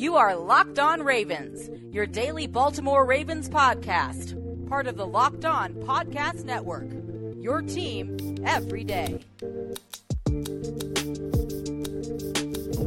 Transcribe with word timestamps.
You 0.00 0.16
are 0.16 0.36
Locked 0.36 0.78
On 0.78 1.02
Ravens, 1.02 1.68
your 1.92 2.06
daily 2.06 2.46
Baltimore 2.46 3.04
Ravens 3.04 3.48
podcast, 3.50 4.34
part 4.68 4.86
of 4.86 4.96
the 4.96 5.06
Locked 5.06 5.44
On 5.44 5.74
Podcast 5.74 6.44
Network. 6.44 6.88
Your 7.36 7.60
team 7.60 8.36
every 8.44 8.84
day. 8.84 9.20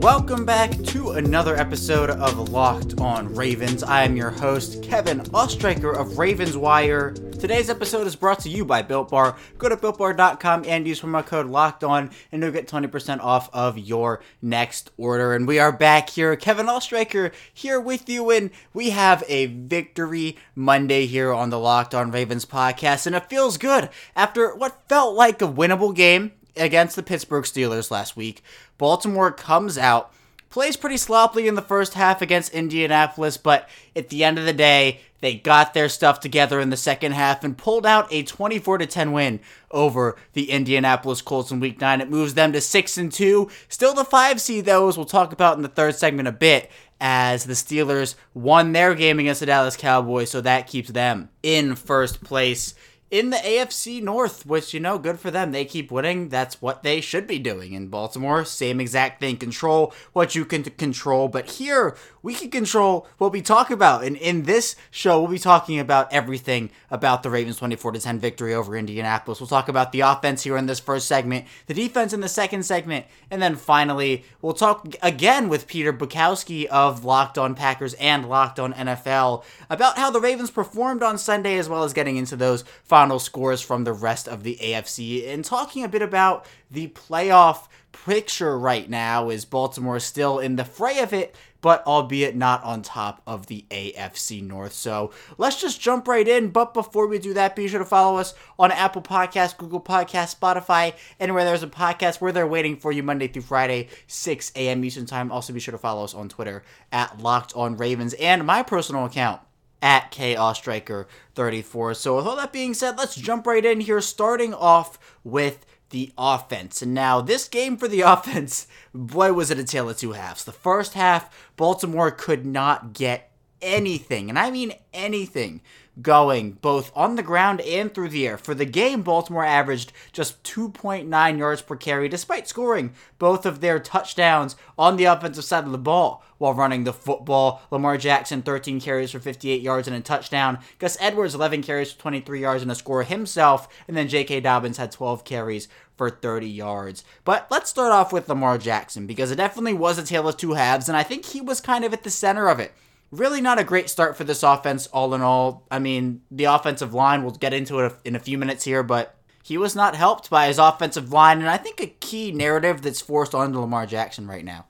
Welcome 0.04 0.44
back 0.44 0.72
to 0.88 1.12
another 1.12 1.56
episode 1.56 2.10
of 2.10 2.50
Locked 2.50 3.00
On 3.00 3.34
Ravens. 3.34 3.84
I 3.84 4.04
am 4.04 4.18
your 4.18 4.32
host, 4.32 4.84
Kevin 4.84 5.22
Oestreicher 5.22 5.96
of 5.96 6.18
Ravens 6.18 6.58
Wire. 6.58 7.12
Today's 7.12 7.70
episode 7.70 8.06
is 8.06 8.18
brought 8.18 8.40
to 8.40 8.50
you 8.50 8.66
by 8.66 8.82
Built 8.82 9.12
Bar. 9.12 9.38
Go 9.58 9.70
to 9.70 9.78
builtbar.com 9.78 10.66
and 10.68 10.86
use 10.86 11.00
promo 11.00 11.26
code 11.26 11.46
Locked 11.46 11.86
On, 11.86 12.12
and 12.34 12.44
you'll 12.44 12.52
get 12.52 12.68
20% 12.68 13.22
off 13.22 13.50
of 13.54 13.78
your 13.78 14.22
next 14.42 14.92
order. 14.98 15.34
And 15.34 15.48
we 15.48 15.58
are 15.58 15.72
back 15.72 16.10
here, 16.10 16.36
Kevin 16.36 16.66
Oestreicher 16.66 17.32
here 17.54 17.80
with 17.80 18.10
you, 18.10 18.30
and 18.30 18.50
we 18.74 18.90
have 18.90 19.24
a 19.30 19.46
victory 19.46 20.36
Monday 20.54 21.06
here 21.06 21.32
on 21.32 21.50
the 21.50 21.60
Locked 21.60 21.96
On 21.96 22.12
Ravens 22.12 22.46
podcast, 22.46 23.08
and 23.08 23.16
it 23.16 23.30
feels 23.30 23.58
good 23.58 23.90
after 24.18 24.54
what 24.54 24.84
felt 24.90 25.16
like 25.16 25.42
a 25.42 25.48
winnable 25.48 25.96
game 25.96 26.34
against 26.56 26.96
the 26.96 27.04
Pittsburgh 27.04 27.46
Steelers 27.46 27.92
last 27.92 28.16
week. 28.16 28.44
Baltimore 28.78 29.32
comes 29.32 29.78
out, 29.78 30.12
plays 30.50 30.78
pretty 30.78 30.98
sloppily 30.98 31.48
in 31.48 31.56
the 31.56 31.62
first 31.62 31.94
half 31.94 32.22
against 32.22 32.54
Indianapolis, 32.54 33.38
but 33.38 33.70
at 33.96 34.10
the 34.10 34.24
end 34.24 34.38
of 34.38 34.46
the 34.46 34.54
day, 34.54 35.00
they 35.24 35.36
got 35.36 35.74
their 35.74 35.88
stuff 35.88 36.20
together 36.20 36.60
in 36.60 36.70
the 36.70 36.76
second 36.76 37.14
half 37.14 37.46
and 37.46 37.58
pulled 37.58 37.86
out 37.86 38.12
a 38.12 38.24
24 38.24 38.80
to 38.80 38.86
10 38.86 39.14
win 39.14 39.40
over 39.72 40.18
the 40.34 40.52
Indianapolis 40.52 41.22
Colts 41.22 41.50
in 41.50 41.62
week 41.62 41.80
9. 41.80 42.02
It 42.02 42.10
moves 42.10 42.34
them 42.34 42.52
to 42.52 42.60
6 42.60 42.98
and 42.98 43.10
2. 43.10 43.50
Still 43.70 43.94
the 43.94 44.04
5 44.04 44.42
seed 44.42 44.66
though, 44.66 44.90
as 44.90 44.98
we'll 44.98 45.06
talk 45.06 45.32
about 45.32 45.56
in 45.56 45.64
the 45.64 45.70
third 45.70 45.96
segment 45.96 46.28
a 46.28 46.34
bit 46.34 46.70
as 47.00 47.46
the 47.46 47.54
Steelers 47.54 48.16
won 48.34 48.74
their 48.74 48.94
game 48.96 49.18
against 49.18 49.40
the 49.40 49.46
Dallas 49.46 49.78
Cowboys, 49.78 50.30
so 50.30 50.42
that 50.42 50.68
keeps 50.68 50.90
them 50.90 51.30
in 51.42 51.76
first 51.76 52.24
place 52.24 52.76
in 53.14 53.30
the 53.30 53.38
AFC 53.38 54.02
North, 54.02 54.44
which, 54.44 54.74
you 54.74 54.80
know, 54.80 54.98
good 54.98 55.20
for 55.20 55.30
them. 55.30 55.52
They 55.52 55.66
keep 55.66 55.92
winning. 55.92 56.30
That's 56.30 56.60
what 56.64 56.82
they 56.82 57.00
should 57.00 57.28
be 57.28 57.38
doing. 57.38 57.74
In 57.74 57.88
Baltimore, 57.88 58.44
same 58.44 58.82
exact 58.82 59.20
thing. 59.20 59.38
Control 59.38 59.94
what 60.14 60.34
you 60.34 60.46
can 60.46 60.64
control. 60.64 61.28
But 61.28 61.52
here, 61.52 61.96
we 62.24 62.34
can 62.34 62.50
control 62.50 63.06
what 63.20 63.32
we 63.32 63.44
talk 63.44 63.70
about. 63.70 64.04
And 64.04 64.16
in 64.18 64.44
this 64.44 64.76
show, 64.90 65.20
we'll 65.22 65.30
be 65.30 65.38
talking 65.38 65.78
about 65.78 66.12
everything 66.12 66.72
about 66.90 67.22
the 67.22 67.30
Ravens 67.30 67.58
24 67.58 67.92
10 67.92 68.18
victory 68.18 68.56
over 68.56 68.76
Indianapolis. 68.76 69.40
We'll 69.40 69.48
talk 69.48 69.68
about 69.68 69.92
the 69.92 70.00
offense 70.00 70.42
here 70.42 70.58
in 70.58 70.66
this 70.66 70.80
first 70.80 71.08
segment, 71.08 71.46
the 71.68 71.76
defense 71.76 72.14
in 72.14 72.22
the 72.22 72.30
second 72.30 72.64
segment, 72.64 73.06
and 73.30 73.42
then 73.42 73.56
finally, 73.56 74.24
we'll 74.42 74.54
talk 74.54 74.96
again 75.04 75.50
with 75.50 75.68
Peter 75.68 75.94
Bukowski 75.94 76.66
of 76.66 77.06
Locked 77.06 77.38
On 77.38 77.54
Packers 77.54 77.94
and 77.96 78.28
Locked 78.28 78.60
On 78.60 78.74
NFL 78.74 79.44
about 79.70 79.98
how 79.98 80.10
the 80.10 80.22
Ravens 80.22 80.50
performed 80.50 81.04
on 81.04 81.18
Sunday, 81.18 81.58
as 81.58 81.70
well 81.70 81.84
as 81.84 81.94
getting 81.94 82.18
into 82.18 82.36
those 82.36 82.64
final 82.84 83.03
final 83.04 83.20
scores 83.20 83.60
from 83.60 83.84
the 83.84 83.92
rest 83.92 84.30
of 84.30 84.44
the 84.44 84.58
AFC 84.62 85.28
and 85.28 85.44
talking 85.44 85.84
a 85.84 85.90
bit 85.90 86.02
about 86.02 86.46
the 86.72 86.88
playoff 86.88 87.68
picture 87.92 88.58
right 88.58 88.90
now. 88.90 89.28
Is 89.30 89.44
Baltimore 89.44 90.00
still 90.00 90.40
in 90.40 90.56
the 90.56 90.64
fray 90.64 91.00
of 91.00 91.12
it? 91.12 91.36
But 91.60 91.86
albeit 91.86 92.34
not 92.34 92.64
on 92.64 92.82
top 92.82 93.22
of 93.28 93.48
the 93.48 93.66
AFC 93.70 94.42
North. 94.42 94.72
So 94.72 95.12
let's 95.38 95.60
just 95.60 95.82
jump 95.82 96.08
right 96.08 96.26
in. 96.26 96.50
But 96.50 96.74
before 96.74 97.08
we 97.08 97.20
do 97.20 97.34
that, 97.34 97.58
be 97.58 97.68
sure 97.68 97.80
to 97.80 97.86
follow 97.86 98.18
us 98.18 98.36
on 98.58 98.72
Apple 98.72 99.02
Podcasts, 99.02 99.58
Google 99.58 99.82
Podcasts, 99.82 100.40
Spotify, 100.40 100.94
anywhere 101.20 101.44
there's 101.44 101.62
a 101.62 101.68
podcast 101.68 102.22
where 102.22 102.32
they're 102.32 102.48
waiting 102.48 102.78
for 102.78 102.94
you 102.94 103.04
Monday 103.04 103.28
through 103.28 103.42
Friday, 103.42 103.90
6 104.08 104.54
a.m. 104.56 104.86
Eastern 104.86 105.06
Time. 105.06 105.30
Also, 105.30 105.52
be 105.52 105.60
sure 105.60 105.74
to 105.74 105.78
follow 105.78 106.06
us 106.06 106.14
on 106.14 106.30
Twitter 106.30 106.64
at 106.94 107.20
Locked 107.20 107.52
On 107.54 107.76
Ravens 107.76 108.14
and 108.14 108.46
my 108.46 108.64
personal 108.64 109.04
account 109.04 109.42
at 109.84 110.12
Chaos 110.12 110.58
Striker 110.58 111.08
34. 111.36 111.94
So, 111.94 112.16
with 112.16 112.26
all 112.26 112.38
that 112.38 112.54
being 112.54 112.74
said, 112.74 112.98
let's 112.98 113.16
jump 113.16 113.46
right 113.46 113.64
in 113.64 113.82
here, 113.82 114.00
starting 114.00 114.54
off 114.54 114.98
with 115.26 115.66
the 115.90 116.14
offense. 116.18 116.82
And 116.82 116.94
now, 116.94 117.20
this 117.20 117.50
game 117.50 117.76
for 117.76 117.90
the 117.90 118.02
offense, 118.14 118.66
boy, 118.94 119.34
was 119.34 119.52
it 119.52 119.60
a 119.60 119.64
tale 119.64 119.90
of 119.90 119.98
two 119.98 120.14
halves. 120.14 120.46
The 120.46 120.54
first 120.54 120.94
half, 120.94 121.52
Baltimore 121.58 122.12
could 122.12 122.46
not 122.46 122.94
get 122.94 123.30
anything, 123.62 124.30
and 124.30 124.40
I 124.40 124.52
mean 124.52 124.74
anything, 124.94 125.62
going 126.02 126.54
both 126.54 126.92
on 126.96 127.16
the 127.16 127.24
ground 127.24 127.62
and 127.62 127.94
through 127.94 128.10
the 128.10 128.28
air. 128.28 128.38
For 128.38 128.56
the 128.56 128.66
game, 128.66 129.02
Baltimore 129.02 129.46
averaged 129.46 129.94
just 130.12 130.42
2.9 130.44 131.38
yards 131.38 131.62
per 131.62 131.76
carry, 131.76 132.10
despite 132.10 132.48
scoring 132.48 132.94
both 133.20 133.46
of 133.46 133.62
their 133.62 133.80
touchdowns 133.80 134.56
on 134.78 134.98
the 134.98 135.06
offensive 135.06 135.44
side 135.44 135.66
of 135.66 135.72
the 135.72 135.78
ball 135.78 136.24
while 136.40 136.54
running 136.54 136.84
the 136.84 136.94
football. 136.94 137.62
Lamar 137.72 137.98
Jackson, 137.98 138.42
13 138.42 138.82
carries 138.82 139.12
for 139.12 139.20
58 139.20 139.62
yards 139.62 139.88
and 139.88 139.96
a 139.96 140.02
touchdown. 140.02 140.60
Gus 140.80 140.98
Edwards, 141.00 141.36
11 141.36 141.62
carries 141.64 141.92
for 141.94 142.02
23 142.02 142.42
yards 142.42 142.64
and 142.64 142.72
a 142.72 142.76
score 142.76 143.04
himself. 143.04 143.68
And 143.88 143.96
then 143.96 144.08
J.K. 144.08 144.42
Dobbins 144.42 144.78
had 144.78 144.92
12 144.92 145.24
carries 145.24 145.68
for 145.96 146.10
30 146.10 146.48
yards. 146.48 147.04
But 147.24 147.48
let's 147.52 147.70
start 147.70 147.92
off 147.92 148.12
with 148.12 148.28
Lamar 148.28 148.58
Jackson 148.58 149.06
because 149.06 149.32
it 149.32 149.36
definitely 149.36 149.74
was 149.74 149.98
a 149.98 150.04
tale 150.04 150.28
of 150.28 150.38
two 150.38 150.54
halves, 150.54 150.90
and 150.90 150.98
I 150.98 151.04
think 151.04 151.26
he 151.26 151.40
was 151.40 151.62
kind 151.62 151.86
of 151.86 151.94
at 151.94 152.04
the 152.04 152.10
center 152.10 152.48
of 152.48 152.60
it 152.60 152.74
really 153.14 153.42
not 153.42 153.60
a 153.60 153.64
great 153.64 153.90
start 153.90 154.18
for 154.18 154.24
this 154.24 154.44
offense, 154.44 154.88
all 154.88 155.14
in 155.14 155.22
all. 155.22 155.66
I 155.70 155.80
mean, 155.80 156.22
the 156.32 156.46
offensive 156.46 156.94
line, 156.94 157.24
we'll 157.24 157.32
get 157.32 157.54
into 157.54 157.80
it 157.80 157.94
in 158.04 158.16
a 158.16 158.20
few 158.20 158.38
minutes 158.38 158.64
here, 158.64 158.84
but 158.84 159.16
he 159.44 159.58
was 159.58 159.76
not 159.76 159.96
helped 159.96 160.30
by 160.30 160.48
his 160.48 160.58
offensive 160.58 161.12
line. 161.12 161.40
And 161.40 161.50
I 161.50 161.58
think 161.58 161.80
a 161.80 161.88
key 161.88 162.32
narrative 162.32 162.82
that's 162.82 163.02
forced 163.02 163.36
onto 163.36 163.60
Lamar 163.60 163.86
Jackson 163.86 164.28
right 164.28 164.46
now 164.46 164.66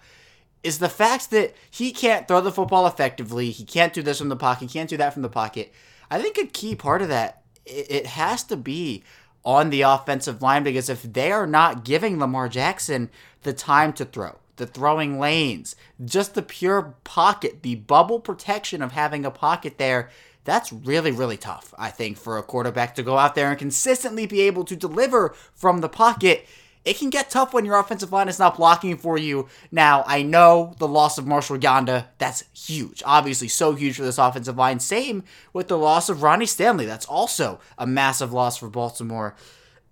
is 0.63 0.79
the 0.79 0.89
fact 0.89 1.29
that 1.31 1.53
he 1.69 1.91
can't 1.91 2.27
throw 2.27 2.41
the 2.41 2.51
football 2.51 2.87
effectively. 2.87 3.51
He 3.51 3.65
can't 3.65 3.93
do 3.93 4.01
this 4.01 4.19
from 4.19 4.29
the 4.29 4.35
pocket, 4.35 4.69
he 4.69 4.79
can't 4.79 4.89
do 4.89 4.97
that 4.97 5.13
from 5.13 5.21
the 5.21 5.29
pocket. 5.29 5.73
I 6.09 6.21
think 6.21 6.37
a 6.37 6.45
key 6.45 6.75
part 6.75 7.01
of 7.01 7.09
that, 7.09 7.43
it 7.65 8.05
has 8.05 8.43
to 8.45 8.57
be 8.57 9.03
on 9.45 9.69
the 9.69 9.81
offensive 9.81 10.41
line 10.41 10.63
because 10.63 10.89
if 10.89 11.03
they 11.03 11.31
are 11.31 11.47
not 11.47 11.83
giving 11.83 12.19
Lamar 12.19 12.49
Jackson 12.49 13.09
the 13.43 13.53
time 13.53 13.93
to 13.93 14.05
throw, 14.05 14.37
the 14.57 14.67
throwing 14.67 15.19
lanes, 15.19 15.75
just 16.03 16.35
the 16.35 16.41
pure 16.41 16.95
pocket, 17.03 17.63
the 17.63 17.75
bubble 17.75 18.19
protection 18.19 18.81
of 18.81 18.91
having 18.91 19.25
a 19.25 19.31
pocket 19.31 19.77
there. 19.77 20.09
That's 20.45 20.73
really, 20.73 21.11
really 21.11 21.37
tough, 21.37 21.73
I 21.77 21.89
think, 21.89 22.17
for 22.17 22.37
a 22.37 22.43
quarterback 22.43 22.95
to 22.95 23.03
go 23.03 23.17
out 23.17 23.35
there 23.35 23.49
and 23.49 23.57
consistently 23.57 24.25
be 24.25 24.41
able 24.41 24.65
to 24.65 24.75
deliver 24.75 25.33
from 25.53 25.79
the 25.81 25.89
pocket. 25.89 26.45
It 26.85 26.97
can 26.97 27.09
get 27.09 27.29
tough 27.29 27.53
when 27.53 27.63
your 27.63 27.79
offensive 27.79 28.11
line 28.11 28.27
is 28.27 28.39
not 28.39 28.57
blocking 28.57 28.97
for 28.97 29.17
you. 29.17 29.47
Now, 29.71 30.03
I 30.05 30.21
know 30.21 30.75
the 30.79 30.87
loss 30.87 31.17
of 31.17 31.25
Marshall 31.25 31.57
Yanda, 31.57 32.07
that's 32.17 32.43
huge. 32.53 33.01
Obviously, 33.05 33.47
so 33.47 33.73
huge 33.73 33.95
for 33.95 34.03
this 34.03 34.17
offensive 34.17 34.57
line. 34.57 34.81
Same 34.81 35.23
with 35.53 35.69
the 35.69 35.77
loss 35.77 36.09
of 36.09 36.21
Ronnie 36.21 36.45
Stanley. 36.45 36.85
That's 36.85 37.05
also 37.05 37.61
a 37.77 37.87
massive 37.87 38.33
loss 38.33 38.57
for 38.57 38.69
Baltimore. 38.69 39.35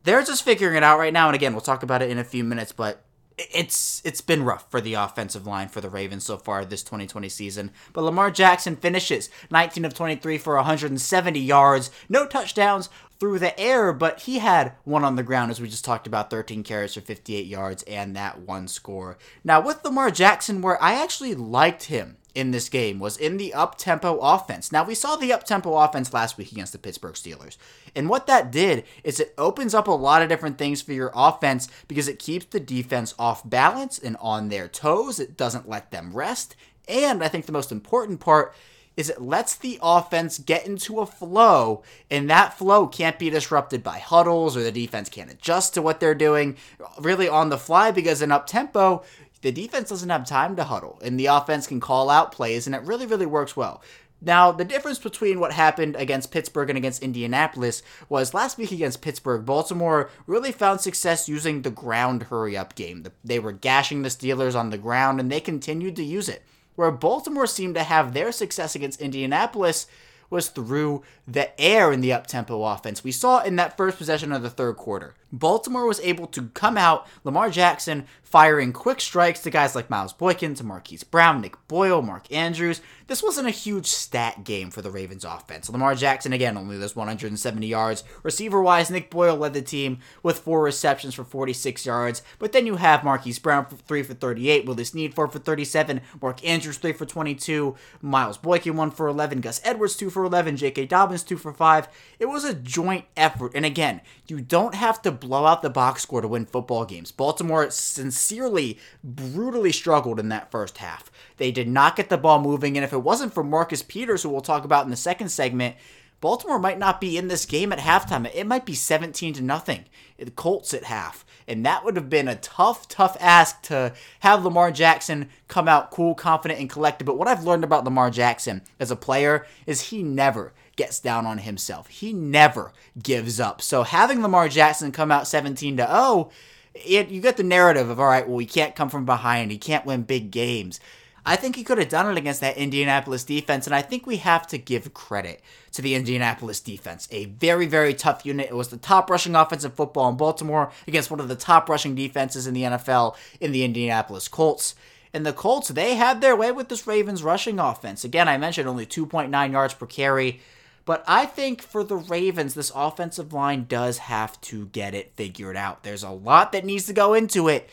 They're 0.03 0.23
just 0.23 0.43
figuring 0.43 0.75
it 0.75 0.83
out 0.83 0.99
right 0.99 1.13
now. 1.13 1.27
And 1.27 1.35
again, 1.35 1.53
we'll 1.53 1.61
talk 1.61 1.81
about 1.81 2.01
it 2.01 2.09
in 2.09 2.17
a 2.17 2.25
few 2.25 2.43
minutes, 2.43 2.73
but 2.73 3.01
it's 3.37 4.01
it's 4.05 4.21
been 4.21 4.43
rough 4.43 4.69
for 4.69 4.81
the 4.81 4.93
offensive 4.93 5.47
line 5.47 5.69
for 5.69 5.81
the 5.81 5.89
Ravens 5.89 6.25
so 6.25 6.37
far 6.37 6.65
this 6.65 6.83
2020 6.83 7.29
season. 7.29 7.71
But 7.93 8.03
Lamar 8.03 8.31
Jackson 8.31 8.75
finishes 8.75 9.29
19 9.49 9.85
of 9.85 9.93
23 9.93 10.37
for 10.37 10.55
170 10.55 11.39
yards, 11.39 11.91
no 12.09 12.27
touchdowns 12.27 12.89
through 13.21 13.37
the 13.37 13.57
air, 13.59 13.93
but 13.93 14.21
he 14.21 14.39
had 14.39 14.73
one 14.83 15.03
on 15.03 15.15
the 15.15 15.21
ground 15.21 15.51
as 15.51 15.61
we 15.61 15.69
just 15.69 15.85
talked 15.85 16.07
about 16.07 16.31
13 16.31 16.63
carries 16.63 16.95
for 16.95 17.01
58 17.01 17.45
yards 17.45 17.83
and 17.83 18.15
that 18.15 18.39
one 18.39 18.67
score. 18.67 19.19
Now 19.43 19.61
with 19.61 19.85
Lamar 19.85 20.09
Jackson 20.09 20.63
where 20.63 20.81
I 20.83 20.93
actually 20.93 21.35
liked 21.35 21.83
him 21.83 22.17
in 22.33 22.49
this 22.49 22.67
game 22.67 22.97
was 22.97 23.17
in 23.17 23.37
the 23.37 23.53
up 23.53 23.77
tempo 23.77 24.17
offense. 24.17 24.71
Now, 24.71 24.83
we 24.83 24.95
saw 24.95 25.15
the 25.15 25.33
up 25.33 25.43
tempo 25.43 25.75
offense 25.75 26.13
last 26.13 26.37
week 26.37 26.51
against 26.51 26.71
the 26.71 26.79
Pittsburgh 26.79 27.13
Steelers. 27.13 27.57
And 27.95 28.09
what 28.09 28.25
that 28.27 28.51
did 28.51 28.85
is 29.03 29.19
it 29.19 29.33
opens 29.37 29.73
up 29.73 29.87
a 29.87 29.91
lot 29.91 30.21
of 30.21 30.29
different 30.29 30.57
things 30.57 30.81
for 30.81 30.93
your 30.93 31.11
offense 31.13 31.67
because 31.87 32.07
it 32.07 32.19
keeps 32.19 32.45
the 32.45 32.59
defense 32.59 33.13
off 33.19 33.47
balance 33.47 33.99
and 33.99 34.17
on 34.19 34.49
their 34.49 34.67
toes. 34.67 35.19
It 35.19 35.37
doesn't 35.37 35.69
let 35.69 35.91
them 35.91 36.13
rest. 36.13 36.55
And 36.87 37.23
I 37.23 37.27
think 37.27 37.45
the 37.45 37.51
most 37.51 37.71
important 37.71 38.19
part 38.19 38.55
is 39.01 39.09
it 39.09 39.19
lets 39.19 39.55
the 39.55 39.79
offense 39.81 40.37
get 40.37 40.67
into 40.67 40.99
a 40.99 41.07
flow, 41.07 41.81
and 42.11 42.29
that 42.29 42.55
flow 42.55 42.85
can't 42.85 43.17
be 43.17 43.31
disrupted 43.31 43.81
by 43.81 43.97
huddles 43.97 44.55
or 44.55 44.61
the 44.61 44.71
defense 44.71 45.09
can't 45.09 45.31
adjust 45.31 45.73
to 45.73 45.81
what 45.81 45.99
they're 45.99 46.13
doing 46.13 46.55
really 46.99 47.27
on 47.27 47.49
the 47.49 47.57
fly 47.57 47.89
because 47.89 48.21
in 48.21 48.31
up 48.31 48.45
tempo, 48.45 49.03
the 49.41 49.51
defense 49.51 49.89
doesn't 49.89 50.09
have 50.11 50.27
time 50.27 50.55
to 50.55 50.63
huddle, 50.63 50.99
and 51.03 51.19
the 51.19 51.25
offense 51.25 51.65
can 51.65 51.79
call 51.79 52.11
out 52.11 52.31
plays, 52.31 52.67
and 52.67 52.75
it 52.75 52.83
really, 52.83 53.07
really 53.07 53.25
works 53.25 53.57
well. 53.57 53.81
Now, 54.23 54.51
the 54.51 54.63
difference 54.63 54.99
between 54.99 55.39
what 55.39 55.51
happened 55.51 55.95
against 55.95 56.29
Pittsburgh 56.29 56.69
and 56.69 56.77
against 56.77 57.01
Indianapolis 57.01 57.81
was 58.07 58.35
last 58.35 58.59
week 58.59 58.71
against 58.71 59.01
Pittsburgh, 59.01 59.47
Baltimore 59.47 60.11
really 60.27 60.51
found 60.51 60.79
success 60.79 61.27
using 61.27 61.63
the 61.63 61.71
ground 61.71 62.23
hurry 62.23 62.55
up 62.55 62.75
game. 62.75 63.03
They 63.23 63.39
were 63.39 63.51
gashing 63.51 64.03
the 64.03 64.09
Steelers 64.09 64.55
on 64.55 64.69
the 64.69 64.77
ground, 64.77 65.19
and 65.19 65.31
they 65.31 65.39
continued 65.39 65.95
to 65.95 66.03
use 66.03 66.29
it. 66.29 66.43
Where 66.75 66.91
Baltimore 66.91 67.47
seemed 67.47 67.75
to 67.75 67.83
have 67.83 68.13
their 68.13 68.31
success 68.31 68.75
against 68.75 69.01
Indianapolis 69.01 69.87
was 70.31 70.47
through 70.47 71.03
the 71.27 71.59
air 71.61 71.91
in 71.91 72.01
the 72.01 72.13
up 72.13 72.25
tempo 72.25 72.63
offense. 72.63 73.03
We 73.03 73.11
saw 73.11 73.43
in 73.43 73.57
that 73.57 73.75
first 73.77 73.97
possession 73.97 74.31
of 74.31 74.41
the 74.41 74.49
third 74.49 74.77
quarter. 74.77 75.13
Baltimore 75.31 75.85
was 75.85 75.99
able 75.99 76.25
to 76.27 76.47
come 76.53 76.77
out, 76.77 77.05
Lamar 77.23 77.49
Jackson 77.49 78.07
firing 78.23 78.71
quick 78.71 79.01
strikes 79.01 79.41
to 79.41 79.49
guys 79.49 79.75
like 79.75 79.89
Miles 79.89 80.13
Boykin, 80.13 80.55
to 80.55 80.63
Marquise 80.63 81.03
Brown, 81.03 81.41
Nick 81.41 81.55
Boyle, 81.67 82.01
Mark 82.01 82.31
Andrews. 82.31 82.81
This 83.11 83.21
wasn't 83.21 83.49
a 83.49 83.51
huge 83.51 83.87
stat 83.87 84.45
game 84.45 84.71
for 84.71 84.81
the 84.81 84.89
Ravens 84.89 85.25
offense. 85.25 85.69
Lamar 85.69 85.95
Jackson, 85.95 86.31
again, 86.31 86.57
only 86.57 86.77
those 86.77 86.95
170 86.95 87.67
yards. 87.67 88.05
Receiver 88.23 88.61
wise, 88.61 88.89
Nick 88.89 89.09
Boyle 89.09 89.35
led 89.35 89.53
the 89.53 89.61
team 89.61 89.99
with 90.23 90.39
four 90.39 90.63
receptions 90.63 91.13
for 91.15 91.25
46 91.25 91.85
yards. 91.85 92.21
But 92.39 92.53
then 92.53 92.65
you 92.65 92.77
have 92.77 93.03
Marquise 93.03 93.37
Brown 93.37 93.65
for 93.65 93.75
3 93.75 94.03
for 94.03 94.13
38, 94.13 94.65
Willie 94.65 94.85
Snead 94.85 95.13
4 95.13 95.27
for 95.27 95.39
37, 95.39 95.99
Mark 96.21 96.41
Andrews 96.47 96.77
3 96.77 96.93
for 96.93 97.05
22, 97.05 97.75
Miles 98.01 98.37
Boykin 98.37 98.77
1 98.77 98.91
for 98.91 99.09
11, 99.09 99.41
Gus 99.41 99.59
Edwards 99.65 99.97
2 99.97 100.09
for 100.09 100.23
11, 100.23 100.55
J.K. 100.55 100.85
Dobbins 100.85 101.23
2 101.23 101.35
for 101.35 101.51
5. 101.51 101.89
It 102.17 102.27
was 102.27 102.45
a 102.45 102.53
joint 102.53 103.03
effort. 103.17 103.51
And 103.53 103.65
again, 103.65 103.99
you 104.27 104.39
don't 104.39 104.75
have 104.75 105.01
to 105.01 105.11
blow 105.11 105.45
out 105.45 105.63
the 105.63 105.69
box 105.69 106.03
score 106.03 106.21
to 106.21 106.29
win 106.29 106.45
football 106.45 106.85
games. 106.85 107.11
Baltimore 107.11 107.69
sincerely, 107.71 108.79
brutally 109.03 109.73
struggled 109.73 110.17
in 110.17 110.29
that 110.29 110.49
first 110.49 110.77
half. 110.77 111.11
They 111.41 111.51
did 111.51 111.67
not 111.67 111.95
get 111.95 112.09
the 112.09 112.19
ball 112.19 112.39
moving, 112.39 112.77
and 112.77 112.83
if 112.83 112.93
it 112.93 112.99
wasn't 112.99 113.33
for 113.33 113.43
Marcus 113.43 113.81
Peters, 113.81 114.21
who 114.21 114.29
we'll 114.29 114.41
talk 114.41 114.63
about 114.63 114.85
in 114.85 114.91
the 114.91 114.95
second 114.95 115.29
segment, 115.29 115.75
Baltimore 116.19 116.59
might 116.59 116.77
not 116.77 117.01
be 117.01 117.17
in 117.17 117.29
this 117.29 117.47
game 117.47 117.73
at 117.73 117.79
halftime. 117.79 118.29
It 118.31 118.45
might 118.45 118.63
be 118.63 118.75
17 118.75 119.33
to 119.33 119.41
nothing. 119.41 119.85
The 120.19 120.29
Colts 120.29 120.71
at 120.71 120.83
half. 120.83 121.25
And 121.47 121.65
that 121.65 121.83
would 121.83 121.95
have 121.95 122.11
been 122.11 122.27
a 122.27 122.35
tough, 122.35 122.87
tough 122.87 123.17
ask 123.19 123.59
to 123.63 123.93
have 124.19 124.45
Lamar 124.45 124.71
Jackson 124.71 125.29
come 125.47 125.67
out 125.67 125.89
cool, 125.89 126.13
confident, 126.13 126.59
and 126.59 126.69
collected. 126.69 127.05
But 127.05 127.17
what 127.17 127.27
I've 127.27 127.43
learned 127.43 127.63
about 127.63 127.85
Lamar 127.85 128.11
Jackson 128.11 128.61
as 128.79 128.91
a 128.91 128.95
player 128.95 129.47
is 129.65 129.89
he 129.89 130.03
never 130.03 130.53
gets 130.75 130.99
down 130.99 131.25
on 131.25 131.39
himself. 131.39 131.87
He 131.87 132.13
never 132.13 132.71
gives 133.01 133.39
up. 133.39 133.63
So 133.63 133.81
having 133.81 134.21
Lamar 134.21 134.47
Jackson 134.47 134.91
come 134.91 135.11
out 135.11 135.27
17 135.27 135.77
to 135.77 135.87
0, 135.87 136.29
it, 136.75 137.09
you 137.09 137.19
get 137.19 137.37
the 137.37 137.43
narrative 137.43 137.89
of 137.89 137.99
all 137.99 138.05
right, 138.05 138.29
well, 138.29 138.37
he 138.37 138.45
can't 138.45 138.75
come 138.75 138.89
from 138.89 139.05
behind. 139.05 139.49
He 139.49 139.57
can't 139.57 139.87
win 139.87 140.03
big 140.03 140.29
games. 140.29 140.79
I 141.25 141.35
think 141.35 141.55
he 141.55 141.63
could 141.63 141.77
have 141.77 141.89
done 141.89 142.09
it 142.09 142.17
against 142.17 142.41
that 142.41 142.57
Indianapolis 142.57 143.23
defense, 143.23 143.67
and 143.67 143.75
I 143.75 143.81
think 143.81 144.07
we 144.07 144.17
have 144.17 144.47
to 144.47 144.57
give 144.57 144.93
credit 144.93 145.41
to 145.73 145.81
the 145.81 145.93
Indianapolis 145.93 146.59
defense. 146.59 147.07
A 147.11 147.25
very, 147.25 147.67
very 147.67 147.93
tough 147.93 148.25
unit. 148.25 148.49
It 148.49 148.55
was 148.55 148.69
the 148.69 148.77
top 148.77 149.09
rushing 149.09 149.35
offensive 149.35 149.75
football 149.75 150.09
in 150.09 150.17
Baltimore 150.17 150.71
against 150.87 151.11
one 151.11 151.19
of 151.19 151.27
the 151.27 151.35
top 151.35 151.69
rushing 151.69 151.93
defenses 151.93 152.47
in 152.47 152.53
the 152.53 152.63
NFL 152.63 153.15
in 153.39 153.51
the 153.51 153.63
Indianapolis 153.63 154.27
Colts. 154.27 154.73
And 155.13 155.25
the 155.25 155.33
Colts, 155.33 155.67
they 155.67 155.95
had 155.95 156.21
their 156.21 156.35
way 156.35 156.51
with 156.51 156.69
this 156.69 156.87
Ravens 156.87 157.21
rushing 157.21 157.59
offense. 157.59 158.03
Again, 158.03 158.27
I 158.27 158.37
mentioned 158.37 158.67
only 158.67 158.85
2.9 158.85 159.51
yards 159.51 159.73
per 159.73 159.85
carry. 159.85 160.39
But 160.85 161.03
I 161.07 161.25
think 161.25 161.61
for 161.61 161.83
the 161.83 161.97
Ravens, 161.97 162.53
this 162.53 162.71
offensive 162.73 163.33
line 163.33 163.65
does 163.69 163.99
have 163.99 164.39
to 164.41 164.65
get 164.67 164.95
it 164.95 165.13
figured 165.15 165.55
out. 165.55 165.83
There's 165.83 166.03
a 166.03 166.09
lot 166.09 166.51
that 166.53 166.65
needs 166.65 166.85
to 166.87 166.93
go 166.93 167.13
into 167.13 167.47
it. 167.47 167.69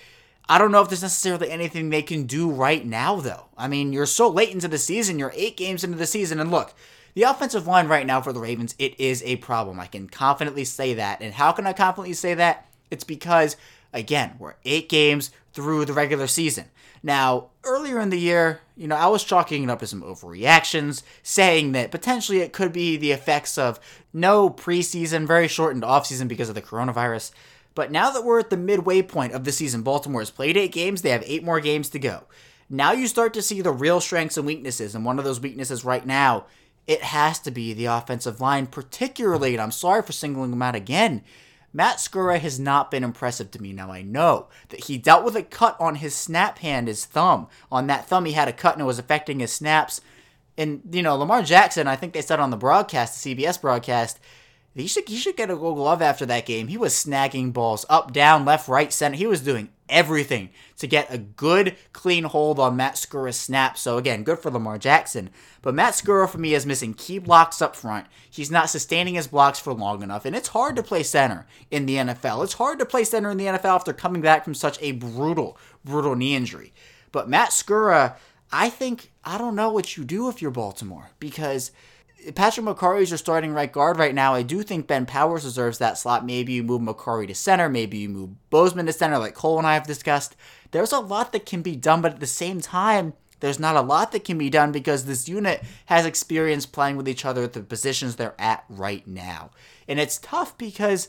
I 0.49 0.59
don't 0.59 0.73
know 0.73 0.81
if 0.81 0.89
there's 0.89 1.03
necessarily 1.03 1.51
anything 1.51 1.91
they 1.91 2.03
can 2.03 2.25
do 2.25 2.51
right 2.51 2.85
now, 2.85 3.17
though. 3.17 3.47
I 3.57 3.69
mean, 3.69 3.93
you're 3.93 4.07
so 4.07 4.29
late 4.29 4.51
into 4.51 4.69
the 4.69 4.79
season, 4.79 5.19
you're 5.19 5.33
eight 5.35 5.57
games 5.57 5.85
into 5.85 5.99
the 5.99 6.07
season, 6.07 6.41
and 6.41 6.51
look, 6.51 6.75
the 7.15 7.25
offensive 7.25 7.67
line 7.67 7.89
right 7.89 8.07
now 8.07 8.21
for 8.21 8.33
the 8.33 8.41
Ravens, 8.41 8.75
it 8.79 8.99
is 8.99 9.23
a 9.25 9.37
problem. 9.37 9.81
I 9.81 9.87
can 9.87 10.09
confidently 10.09 10.65
say 10.65 10.95
that. 10.95 11.21
And 11.21 11.35
how 11.35 11.53
can 11.53 11.67
I 11.67 11.73
confidently 11.73 12.15
say 12.15 12.35
that? 12.35 12.67
It's 12.91 13.05
because, 13.05 13.57
again, 13.93 14.37
we're 14.39 14.55
eight 14.65 14.89
games 14.89 15.31
through 15.53 15.85
the 15.85 15.93
regular 15.93 16.27
season. 16.29 16.67
Now, 17.03 17.49
earlier 17.65 18.01
in 18.01 18.11
the 18.11 18.19
year, 18.19 18.61
you 18.77 18.89
know, 18.89 18.97
I 18.97 19.07
was 19.09 19.25
chalking 19.25 19.65
it 19.65 19.71
up 19.71 19.81
to 19.81 19.87
some 19.87 20.03
overreactions, 20.03 21.03
saying 21.23 21.73
that 21.73 21.91
potentially 21.91 22.41
it 22.41 22.53
could 22.53 22.73
be 22.73 22.97
the 22.97 23.13
effects 23.13 23.59
of 23.59 23.81
no 24.13 24.49
preseason, 24.51 25.27
very 25.27 25.49
shortened 25.49 25.83
offseason 25.83 26.29
because 26.29 26.49
of 26.49 26.55
the 26.55 26.63
coronavirus. 26.63 27.33
But 27.79 27.93
now 27.93 28.11
that 28.11 28.25
we're 28.25 28.41
at 28.41 28.51
the 28.51 28.57
midway 28.57 29.03
point 29.03 29.35
of 29.35 29.45
the 29.45 29.53
season, 29.53 29.83
Baltimore 29.83 30.21
has 30.21 30.33
played 30.33 30.57
eight 30.57 30.73
games, 30.73 31.03
they 31.03 31.11
have 31.11 31.23
eight 31.25 31.45
more 31.45 31.61
games 31.61 31.89
to 31.91 32.01
go. 32.01 32.25
Now 32.69 32.91
you 32.91 33.07
start 33.07 33.33
to 33.35 33.41
see 33.41 33.61
the 33.61 33.71
real 33.71 34.01
strengths 34.01 34.37
and 34.37 34.45
weaknesses, 34.45 34.97
and 34.97 35.05
one 35.05 35.21
of 35.21 35.25
those 35.25 35.39
weaknesses 35.39 35.85
right 35.85 36.05
now, 36.05 36.47
it 36.89 37.03
has 37.03 37.39
to 37.39 37.53
be 37.53 37.73
the 37.73 37.85
offensive 37.85 38.41
line, 38.41 38.67
particularly, 38.67 39.53
and 39.53 39.63
I'm 39.63 39.71
sorry 39.71 40.03
for 40.03 40.11
singling 40.11 40.51
them 40.51 40.61
out 40.61 40.75
again, 40.75 41.23
Matt 41.73 41.99
Skura 41.99 42.41
has 42.41 42.59
not 42.59 42.91
been 42.91 43.05
impressive 43.05 43.53
to 43.53 43.63
me. 43.63 43.73
Now, 43.73 43.93
I 43.93 44.03
know 44.03 44.49
that 44.71 44.87
he 44.87 44.99
dealt 44.99 45.25
with 45.25 45.37
a 45.37 45.45
cut 45.45 45.77
on 45.79 45.95
his 45.95 46.17
snap 46.17 46.59
hand, 46.59 46.89
his 46.89 47.05
thumb. 47.05 47.47
On 47.71 47.87
that 47.87 48.09
thumb, 48.09 48.25
he 48.25 48.33
had 48.33 48.49
a 48.49 48.53
cut 48.53 48.73
and 48.73 48.83
it 48.83 48.87
was 48.87 48.99
affecting 48.99 49.39
his 49.39 49.53
snaps. 49.53 50.01
And, 50.57 50.83
you 50.91 51.05
know, 51.05 51.15
Lamar 51.15 51.45
Jackson, 51.45 51.87
I 51.87 51.95
think 51.95 52.13
they 52.13 52.23
said 52.23 52.41
on 52.41 52.51
the 52.51 52.57
broadcast, 52.57 53.23
the 53.23 53.37
CBS 53.37 53.61
broadcast, 53.61 54.19
he 54.75 54.87
should, 54.87 55.09
he 55.09 55.17
should 55.17 55.37
get 55.37 55.51
a 55.51 55.57
gold 55.57 55.77
glove 55.77 56.03
after 56.03 56.25
that 56.27 56.47
game. 56.47 56.69
He 56.69 56.77
was 56.77 56.95
snagging 56.95 57.53
balls 57.53 57.85
up, 57.89 58.13
down, 58.13 58.45
left, 58.45 58.69
right, 58.69 58.93
center. 58.93 59.17
He 59.17 59.27
was 59.27 59.41
doing 59.41 59.71
everything 59.89 60.51
to 60.77 60.87
get 60.87 61.13
a 61.13 61.19
good, 61.19 61.77
clean 61.93 62.25
hold 62.25 62.59
on 62.59 62.77
Matt 62.77 62.95
Skura's 62.95 63.39
snap. 63.39 63.77
So 63.79 63.99
again, 63.99 64.23
good 64.23 64.39
for 64.39 64.51
Lamar 64.51 64.79
Jackson. 64.79 65.31
But 65.63 65.75
Matt 65.75 65.95
Skura 65.95 66.29
for 66.29 66.39
me 66.39 66.55
is 66.55 66.67
missing 66.67 66.95
key 66.95 67.19
blocks 67.19 67.61
up 67.61 67.75
front. 67.75 68.07
He's 68.31 68.51
not 68.51 68.71
sustaining 68.71 69.15
his 69.15 69.27
blocks 69.27 69.59
for 69.59 69.73
long 69.73 70.03
enough, 70.03 70.25
and 70.25 70.37
it's 70.37 70.49
hard 70.49 70.77
to 70.77 70.83
play 70.83 71.03
center 71.03 71.47
in 71.71 71.87
the 71.87 71.97
NFL. 71.97 72.45
It's 72.45 72.55
hard 72.55 72.79
to 72.79 72.87
play 72.87 73.05
center 73.05 73.31
in 73.31 73.39
the 73.39 73.47
NFL 73.47 73.65
after 73.65 73.93
coming 73.93 74.23
back 74.23 74.45
from 74.45 74.55
such 74.55 74.79
a 74.81 74.93
brutal, 74.93 75.59
brutal 75.85 76.15
knee 76.15 76.35
injury. 76.35 76.73
But 77.11 77.29
Matt 77.29 77.51
Skura, 77.51 78.17
I 78.53 78.71
think 78.71 79.13
I 79.25 79.39
don't 79.39 79.57
know 79.57 79.71
what 79.71 79.97
you 79.97 80.05
do 80.05 80.29
if 80.29 80.41
you're 80.41 80.51
Baltimore 80.51 81.11
because 81.19 81.73
Patrick 82.35 82.67
Mekari 82.67 83.03
is 83.03 83.11
your 83.11 83.19
starting 83.19 83.53
right 83.53 83.71
guard 83.73 83.97
right 83.97 84.15
now. 84.15 84.35
I 84.35 84.43
do 84.43 84.63
think 84.63 84.87
Ben 84.87 85.07
Powers 85.07 85.45
deserves 85.45 85.79
that 85.79 85.99
slot. 85.99 86.27
Maybe 86.27 86.53
you 86.53 86.63
move 86.63 86.83
Mekari 86.83 87.27
to 87.29 87.35
center. 87.35 87.69
Maybe 87.69 87.99
you 87.99 88.09
move 88.09 88.31
Bozeman 88.51 88.87
to 88.87 88.93
center, 88.93 89.19
like 89.19 89.35
Cole 89.35 89.59
and 89.59 89.67
I 89.67 89.75
have 89.75 89.87
discussed. 89.87 90.37
There's 90.73 90.93
a 90.93 90.99
lot 90.99 91.33
that 91.33 91.47
can 91.47 91.63
be 91.63 91.77
done, 91.77 92.03
but 92.03 92.15
at 92.15 92.21
the 92.21 92.27
same 92.27 92.61
time, 92.61 93.15
there's 93.41 93.61
not 93.61 93.77
a 93.77 93.83
lot 93.83 94.13
that 94.13 94.25
can 94.25 94.37
be 94.37 94.51
done 94.51 94.73
because 94.73 95.05
this 95.05 95.29
unit 95.29 95.63
has 95.87 96.05
experience 96.05 96.67
playing 96.67 96.97
with 96.97 97.09
each 97.09 97.25
other 97.25 97.45
at 97.45 97.53
the 97.53 97.61
positions 97.61 98.17
they're 98.17 98.35
at 98.39 98.65
right 98.69 99.07
now. 99.07 99.51
And 99.87 100.01
it's 100.01 100.19
tough 100.19 100.59
because 100.59 101.09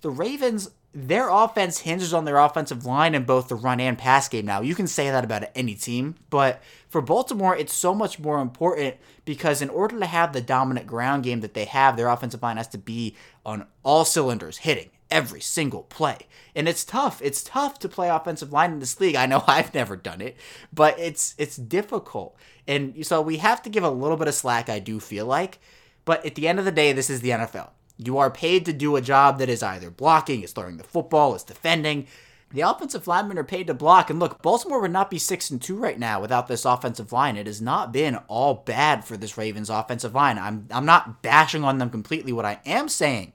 the 0.00 0.10
Ravens 0.10 0.70
their 1.06 1.28
offense 1.28 1.78
hinges 1.78 2.12
on 2.12 2.24
their 2.24 2.38
offensive 2.38 2.84
line 2.84 3.14
in 3.14 3.22
both 3.22 3.48
the 3.48 3.54
run 3.54 3.78
and 3.78 3.96
pass 3.96 4.28
game 4.28 4.46
now. 4.46 4.60
You 4.60 4.74
can 4.74 4.88
say 4.88 5.10
that 5.10 5.22
about 5.22 5.44
any 5.54 5.76
team, 5.76 6.16
but 6.28 6.60
for 6.88 7.00
Baltimore, 7.00 7.56
it's 7.56 7.72
so 7.72 7.94
much 7.94 8.18
more 8.18 8.40
important 8.40 8.96
because 9.24 9.62
in 9.62 9.70
order 9.70 9.98
to 10.00 10.06
have 10.06 10.32
the 10.32 10.40
dominant 10.40 10.88
ground 10.88 11.22
game 11.22 11.40
that 11.40 11.54
they 11.54 11.66
have, 11.66 11.96
their 11.96 12.08
offensive 12.08 12.42
line 12.42 12.56
has 12.56 12.66
to 12.68 12.78
be 12.78 13.14
on 13.46 13.66
all 13.84 14.04
cylinders, 14.04 14.58
hitting 14.58 14.90
every 15.08 15.40
single 15.40 15.84
play. 15.84 16.18
And 16.56 16.68
it's 16.68 16.84
tough. 16.84 17.22
It's 17.22 17.44
tough 17.44 17.78
to 17.78 17.88
play 17.88 18.08
offensive 18.08 18.52
line 18.52 18.72
in 18.72 18.80
this 18.80 18.98
league. 19.00 19.14
I 19.14 19.26
know 19.26 19.44
I've 19.46 19.72
never 19.74 19.94
done 19.94 20.20
it, 20.20 20.36
but 20.72 20.98
it's 20.98 21.36
it's 21.38 21.56
difficult. 21.56 22.36
And 22.66 23.06
so 23.06 23.22
we 23.22 23.36
have 23.36 23.62
to 23.62 23.70
give 23.70 23.84
a 23.84 23.90
little 23.90 24.16
bit 24.16 24.26
of 24.26 24.34
slack, 24.34 24.68
I 24.68 24.80
do 24.80 24.98
feel 24.98 25.26
like. 25.26 25.60
But 26.04 26.26
at 26.26 26.34
the 26.34 26.48
end 26.48 26.58
of 26.58 26.64
the 26.64 26.72
day, 26.72 26.92
this 26.92 27.08
is 27.08 27.20
the 27.20 27.30
NFL. 27.30 27.70
You 27.98 28.18
are 28.18 28.30
paid 28.30 28.64
to 28.66 28.72
do 28.72 28.96
a 28.96 29.02
job 29.02 29.38
that 29.38 29.48
is 29.48 29.62
either 29.62 29.90
blocking, 29.90 30.42
is 30.42 30.52
throwing 30.52 30.76
the 30.76 30.84
football, 30.84 31.34
is 31.34 31.42
defending. 31.42 32.06
The 32.50 32.62
offensive 32.62 33.06
linemen 33.06 33.36
are 33.36 33.44
paid 33.44 33.66
to 33.66 33.74
block. 33.74 34.08
And 34.08 34.18
look, 34.18 34.40
Baltimore 34.40 34.80
would 34.80 34.92
not 34.92 35.10
be 35.10 35.18
6 35.18 35.50
and 35.50 35.60
2 35.60 35.76
right 35.76 35.98
now 35.98 36.20
without 36.20 36.46
this 36.46 36.64
offensive 36.64 37.12
line. 37.12 37.36
It 37.36 37.46
has 37.46 37.60
not 37.60 37.92
been 37.92 38.16
all 38.28 38.54
bad 38.54 39.04
for 39.04 39.16
this 39.18 39.36
Ravens 39.36 39.68
offensive 39.68 40.14
line. 40.14 40.38
I'm 40.38 40.66
I'm 40.70 40.86
not 40.86 41.20
bashing 41.20 41.64
on 41.64 41.78
them 41.78 41.90
completely. 41.90 42.32
What 42.32 42.46
I 42.46 42.60
am 42.64 42.88
saying 42.88 43.34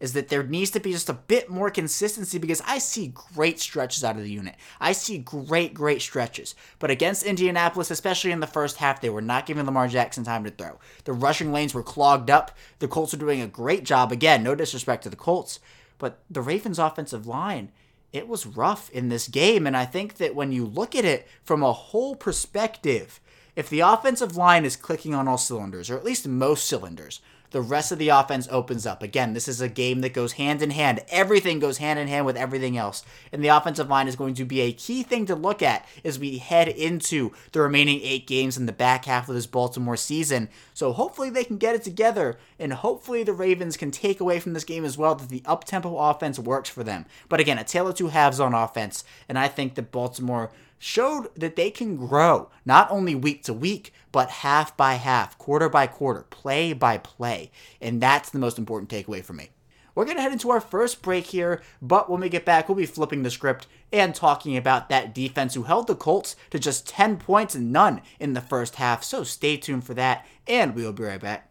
is 0.00 0.14
that 0.14 0.28
there 0.28 0.42
needs 0.42 0.70
to 0.70 0.80
be 0.80 0.92
just 0.92 1.10
a 1.10 1.14
bit 1.14 1.50
more 1.50 1.70
consistency 1.70 2.38
because 2.38 2.62
I 2.66 2.78
see 2.78 3.12
great 3.34 3.60
stretches 3.60 4.02
out 4.02 4.16
of 4.16 4.22
the 4.22 4.30
unit. 4.30 4.56
I 4.80 4.92
see 4.92 5.18
great, 5.18 5.74
great 5.74 6.00
stretches. 6.00 6.54
But 6.78 6.90
against 6.90 7.22
Indianapolis, 7.22 7.90
especially 7.90 8.32
in 8.32 8.40
the 8.40 8.46
first 8.46 8.78
half, 8.78 9.00
they 9.00 9.10
were 9.10 9.20
not 9.20 9.44
giving 9.46 9.66
Lamar 9.66 9.88
Jackson 9.88 10.24
time 10.24 10.42
to 10.44 10.50
throw. 10.50 10.78
The 11.04 11.12
rushing 11.12 11.52
lanes 11.52 11.74
were 11.74 11.82
clogged 11.82 12.30
up. 12.30 12.56
The 12.78 12.88
Colts 12.88 13.12
are 13.12 13.18
doing 13.18 13.42
a 13.42 13.46
great 13.46 13.84
job. 13.84 14.10
Again, 14.10 14.42
no 14.42 14.54
disrespect 14.54 15.02
to 15.02 15.10
the 15.10 15.16
Colts, 15.16 15.60
but 15.98 16.20
the 16.30 16.42
Ravens' 16.42 16.78
offensive 16.78 17.26
line. 17.26 17.70
It 18.12 18.26
was 18.26 18.46
rough 18.46 18.90
in 18.90 19.08
this 19.08 19.28
game, 19.28 19.68
and 19.68 19.76
I 19.76 19.84
think 19.84 20.14
that 20.14 20.34
when 20.34 20.50
you 20.50 20.66
look 20.66 20.96
at 20.96 21.04
it 21.04 21.28
from 21.44 21.62
a 21.62 21.72
whole 21.72 22.16
perspective, 22.16 23.20
if 23.54 23.68
the 23.68 23.80
offensive 23.80 24.36
line 24.36 24.64
is 24.64 24.74
clicking 24.74 25.14
on 25.14 25.28
all 25.28 25.38
cylinders, 25.38 25.90
or 25.90 25.96
at 25.96 26.04
least 26.04 26.26
most 26.26 26.66
cylinders, 26.66 27.20
the 27.50 27.60
rest 27.60 27.92
of 27.92 27.98
the 27.98 28.08
offense 28.08 28.48
opens 28.50 28.86
up. 28.86 29.02
Again, 29.02 29.32
this 29.32 29.48
is 29.48 29.60
a 29.60 29.68
game 29.68 30.00
that 30.00 30.14
goes 30.14 30.32
hand 30.32 30.62
in 30.62 30.70
hand. 30.70 31.00
Everything 31.08 31.58
goes 31.58 31.78
hand 31.78 31.98
in 31.98 32.08
hand 32.08 32.26
with 32.26 32.36
everything 32.36 32.76
else. 32.76 33.04
And 33.32 33.42
the 33.42 33.48
offensive 33.48 33.88
line 33.88 34.08
is 34.08 34.16
going 34.16 34.34
to 34.34 34.44
be 34.44 34.60
a 34.60 34.72
key 34.72 35.02
thing 35.02 35.26
to 35.26 35.34
look 35.34 35.62
at 35.62 35.86
as 36.04 36.18
we 36.18 36.38
head 36.38 36.68
into 36.68 37.32
the 37.52 37.60
remaining 37.60 38.00
eight 38.02 38.26
games 38.26 38.56
in 38.56 38.66
the 38.66 38.72
back 38.72 39.04
half 39.04 39.28
of 39.28 39.34
this 39.34 39.46
Baltimore 39.46 39.96
season. 39.96 40.48
So 40.74 40.92
hopefully 40.92 41.30
they 41.30 41.44
can 41.44 41.56
get 41.58 41.74
it 41.74 41.82
together, 41.82 42.38
and 42.60 42.72
hopefully 42.74 43.24
the 43.24 43.32
Ravens 43.32 43.76
can 43.76 43.90
take 43.90 44.20
away 44.20 44.38
from 44.38 44.52
this 44.52 44.64
game 44.64 44.84
as 44.84 44.96
well 44.96 45.14
that 45.14 45.28
the 45.28 45.42
up 45.46 45.64
tempo 45.64 45.96
offense 45.96 46.38
works 46.38 46.68
for 46.68 46.84
them. 46.84 47.06
But 47.28 47.40
again, 47.40 47.58
a 47.58 47.64
tale 47.64 47.88
of 47.88 47.96
two 47.96 48.08
halves 48.08 48.38
on 48.38 48.54
offense, 48.54 49.02
and 49.28 49.38
I 49.38 49.48
think 49.48 49.74
that 49.74 49.90
Baltimore 49.90 50.52
showed 50.78 51.28
that 51.36 51.56
they 51.56 51.70
can 51.70 51.96
grow 51.96 52.50
not 52.64 52.90
only 52.90 53.14
week 53.14 53.42
to 53.44 53.52
week, 53.52 53.92
but 54.12 54.30
half 54.30 54.76
by 54.76 54.94
half, 54.94 55.36
quarter 55.38 55.68
by 55.68 55.86
quarter, 55.86 56.22
play 56.30 56.72
by 56.72 56.98
play. 56.98 57.50
And 57.80 58.00
that's 58.00 58.30
the 58.30 58.38
most 58.38 58.58
important 58.58 58.90
takeaway 58.90 59.24
for 59.24 59.32
me. 59.32 59.50
We're 59.94 60.04
going 60.04 60.16
to 60.16 60.22
head 60.22 60.32
into 60.32 60.50
our 60.50 60.60
first 60.60 61.02
break 61.02 61.26
here, 61.26 61.62
but 61.82 62.08
when 62.08 62.20
we 62.20 62.28
get 62.28 62.44
back, 62.44 62.68
we'll 62.68 62.76
be 62.76 62.86
flipping 62.86 63.22
the 63.22 63.30
script 63.30 63.66
and 63.92 64.14
talking 64.14 64.56
about 64.56 64.88
that 64.88 65.14
defense 65.14 65.54
who 65.54 65.64
held 65.64 65.88
the 65.88 65.96
Colts 65.96 66.36
to 66.50 66.58
just 66.58 66.88
10 66.88 67.18
points 67.18 67.54
and 67.54 67.72
none 67.72 68.00
in 68.18 68.34
the 68.34 68.40
first 68.40 68.76
half. 68.76 69.02
So 69.02 69.24
stay 69.24 69.56
tuned 69.56 69.84
for 69.84 69.94
that, 69.94 70.24
and 70.46 70.74
we 70.74 70.84
will 70.84 70.92
be 70.92 71.02
right 71.02 71.20
back. 71.20 71.49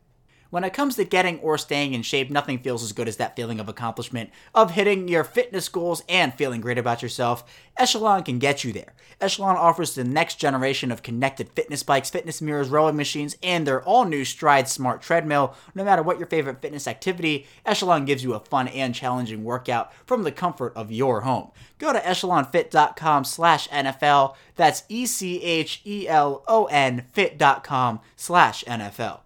When 0.52 0.64
it 0.64 0.74
comes 0.74 0.96
to 0.96 1.04
getting 1.04 1.38
or 1.40 1.60
staying 1.60 1.94
in 1.94 2.02
shape, 2.02 2.32
nothing 2.32 2.58
feels 2.58 2.84
as 2.84 2.92
good 2.92 3.08
as 3.08 3.18
that 3.18 3.36
feeling 3.36 3.60
of 3.60 3.70
accomplishment, 3.70 4.32
of 4.56 4.72
hitting 4.72 5.08
your 5.08 5.24
fitness 5.24 5.70
goals 5.70 6.02
and 6.10 6.34
feeling 6.34 6.60
great 6.60 6.80
about 6.80 7.04
yourself. 7.04 7.44
Echelon 7.78 8.24
can 8.24 8.40
get 8.40 8.64
you 8.64 8.74
there. 8.74 8.94
Echelon 9.22 9.58
offers 9.58 9.94
the 9.94 10.04
next 10.04 10.36
generation 10.36 10.92
of 10.92 11.04
connected 11.04 11.50
fitness 11.50 11.84
bikes, 11.84 12.10
fitness 12.10 12.42
mirrors, 12.42 12.70
rowing 12.70 12.96
machines, 12.96 13.38
and 13.44 13.68
their 13.68 13.84
all 13.84 14.06
new 14.06 14.26
Stride 14.26 14.68
Smart 14.68 15.04
Treadmill. 15.04 15.54
No 15.76 15.84
matter 15.84 16.02
what 16.02 16.18
your 16.18 16.28
favorite 16.28 16.64
fitness 16.64 16.88
activity, 16.88 17.46
Echelon 17.64 18.06
gives 18.06 18.24
you 18.24 18.34
a 18.34 18.40
fun 18.40 18.68
and 18.70 18.96
challenging 18.96 19.44
workout 19.44 19.94
from 20.08 20.24
the 20.24 20.32
comfort 20.32 20.74
of 20.76 20.92
your 20.92 21.22
home. 21.22 21.52
Go 21.78 21.94
to 21.94 22.00
echelonfit.com 22.00 23.24
slash 23.24 23.68
NFL. 23.70 24.36
That's 24.56 24.82
E 24.90 25.06
C 25.06 25.44
H 25.44 25.82
E 25.86 26.08
L 26.08 26.44
O 26.48 26.66
N 26.66 27.06
fit.com 27.14 28.00
slash 28.16 28.64
NFL. 28.64 29.20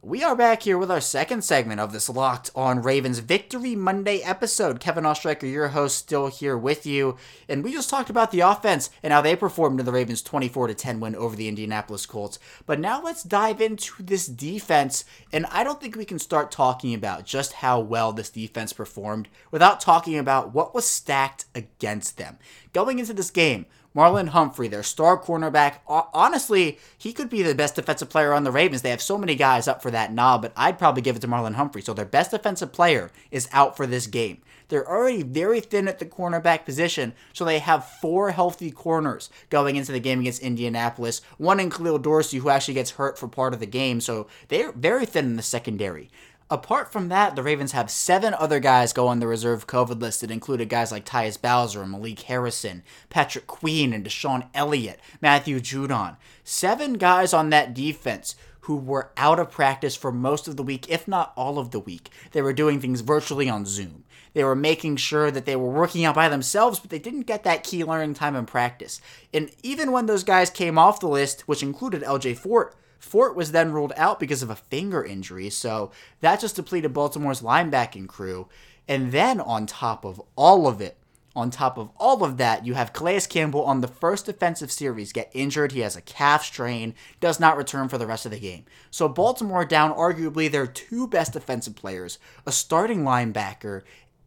We 0.00 0.22
are 0.22 0.36
back 0.36 0.62
here 0.62 0.78
with 0.78 0.92
our 0.92 1.00
second 1.00 1.42
segment 1.42 1.80
of 1.80 1.92
this 1.92 2.08
Locked 2.08 2.52
on 2.54 2.82
Ravens 2.82 3.18
Victory 3.18 3.74
Monday 3.74 4.20
episode. 4.22 4.78
Kevin 4.78 5.02
Oestreicher, 5.02 5.50
your 5.50 5.68
host, 5.68 5.98
still 5.98 6.28
here 6.28 6.56
with 6.56 6.86
you. 6.86 7.16
And 7.48 7.64
we 7.64 7.72
just 7.72 7.90
talked 7.90 8.08
about 8.08 8.30
the 8.30 8.38
offense 8.38 8.90
and 9.02 9.12
how 9.12 9.20
they 9.20 9.34
performed 9.34 9.80
in 9.80 9.86
the 9.86 9.90
Ravens' 9.90 10.22
24 10.22 10.72
10 10.72 11.00
win 11.00 11.16
over 11.16 11.34
the 11.34 11.48
Indianapolis 11.48 12.06
Colts. 12.06 12.38
But 12.64 12.78
now 12.78 13.02
let's 13.02 13.24
dive 13.24 13.60
into 13.60 14.00
this 14.00 14.28
defense. 14.28 15.04
And 15.32 15.46
I 15.46 15.64
don't 15.64 15.80
think 15.80 15.96
we 15.96 16.04
can 16.04 16.20
start 16.20 16.52
talking 16.52 16.94
about 16.94 17.24
just 17.26 17.54
how 17.54 17.80
well 17.80 18.12
this 18.12 18.30
defense 18.30 18.72
performed 18.72 19.26
without 19.50 19.80
talking 19.80 20.16
about 20.16 20.54
what 20.54 20.76
was 20.76 20.86
stacked 20.86 21.46
against 21.56 22.18
them. 22.18 22.38
Going 22.72 23.00
into 23.00 23.14
this 23.14 23.32
game, 23.32 23.66
Marlon 23.96 24.28
Humphrey, 24.28 24.68
their 24.68 24.82
star 24.82 25.20
cornerback. 25.20 25.78
Honestly, 25.86 26.78
he 26.96 27.12
could 27.12 27.30
be 27.30 27.42
the 27.42 27.54
best 27.54 27.74
defensive 27.74 28.10
player 28.10 28.32
on 28.32 28.44
the 28.44 28.52
Ravens. 28.52 28.82
They 28.82 28.90
have 28.90 29.02
so 29.02 29.18
many 29.18 29.34
guys 29.34 29.66
up 29.66 29.82
for 29.82 29.90
that 29.90 30.12
knob, 30.12 30.42
but 30.42 30.52
I'd 30.56 30.78
probably 30.78 31.02
give 31.02 31.16
it 31.16 31.20
to 31.20 31.28
Marlon 31.28 31.54
Humphrey. 31.54 31.82
So 31.82 31.94
their 31.94 32.04
best 32.04 32.30
defensive 32.30 32.72
player 32.72 33.10
is 33.30 33.48
out 33.52 33.76
for 33.76 33.86
this 33.86 34.06
game. 34.06 34.42
They're 34.68 34.86
already 34.86 35.22
very 35.22 35.60
thin 35.60 35.88
at 35.88 35.98
the 35.98 36.04
cornerback 36.04 36.66
position, 36.66 37.14
so 37.32 37.46
they 37.46 37.58
have 37.58 37.88
four 38.02 38.32
healthy 38.32 38.70
corners 38.70 39.30
going 39.48 39.76
into 39.76 39.92
the 39.92 39.98
game 39.98 40.20
against 40.20 40.42
Indianapolis. 40.42 41.22
One 41.38 41.58
in 41.58 41.70
Khalil 41.70 41.98
Dorsey, 41.98 42.36
who 42.36 42.50
actually 42.50 42.74
gets 42.74 42.90
hurt 42.90 43.18
for 43.18 43.28
part 43.28 43.54
of 43.54 43.60
the 43.60 43.66
game, 43.66 44.02
so 44.02 44.26
they're 44.48 44.72
very 44.72 45.06
thin 45.06 45.24
in 45.24 45.36
the 45.36 45.42
secondary. 45.42 46.10
Apart 46.50 46.90
from 46.90 47.10
that, 47.10 47.36
the 47.36 47.42
Ravens 47.42 47.72
have 47.72 47.90
seven 47.90 48.32
other 48.32 48.58
guys 48.58 48.94
go 48.94 49.06
on 49.06 49.20
the 49.20 49.26
reserve 49.26 49.66
COVID 49.66 50.00
list 50.00 50.22
that 50.22 50.30
included 50.30 50.70
guys 50.70 50.90
like 50.90 51.04
Tyus 51.04 51.40
Bowser, 51.40 51.82
and 51.82 51.90
Malik 51.90 52.20
Harrison, 52.20 52.82
Patrick 53.10 53.46
Queen, 53.46 53.92
and 53.92 54.02
DeShon 54.02 54.48
Elliott, 54.54 54.98
Matthew 55.20 55.60
Judon. 55.60 56.16
Seven 56.44 56.94
guys 56.94 57.34
on 57.34 57.50
that 57.50 57.74
defense 57.74 58.34
who 58.60 58.76
were 58.76 59.10
out 59.18 59.38
of 59.38 59.50
practice 59.50 59.94
for 59.94 60.10
most 60.10 60.48
of 60.48 60.56
the 60.56 60.62
week, 60.62 60.88
if 60.88 61.06
not 61.06 61.34
all 61.36 61.58
of 61.58 61.70
the 61.70 61.80
week. 61.80 62.08
They 62.32 62.40
were 62.40 62.54
doing 62.54 62.80
things 62.80 63.02
virtually 63.02 63.50
on 63.50 63.66
Zoom. 63.66 64.04
They 64.32 64.44
were 64.44 64.56
making 64.56 64.96
sure 64.96 65.30
that 65.30 65.44
they 65.44 65.56
were 65.56 65.70
working 65.70 66.06
out 66.06 66.14
by 66.14 66.30
themselves, 66.30 66.80
but 66.80 66.88
they 66.88 66.98
didn't 66.98 67.22
get 67.22 67.44
that 67.44 67.64
key 67.64 67.84
learning 67.84 68.14
time 68.14 68.36
in 68.36 68.46
practice. 68.46 69.02
And 69.34 69.50
even 69.62 69.92
when 69.92 70.06
those 70.06 70.24
guys 70.24 70.48
came 70.48 70.78
off 70.78 71.00
the 71.00 71.08
list, 71.08 71.42
which 71.42 71.62
included 71.62 72.02
LJ 72.02 72.38
Fort, 72.38 72.74
Fort 72.98 73.36
was 73.36 73.52
then 73.52 73.72
ruled 73.72 73.92
out 73.96 74.20
because 74.20 74.42
of 74.42 74.50
a 74.50 74.56
finger 74.56 75.04
injury, 75.04 75.50
so 75.50 75.90
that 76.20 76.40
just 76.40 76.56
depleted 76.56 76.92
Baltimore's 76.92 77.42
linebacking 77.42 78.08
crew. 78.08 78.48
And 78.86 79.12
then 79.12 79.40
on 79.40 79.66
top 79.66 80.04
of 80.04 80.20
all 80.36 80.66
of 80.66 80.80
it, 80.80 80.96
on 81.36 81.50
top 81.50 81.78
of 81.78 81.90
all 81.98 82.24
of 82.24 82.36
that, 82.38 82.66
you 82.66 82.74
have 82.74 82.92
Calais 82.92 83.20
Campbell 83.28 83.62
on 83.62 83.80
the 83.80 83.86
first 83.86 84.26
defensive 84.26 84.72
series 84.72 85.12
get 85.12 85.30
injured. 85.32 85.70
He 85.70 85.80
has 85.80 85.94
a 85.94 86.00
calf 86.00 86.44
strain, 86.44 86.94
does 87.20 87.38
not 87.38 87.56
return 87.56 87.88
for 87.88 87.96
the 87.96 88.06
rest 88.08 88.26
of 88.26 88.32
the 88.32 88.40
game. 88.40 88.64
So 88.90 89.08
Baltimore 89.08 89.64
down 89.64 89.92
arguably 89.92 90.50
their 90.50 90.66
two 90.66 91.06
best 91.06 91.34
defensive 91.34 91.76
players, 91.76 92.18
a 92.44 92.50
starting 92.50 93.04
linebacker, 93.04 93.82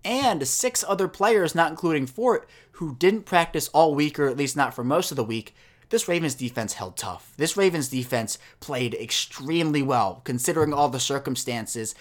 and 0.05 0.47
six 0.47 0.85
other 0.87 1.09
players, 1.09 1.53
not 1.53 1.71
including 1.71 2.07
Fort, 2.07 2.47
who 2.73 2.95
didn't 2.95 3.23
practice 3.23 3.67
all 3.69 3.93
week 3.93 4.17
or 4.17 4.27
at 4.27 4.37
least 4.37 4.55
not 4.55 4.73
for 4.73 4.83
most 4.83 5.11
of 5.11 5.17
the 5.17 5.23
week 5.23 5.53
this 5.91 6.07
Ravens 6.07 6.33
defense 6.33 6.73
held 6.73 6.97
tough. 6.97 7.33
This 7.37 7.55
Ravens 7.55 7.89
defense 7.89 8.39
played 8.59 8.95
extremely 8.95 9.83
well, 9.83 10.21
considering 10.23 10.73
all 10.73 10.89
the 10.89 10.99
circumstances. 10.99 11.93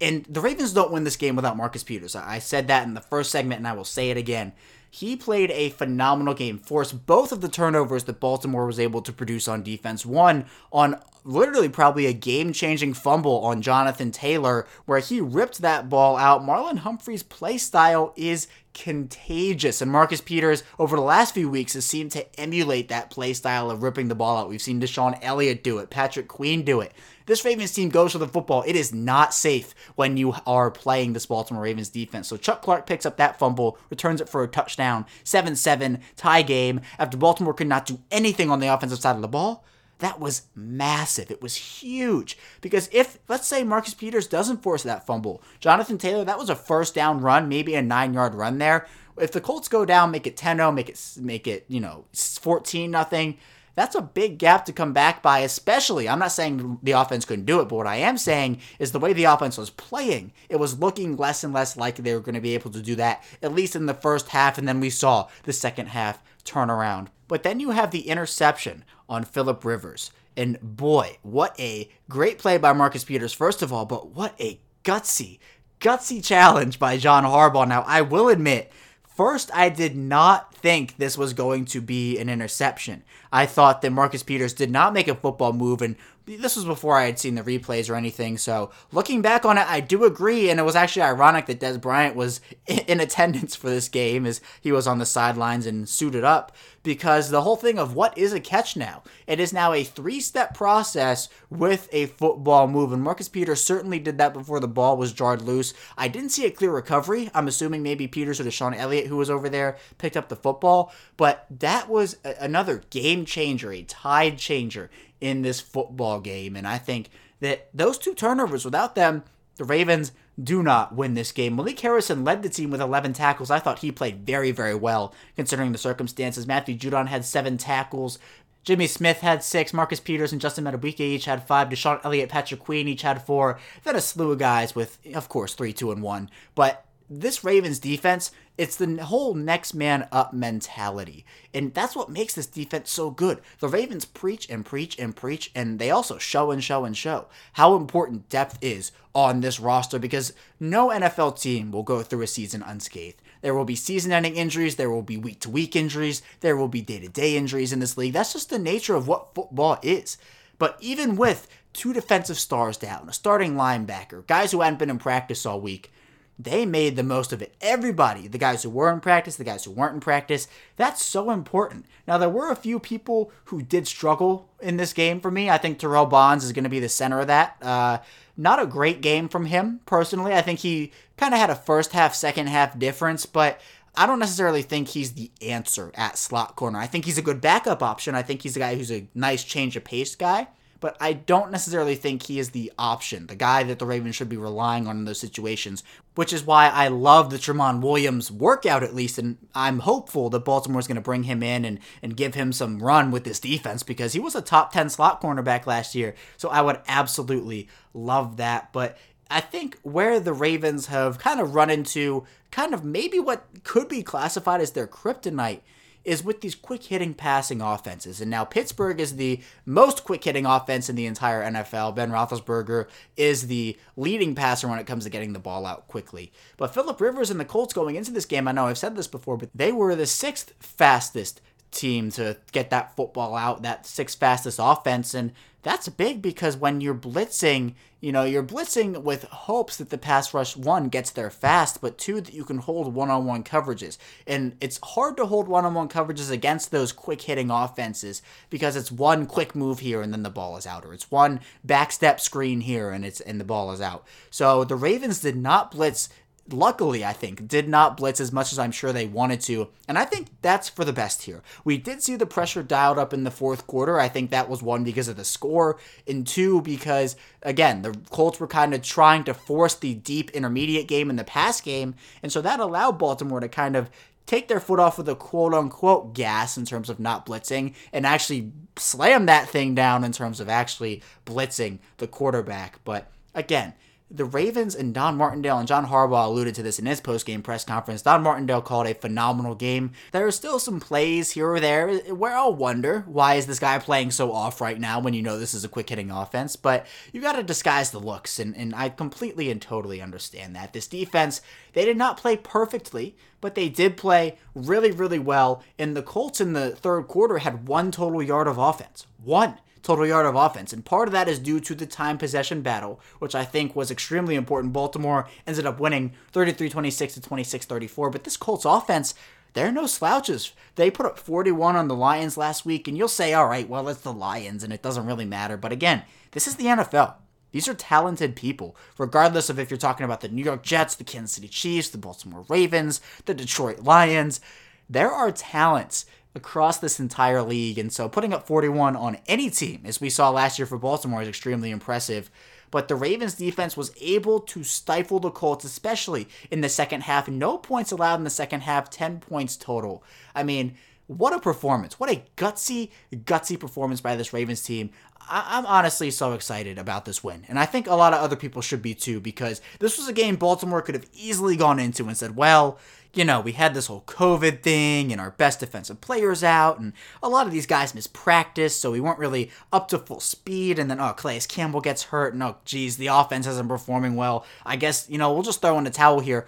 And 0.00 0.24
the 0.28 0.40
Ravens 0.40 0.72
don't 0.72 0.92
win 0.92 1.04
this 1.04 1.16
game 1.16 1.34
without 1.34 1.56
Marcus 1.56 1.82
Peters. 1.82 2.14
I 2.14 2.38
said 2.38 2.68
that 2.68 2.86
in 2.86 2.94
the 2.94 3.00
first 3.00 3.32
segment, 3.32 3.58
and 3.58 3.66
I 3.66 3.72
will 3.72 3.84
say 3.84 4.10
it 4.10 4.16
again. 4.16 4.52
He 4.90 5.16
played 5.16 5.50
a 5.50 5.70
phenomenal 5.70 6.34
game, 6.34 6.58
forced 6.58 7.06
both 7.06 7.32
of 7.32 7.40
the 7.40 7.48
turnovers 7.48 8.04
that 8.04 8.20
Baltimore 8.20 8.66
was 8.66 8.78
able 8.78 9.02
to 9.02 9.12
produce 9.12 9.48
on 9.48 9.62
defense. 9.62 10.06
One 10.06 10.46
on 10.72 11.00
literally 11.28 11.68
probably 11.68 12.06
a 12.06 12.12
game 12.12 12.52
changing 12.52 12.94
fumble 12.94 13.40
on 13.44 13.60
Jonathan 13.60 14.10
Taylor, 14.10 14.66
where 14.86 14.98
he 14.98 15.20
ripped 15.20 15.58
that 15.58 15.88
ball 15.88 16.16
out. 16.16 16.42
Marlon 16.42 16.78
Humphrey's 16.78 17.22
play 17.22 17.58
style 17.58 18.14
is 18.16 18.48
contagious. 18.72 19.82
And 19.82 19.90
Marcus 19.90 20.22
Peters, 20.22 20.62
over 20.78 20.96
the 20.96 21.02
last 21.02 21.34
few 21.34 21.50
weeks, 21.50 21.74
has 21.74 21.84
seemed 21.84 22.12
to 22.12 22.40
emulate 22.40 22.88
that 22.88 23.10
play 23.10 23.34
style 23.34 23.70
of 23.70 23.82
ripping 23.82 24.08
the 24.08 24.14
ball 24.14 24.38
out. 24.38 24.48
We've 24.48 24.62
seen 24.62 24.80
DeShon 24.80 25.18
Elliott 25.20 25.62
do 25.62 25.78
it, 25.78 25.90
Patrick 25.90 26.28
Queen 26.28 26.62
do 26.62 26.80
it. 26.80 26.92
This 27.26 27.44
Ravens 27.44 27.72
team 27.72 27.90
goes 27.90 28.12
for 28.12 28.18
the 28.18 28.26
football. 28.26 28.64
It 28.66 28.74
is 28.74 28.94
not 28.94 29.34
safe 29.34 29.74
when 29.96 30.16
you 30.16 30.34
are 30.46 30.70
playing 30.70 31.12
this 31.12 31.26
Baltimore 31.26 31.62
Ravens 31.62 31.90
defense. 31.90 32.26
So 32.26 32.38
Chuck 32.38 32.62
Clark 32.62 32.86
picks 32.86 33.04
up 33.04 33.18
that 33.18 33.38
fumble, 33.38 33.78
returns 33.90 34.22
it 34.22 34.30
for 34.30 34.42
a 34.42 34.48
touchdown, 34.48 35.04
7 35.24 35.54
7, 35.54 36.00
tie 36.16 36.40
game, 36.40 36.80
after 36.98 37.18
Baltimore 37.18 37.52
could 37.52 37.66
not 37.66 37.84
do 37.84 38.00
anything 38.10 38.50
on 38.50 38.60
the 38.60 38.68
offensive 38.68 39.00
side 39.00 39.16
of 39.16 39.20
the 39.20 39.28
ball. 39.28 39.66
That 39.98 40.20
was 40.20 40.42
massive. 40.54 41.30
It 41.30 41.42
was 41.42 41.56
huge. 41.56 42.38
Because 42.60 42.88
if, 42.92 43.18
let's 43.28 43.48
say, 43.48 43.64
Marcus 43.64 43.94
Peters 43.94 44.26
doesn't 44.26 44.62
force 44.62 44.84
that 44.84 45.06
fumble, 45.06 45.42
Jonathan 45.60 45.98
Taylor, 45.98 46.24
that 46.24 46.38
was 46.38 46.50
a 46.50 46.56
first 46.56 46.94
down 46.94 47.20
run, 47.20 47.48
maybe 47.48 47.74
a 47.74 47.82
nine 47.82 48.14
yard 48.14 48.34
run 48.34 48.58
there. 48.58 48.86
If 49.16 49.32
the 49.32 49.40
Colts 49.40 49.68
go 49.68 49.84
down, 49.84 50.12
make 50.12 50.26
it 50.26 50.36
10 50.36 50.58
0, 50.58 50.70
make 50.70 50.88
it, 50.88 51.16
make 51.20 51.46
it, 51.48 51.64
you 51.68 51.80
know, 51.80 52.04
14 52.14 52.90
nothing. 52.90 53.38
That's 53.74 53.94
a 53.94 54.02
big 54.02 54.38
gap 54.38 54.64
to 54.64 54.72
come 54.72 54.92
back 54.92 55.22
by, 55.22 55.40
especially. 55.40 56.08
I'm 56.08 56.18
not 56.18 56.32
saying 56.32 56.78
the 56.82 56.92
offense 56.92 57.24
couldn't 57.24 57.44
do 57.44 57.60
it, 57.60 57.68
but 57.68 57.76
what 57.76 57.86
I 57.86 57.96
am 57.96 58.18
saying 58.18 58.58
is 58.80 58.90
the 58.90 58.98
way 58.98 59.12
the 59.12 59.24
offense 59.24 59.56
was 59.56 59.70
playing, 59.70 60.32
it 60.48 60.56
was 60.56 60.80
looking 60.80 61.16
less 61.16 61.44
and 61.44 61.54
less 61.54 61.76
like 61.76 61.94
they 61.94 62.12
were 62.12 62.20
going 62.20 62.34
to 62.34 62.40
be 62.40 62.54
able 62.54 62.72
to 62.72 62.82
do 62.82 62.96
that, 62.96 63.22
at 63.40 63.54
least 63.54 63.76
in 63.76 63.86
the 63.86 63.94
first 63.94 64.30
half, 64.30 64.58
and 64.58 64.66
then 64.66 64.80
we 64.80 64.90
saw 64.90 65.28
the 65.44 65.52
second 65.52 65.86
half 65.86 66.20
turn 66.48 66.70
around. 66.70 67.10
But 67.28 67.42
then 67.42 67.60
you 67.60 67.70
have 67.70 67.90
the 67.90 68.08
interception 68.08 68.84
on 69.08 69.24
Philip 69.24 69.64
Rivers. 69.64 70.10
And 70.36 70.58
boy, 70.60 71.18
what 71.22 71.58
a 71.60 71.90
great 72.08 72.38
play 72.38 72.58
by 72.58 72.72
Marcus 72.72 73.04
Peters, 73.04 73.32
first 73.32 73.60
of 73.60 73.72
all, 73.72 73.84
but 73.84 74.10
what 74.10 74.34
a 74.40 74.60
gutsy, 74.84 75.38
gutsy 75.80 76.24
challenge 76.24 76.78
by 76.78 76.96
John 76.96 77.24
Harbaugh. 77.24 77.68
Now, 77.68 77.82
I 77.86 78.02
will 78.02 78.28
admit, 78.28 78.72
first, 79.16 79.50
I 79.52 79.68
did 79.68 79.96
not 79.96 80.54
think 80.54 80.96
this 80.96 81.18
was 81.18 81.32
going 81.34 81.64
to 81.66 81.80
be 81.80 82.18
an 82.18 82.28
interception. 82.28 83.04
I 83.32 83.46
thought 83.46 83.82
that 83.82 83.90
Marcus 83.90 84.22
Peters 84.22 84.52
did 84.52 84.70
not 84.70 84.92
make 84.92 85.08
a 85.08 85.14
football 85.14 85.52
move 85.52 85.82
and 85.82 85.96
this 86.36 86.56
was 86.56 86.64
before 86.64 86.98
I 86.98 87.06
had 87.06 87.18
seen 87.18 87.36
the 87.36 87.42
replays 87.42 87.88
or 87.88 87.94
anything. 87.94 88.36
So 88.36 88.70
looking 88.92 89.22
back 89.22 89.44
on 89.44 89.56
it, 89.56 89.66
I 89.66 89.80
do 89.80 90.04
agree, 90.04 90.50
and 90.50 90.60
it 90.60 90.64
was 90.64 90.76
actually 90.76 91.02
ironic 91.02 91.46
that 91.46 91.60
Dez 91.60 91.80
Bryant 91.80 92.16
was 92.16 92.40
in 92.66 93.00
attendance 93.00 93.56
for 93.56 93.70
this 93.70 93.88
game 93.88 94.26
as 94.26 94.40
he 94.60 94.72
was 94.72 94.86
on 94.86 94.98
the 94.98 95.06
sidelines 95.06 95.66
and 95.66 95.88
suited 95.88 96.24
up 96.24 96.54
because 96.82 97.30
the 97.30 97.42
whole 97.42 97.56
thing 97.56 97.78
of 97.78 97.94
what 97.94 98.16
is 98.16 98.32
a 98.32 98.40
catch 98.40 98.76
now? 98.76 99.02
It 99.26 99.40
is 99.40 99.52
now 99.52 99.72
a 99.72 99.84
three-step 99.84 100.54
process 100.54 101.28
with 101.50 101.88
a 101.92 102.06
football 102.06 102.66
move, 102.66 102.92
and 102.92 103.02
Marcus 103.02 103.28
Peters 103.28 103.62
certainly 103.62 103.98
did 103.98 104.18
that 104.18 104.32
before 104.32 104.60
the 104.60 104.68
ball 104.68 104.96
was 104.96 105.12
jarred 105.12 105.42
loose. 105.42 105.74
I 105.96 106.08
didn't 106.08 106.30
see 106.30 106.46
a 106.46 106.50
clear 106.50 106.70
recovery. 106.70 107.30
I'm 107.34 107.48
assuming 107.48 107.82
maybe 107.82 108.06
Peters 108.06 108.40
or 108.40 108.44
DeShon 108.44 108.76
Elliott, 108.76 109.06
who 109.06 109.16
was 109.16 109.28
over 109.28 109.48
there, 109.48 109.76
picked 109.98 110.16
up 110.16 110.28
the 110.28 110.36
football, 110.36 110.92
but 111.16 111.46
that 111.50 111.88
was 111.88 112.16
another 112.24 112.82
game 112.90 113.17
changer, 113.24 113.72
a 113.72 113.82
tide 113.82 114.38
changer 114.38 114.90
in 115.20 115.42
this 115.42 115.60
football 115.60 116.20
game. 116.20 116.56
And 116.56 116.66
I 116.66 116.78
think 116.78 117.10
that 117.40 117.68
those 117.74 117.98
two 117.98 118.14
turnovers, 118.14 118.64
without 118.64 118.94
them, 118.94 119.24
the 119.56 119.64
Ravens 119.64 120.12
do 120.42 120.62
not 120.62 120.94
win 120.94 121.14
this 121.14 121.32
game. 121.32 121.56
Malik 121.56 121.80
Harrison 121.80 122.24
led 122.24 122.42
the 122.42 122.48
team 122.48 122.70
with 122.70 122.80
11 122.80 123.12
tackles. 123.12 123.50
I 123.50 123.58
thought 123.58 123.80
he 123.80 123.90
played 123.90 124.24
very, 124.24 124.52
very 124.52 124.74
well 124.74 125.12
considering 125.36 125.72
the 125.72 125.78
circumstances. 125.78 126.46
Matthew 126.46 126.76
Judon 126.76 127.08
had 127.08 127.24
seven 127.24 127.58
tackles. 127.58 128.18
Jimmy 128.62 128.86
Smith 128.86 129.20
had 129.20 129.42
six. 129.42 129.72
Marcus 129.72 129.98
Peters 129.98 130.30
and 130.30 130.40
Justin 130.40 130.64
Madubuike 130.64 131.00
each 131.00 131.24
had 131.24 131.46
five. 131.46 131.68
DeShon 131.68 132.04
Elliott, 132.04 132.28
Patrick 132.28 132.60
Queen 132.60 132.86
each 132.86 133.02
had 133.02 133.24
four. 133.24 133.58
Then 133.82 133.96
a 133.96 134.00
slew 134.00 134.32
of 134.32 134.38
guys 134.38 134.74
with, 134.74 134.98
of 135.14 135.28
course, 135.28 135.54
three, 135.54 135.72
two, 135.72 135.90
and 135.90 136.02
one. 136.02 136.30
But 136.54 136.84
this 137.10 137.42
Ravens 137.42 137.78
defense, 137.78 138.30
it's 138.56 138.76
the 138.76 139.04
whole 139.04 139.34
next 139.34 139.72
man 139.72 140.08
up 140.12 140.32
mentality. 140.32 141.24
And 141.54 141.72
that's 141.72 141.96
what 141.96 142.10
makes 142.10 142.34
this 142.34 142.46
defense 142.46 142.90
so 142.90 143.10
good. 143.10 143.40
The 143.60 143.68
Ravens 143.68 144.04
preach 144.04 144.48
and 144.50 144.64
preach 144.64 144.98
and 144.98 145.14
preach, 145.16 145.50
and 145.54 145.78
they 145.78 145.90
also 145.90 146.18
show 146.18 146.50
and 146.50 146.62
show 146.62 146.84
and 146.84 146.96
show 146.96 147.26
how 147.54 147.76
important 147.76 148.28
depth 148.28 148.58
is 148.60 148.92
on 149.14 149.40
this 149.40 149.58
roster 149.58 149.98
because 149.98 150.32
no 150.60 150.88
NFL 150.88 151.40
team 151.40 151.72
will 151.72 151.82
go 151.82 152.02
through 152.02 152.22
a 152.22 152.26
season 152.26 152.62
unscathed. 152.62 153.22
There 153.40 153.54
will 153.54 153.64
be 153.64 153.76
season 153.76 154.12
ending 154.12 154.36
injuries, 154.36 154.76
there 154.76 154.90
will 154.90 155.02
be 155.02 155.16
week 155.16 155.40
to 155.40 155.50
week 155.50 155.76
injuries, 155.76 156.22
there 156.40 156.56
will 156.56 156.68
be 156.68 156.82
day 156.82 156.98
to 157.00 157.08
day 157.08 157.36
injuries 157.36 157.72
in 157.72 157.78
this 157.78 157.96
league. 157.96 158.12
That's 158.12 158.32
just 158.32 158.50
the 158.50 158.58
nature 158.58 158.96
of 158.96 159.08
what 159.08 159.34
football 159.34 159.78
is. 159.82 160.18
But 160.58 160.76
even 160.80 161.16
with 161.16 161.46
two 161.72 161.92
defensive 161.92 162.38
stars 162.38 162.76
down, 162.76 163.08
a 163.08 163.12
starting 163.12 163.54
linebacker, 163.54 164.26
guys 164.26 164.50
who 164.50 164.60
hadn't 164.60 164.80
been 164.80 164.90
in 164.90 164.98
practice 164.98 165.46
all 165.46 165.60
week, 165.60 165.92
they 166.38 166.64
made 166.64 166.94
the 166.94 167.02
most 167.02 167.32
of 167.32 167.42
it. 167.42 167.54
Everybody, 167.60 168.28
the 168.28 168.38
guys 168.38 168.62
who 168.62 168.70
were 168.70 168.92
in 168.92 169.00
practice, 169.00 169.36
the 169.36 169.44
guys 169.44 169.64
who 169.64 169.72
weren't 169.72 169.94
in 169.94 170.00
practice, 170.00 170.46
that's 170.76 171.04
so 171.04 171.30
important. 171.30 171.86
Now, 172.06 172.16
there 172.16 172.28
were 172.28 172.52
a 172.52 172.56
few 172.56 172.78
people 172.78 173.32
who 173.46 173.60
did 173.60 173.88
struggle 173.88 174.48
in 174.60 174.76
this 174.76 174.92
game 174.92 175.20
for 175.20 175.30
me. 175.30 175.50
I 175.50 175.58
think 175.58 175.78
Terrell 175.78 176.06
Bonds 176.06 176.44
is 176.44 176.52
going 176.52 176.64
to 176.64 176.70
be 176.70 176.80
the 176.80 176.88
center 176.88 177.20
of 177.20 177.26
that. 177.26 177.56
Uh, 177.60 177.98
not 178.36 178.62
a 178.62 178.66
great 178.66 179.00
game 179.00 179.28
from 179.28 179.46
him, 179.46 179.80
personally. 179.84 180.32
I 180.32 180.42
think 180.42 180.60
he 180.60 180.92
kind 181.16 181.34
of 181.34 181.40
had 181.40 181.50
a 181.50 181.56
first 181.56 181.92
half, 181.92 182.14
second 182.14 182.46
half 182.46 182.78
difference, 182.78 183.26
but 183.26 183.60
I 183.96 184.06
don't 184.06 184.20
necessarily 184.20 184.62
think 184.62 184.88
he's 184.88 185.14
the 185.14 185.32
answer 185.42 185.90
at 185.96 186.16
slot 186.16 186.54
corner. 186.54 186.78
I 186.78 186.86
think 186.86 187.04
he's 187.04 187.18
a 187.18 187.22
good 187.22 187.40
backup 187.40 187.82
option. 187.82 188.14
I 188.14 188.22
think 188.22 188.42
he's 188.42 188.54
a 188.54 188.60
guy 188.60 188.76
who's 188.76 188.92
a 188.92 189.08
nice 189.12 189.42
change 189.42 189.76
of 189.76 189.82
pace 189.82 190.14
guy 190.14 190.46
but 190.80 190.96
I 191.00 191.12
don't 191.12 191.50
necessarily 191.50 191.94
think 191.94 192.22
he 192.22 192.38
is 192.38 192.50
the 192.50 192.72
option, 192.78 193.26
the 193.26 193.34
guy 193.34 193.62
that 193.64 193.78
the 193.78 193.86
Ravens 193.86 194.16
should 194.16 194.28
be 194.28 194.36
relying 194.36 194.86
on 194.86 194.98
in 194.98 195.04
those 195.04 195.20
situations, 195.20 195.82
which 196.14 196.32
is 196.32 196.44
why 196.44 196.68
I 196.68 196.88
love 196.88 197.30
the 197.30 197.36
Tramon 197.36 197.80
Williams 197.80 198.30
workout 198.30 198.82
at 198.82 198.94
least, 198.94 199.18
and 199.18 199.38
I'm 199.54 199.80
hopeful 199.80 200.30
that 200.30 200.44
Baltimore's 200.44 200.86
going 200.86 200.96
to 200.96 201.00
bring 201.00 201.24
him 201.24 201.42
in 201.42 201.64
and, 201.64 201.78
and 202.02 202.16
give 202.16 202.34
him 202.34 202.52
some 202.52 202.82
run 202.82 203.10
with 203.10 203.24
this 203.24 203.40
defense 203.40 203.82
because 203.82 204.12
he 204.12 204.20
was 204.20 204.34
a 204.34 204.42
top 204.42 204.72
10 204.72 204.90
slot 204.90 205.20
cornerback 205.20 205.66
last 205.66 205.94
year, 205.94 206.14
so 206.36 206.48
I 206.48 206.60
would 206.60 206.80
absolutely 206.86 207.68
love 207.92 208.36
that, 208.36 208.72
but 208.72 208.96
I 209.30 209.40
think 209.40 209.78
where 209.82 210.20
the 210.20 210.32
Ravens 210.32 210.86
have 210.86 211.18
kind 211.18 211.40
of 211.40 211.54
run 211.54 211.70
into 211.70 212.24
kind 212.50 212.72
of 212.72 212.84
maybe 212.84 213.18
what 213.18 213.44
could 213.62 213.88
be 213.88 214.02
classified 214.02 214.60
as 214.60 214.72
their 214.72 214.86
kryptonite 214.86 215.60
is 216.08 216.24
with 216.24 216.40
these 216.40 216.54
quick 216.54 216.84
hitting 216.84 217.12
passing 217.12 217.60
offenses. 217.60 218.22
And 218.22 218.30
now 218.30 218.42
Pittsburgh 218.42 218.98
is 218.98 219.16
the 219.16 219.40
most 219.66 220.04
quick 220.04 220.24
hitting 220.24 220.46
offense 220.46 220.88
in 220.88 220.96
the 220.96 221.04
entire 221.04 221.44
NFL. 221.44 221.94
Ben 221.94 222.10
Roethlisberger 222.10 222.86
is 223.18 223.46
the 223.46 223.76
leading 223.94 224.34
passer 224.34 224.68
when 224.68 224.78
it 224.78 224.86
comes 224.86 225.04
to 225.04 225.10
getting 225.10 225.34
the 225.34 225.38
ball 225.38 225.66
out 225.66 225.86
quickly. 225.86 226.32
But 226.56 226.72
Philip 226.72 226.98
Rivers 226.98 227.30
and 227.30 227.38
the 227.38 227.44
Colts 227.44 227.74
going 227.74 227.94
into 227.94 228.10
this 228.10 228.24
game, 228.24 228.48
I 228.48 228.52
know 228.52 228.68
I've 228.68 228.78
said 228.78 228.96
this 228.96 229.06
before, 229.06 229.36
but 229.36 229.50
they 229.54 229.70
were 229.70 229.94
the 229.94 230.06
sixth 230.06 230.54
fastest 230.58 231.42
team 231.70 232.10
to 232.12 232.38
get 232.52 232.70
that 232.70 232.96
football 232.96 233.36
out, 233.36 233.60
that 233.60 233.84
sixth 233.84 234.18
fastest 234.18 234.58
offense. 234.62 235.12
And 235.12 235.32
that's 235.62 235.88
big 235.88 236.22
because 236.22 236.56
when 236.56 236.80
you're 236.80 236.94
blitzing, 236.94 237.74
you 238.00 238.12
know, 238.12 238.22
you're 238.22 238.44
blitzing 238.44 239.02
with 239.02 239.24
hopes 239.24 239.76
that 239.76 239.90
the 239.90 239.98
pass 239.98 240.32
rush 240.32 240.56
one 240.56 240.88
gets 240.88 241.10
there 241.10 241.30
fast, 241.30 241.80
but 241.80 241.98
two 241.98 242.20
that 242.20 242.32
you 242.32 242.44
can 242.44 242.58
hold 242.58 242.94
one-on-one 242.94 243.42
coverages. 243.42 243.98
And 244.26 244.56
it's 244.60 244.78
hard 244.82 245.16
to 245.16 245.26
hold 245.26 245.48
one-on-one 245.48 245.88
coverages 245.88 246.30
against 246.30 246.70
those 246.70 246.92
quick 246.92 247.22
hitting 247.22 247.50
offenses 247.50 248.22
because 248.50 248.76
it's 248.76 248.92
one 248.92 249.26
quick 249.26 249.56
move 249.56 249.80
here 249.80 250.00
and 250.00 250.12
then 250.12 250.22
the 250.22 250.30
ball 250.30 250.56
is 250.56 250.66
out, 250.66 250.84
or 250.84 250.94
it's 250.94 251.10
one 251.10 251.40
backstep 251.66 252.20
screen 252.20 252.60
here 252.60 252.90
and 252.90 253.04
it's 253.04 253.20
and 253.20 253.40
the 253.40 253.44
ball 253.44 253.72
is 253.72 253.80
out. 253.80 254.06
So 254.30 254.62
the 254.62 254.76
Ravens 254.76 255.20
did 255.20 255.36
not 255.36 255.72
blitz 255.72 256.08
luckily, 256.50 257.04
I 257.04 257.12
think, 257.12 257.46
did 257.48 257.68
not 257.68 257.96
blitz 257.96 258.20
as 258.20 258.32
much 258.32 258.52
as 258.52 258.58
I'm 258.58 258.72
sure 258.72 258.92
they 258.92 259.06
wanted 259.06 259.40
to. 259.42 259.68
And 259.86 259.98
I 259.98 260.04
think 260.04 260.28
that's 260.42 260.68
for 260.68 260.84
the 260.84 260.92
best 260.92 261.22
here. 261.22 261.42
We 261.64 261.78
did 261.78 262.02
see 262.02 262.16
the 262.16 262.26
pressure 262.26 262.62
dialed 262.62 262.98
up 262.98 263.12
in 263.12 263.24
the 263.24 263.30
fourth 263.30 263.66
quarter. 263.66 264.00
I 264.00 264.08
think 264.08 264.30
that 264.30 264.48
was 264.48 264.62
one 264.62 264.84
because 264.84 265.08
of 265.08 265.16
the 265.16 265.24
score, 265.24 265.78
and 266.06 266.26
two 266.26 266.62
because, 266.62 267.16
again, 267.42 267.82
the 267.82 267.96
Colts 268.10 268.40
were 268.40 268.46
kind 268.46 268.74
of 268.74 268.82
trying 268.82 269.24
to 269.24 269.34
force 269.34 269.74
the 269.74 269.94
deep 269.94 270.30
intermediate 270.30 270.88
game 270.88 271.10
in 271.10 271.16
the 271.16 271.24
pass 271.24 271.60
game. 271.60 271.94
And 272.22 272.32
so 272.32 272.40
that 272.40 272.60
allowed 272.60 272.98
Baltimore 272.98 273.40
to 273.40 273.48
kind 273.48 273.76
of 273.76 273.90
take 274.28 274.46
their 274.48 274.60
foot 274.60 274.78
off 274.78 274.98
of 274.98 275.06
the 275.06 275.16
quote 275.16 275.54
unquote 275.54 276.12
gas 276.12 276.58
in 276.58 276.66
terms 276.66 276.90
of 276.90 277.00
not 277.00 277.24
blitzing 277.24 277.74
and 277.94 278.04
actually 278.04 278.52
slam 278.76 279.24
that 279.26 279.48
thing 279.48 279.74
down 279.74 280.04
in 280.04 280.12
terms 280.12 280.38
of 280.38 280.48
actually 280.50 281.02
blitzing 281.24 281.78
the 281.96 282.06
quarterback. 282.06 282.78
But 282.84 283.10
again, 283.34 283.72
the 284.10 284.24
Ravens 284.24 284.74
and 284.74 284.94
Don 284.94 285.16
Martindale 285.16 285.58
and 285.58 285.68
John 285.68 285.86
Harbaugh 285.86 286.26
alluded 286.26 286.54
to 286.54 286.62
this 286.62 286.78
in 286.78 286.86
his 286.86 287.00
post-game 287.00 287.42
press 287.42 287.64
conference. 287.64 288.00
Don 288.00 288.22
Martindale 288.22 288.62
called 288.62 288.86
a 288.86 288.94
phenomenal 288.94 289.54
game. 289.54 289.92
There 290.12 290.26
are 290.26 290.30
still 290.30 290.58
some 290.58 290.80
plays 290.80 291.32
here 291.32 291.50
or 291.50 291.60
there 291.60 291.98
where 291.98 292.34
I'll 292.34 292.54
wonder 292.54 293.04
why 293.06 293.34
is 293.34 293.46
this 293.46 293.58
guy 293.58 293.78
playing 293.78 294.12
so 294.12 294.32
off 294.32 294.60
right 294.60 294.80
now 294.80 294.98
when 294.98 295.12
you 295.12 295.22
know 295.22 295.38
this 295.38 295.52
is 295.52 295.64
a 295.64 295.68
quick 295.68 295.90
hitting 295.90 296.10
offense, 296.10 296.56
but 296.56 296.86
you 297.12 297.20
got 297.20 297.34
to 297.34 297.42
disguise 297.42 297.90
the 297.90 297.98
looks, 297.98 298.38
and, 298.38 298.56
and 298.56 298.74
I 298.74 298.88
completely 298.88 299.50
and 299.50 299.60
totally 299.60 300.00
understand 300.00 300.56
that. 300.56 300.72
This 300.72 300.86
defense, 300.86 301.42
they 301.74 301.84
did 301.84 301.98
not 301.98 302.16
play 302.16 302.36
perfectly, 302.36 303.14
but 303.42 303.54
they 303.54 303.68
did 303.68 303.96
play 303.96 304.38
really, 304.54 304.90
really 304.90 305.18
well. 305.18 305.62
And 305.78 305.94
the 305.94 306.02
Colts 306.02 306.40
in 306.40 306.54
the 306.54 306.70
third 306.70 307.02
quarter 307.08 307.38
had 307.38 307.68
one 307.68 307.90
total 307.90 308.22
yard 308.22 308.48
of 308.48 308.56
offense. 308.56 309.06
One 309.22 309.58
total 309.88 310.06
yard 310.06 310.26
of 310.26 310.34
offense. 310.34 310.74
And 310.74 310.84
part 310.84 311.08
of 311.08 311.12
that 311.12 311.28
is 311.28 311.38
due 311.38 311.60
to 311.60 311.74
the 311.74 311.86
time 311.86 312.18
possession 312.18 312.60
battle, 312.60 313.00
which 313.20 313.34
I 313.34 313.46
think 313.46 313.74
was 313.74 313.90
extremely 313.90 314.34
important. 314.34 314.74
Baltimore 314.74 315.26
ended 315.46 315.64
up 315.64 315.80
winning 315.80 316.12
33 316.32 316.68
26 316.68 317.14
to 317.14 317.22
26 317.22 317.64
34. 317.64 318.10
But 318.10 318.24
this 318.24 318.36
Colts 318.36 318.66
offense, 318.66 319.14
they're 319.54 319.72
no 319.72 319.86
slouches. 319.86 320.52
They 320.74 320.90
put 320.90 321.06
up 321.06 321.18
41 321.18 321.74
on 321.74 321.88
the 321.88 321.96
Lions 321.96 322.36
last 322.36 322.66
week, 322.66 322.86
and 322.86 322.98
you'll 322.98 323.08
say, 323.08 323.32
all 323.32 323.46
right, 323.46 323.66
well, 323.66 323.88
it's 323.88 324.02
the 324.02 324.12
Lions, 324.12 324.62
and 324.62 324.74
it 324.74 324.82
doesn't 324.82 325.06
really 325.06 325.24
matter. 325.24 325.56
But 325.56 325.72
again, 325.72 326.02
this 326.32 326.46
is 326.46 326.56
the 326.56 326.66
NFL. 326.66 327.14
These 327.50 327.66
are 327.66 327.74
talented 327.74 328.36
people, 328.36 328.76
regardless 328.98 329.48
of 329.48 329.58
if 329.58 329.70
you're 329.70 329.78
talking 329.78 330.04
about 330.04 330.20
the 330.20 330.28
New 330.28 330.44
York 330.44 330.62
Jets, 330.62 330.94
the 330.96 331.02
Kansas 331.02 331.32
City 331.32 331.48
Chiefs, 331.48 331.88
the 331.88 331.96
Baltimore 331.96 332.44
Ravens, 332.50 333.00
the 333.24 333.32
Detroit 333.32 333.80
Lions. 333.80 334.42
There 334.90 335.10
are 335.10 335.32
talents 335.32 336.04
across 336.38 336.78
this 336.78 336.98
entire 336.98 337.42
league. 337.42 337.78
And 337.78 337.92
so 337.92 338.08
putting 338.08 338.32
up 338.32 338.46
41 338.46 338.96
on 338.96 339.18
any 339.26 339.50
team, 339.50 339.82
as 339.84 340.00
we 340.00 340.08
saw 340.08 340.30
last 340.30 340.58
year 340.58 340.64
for 340.64 340.78
Baltimore, 340.78 341.20
is 341.20 341.28
extremely 341.28 341.70
impressive. 341.70 342.30
But 342.70 342.88
the 342.88 342.94
Ravens 342.94 343.34
defense 343.34 343.76
was 343.76 343.92
able 344.00 344.40
to 344.40 344.62
stifle 344.62 345.20
the 345.20 345.30
Colts, 345.30 345.64
especially 345.64 346.28
in 346.50 346.60
the 346.60 346.68
second 346.68 347.02
half. 347.02 347.28
No 347.28 347.58
points 347.58 347.92
allowed 347.92 348.16
in 348.16 348.24
the 348.24 348.30
second 348.30 348.62
half, 348.62 348.90
10 348.90 349.20
points 349.20 349.56
total. 349.56 350.02
I 350.34 350.42
mean, 350.42 350.76
what 351.06 351.32
a 351.32 351.38
performance. 351.38 351.98
What 351.98 352.10
a 352.10 352.22
gutsy, 352.36 352.90
gutsy 353.12 353.58
performance 353.58 354.00
by 354.00 354.16
this 354.16 354.32
Ravens 354.32 354.62
team. 354.62 354.90
I- 355.30 355.58
am 355.58 355.66
honestly 355.66 356.10
so 356.10 356.32
excited 356.34 356.78
about 356.78 357.04
this 357.04 357.24
win. 357.24 357.44
And 357.48 357.58
I 357.58 357.66
think 357.66 357.86
a 357.86 357.94
lot 357.94 358.12
of 358.12 358.20
other 358.20 358.36
people 358.36 358.62
should 358.62 358.82
be 358.82 358.94
too, 358.94 359.20
because 359.20 359.60
this 359.78 359.98
was 359.98 360.08
a 360.08 360.12
game 360.12 360.36
Baltimore 360.36 360.82
could 360.82 360.94
have 360.94 361.06
easily 361.14 361.56
gone 361.56 361.78
into 361.78 362.06
and 362.06 362.16
said, 362.16 362.36
well, 362.36 362.78
you 363.14 363.24
know, 363.24 363.40
we 363.40 363.52
had 363.52 363.74
this 363.74 363.86
whole 363.86 364.02
COVID 364.06 364.62
thing 364.62 365.12
and 365.12 365.20
our 365.20 365.30
best 365.32 365.60
defensive 365.60 366.00
players 366.00 366.44
out, 366.44 366.78
and 366.78 366.92
a 367.22 367.28
lot 367.28 367.46
of 367.46 367.52
these 367.52 367.66
guys 367.66 367.94
missed 367.94 368.12
practice, 368.12 368.76
so 368.76 368.92
we 368.92 369.00
weren't 369.00 369.18
really 369.18 369.50
up 369.72 369.88
to 369.88 369.98
full 369.98 370.20
speed. 370.20 370.78
And 370.78 370.90
then, 370.90 371.00
oh, 371.00 371.12
Calais 371.14 371.40
Campbell 371.48 371.80
gets 371.80 372.04
hurt, 372.04 372.34
and 372.34 372.42
oh, 372.42 372.56
geez, 372.64 372.96
the 372.96 373.08
offense 373.08 373.46
isn't 373.46 373.68
performing 373.68 374.14
well. 374.14 374.44
I 374.64 374.76
guess, 374.76 375.08
you 375.08 375.18
know, 375.18 375.32
we'll 375.32 375.42
just 375.42 375.60
throw 375.60 375.78
in 375.78 375.86
a 375.86 375.90
towel 375.90 376.20
here. 376.20 376.46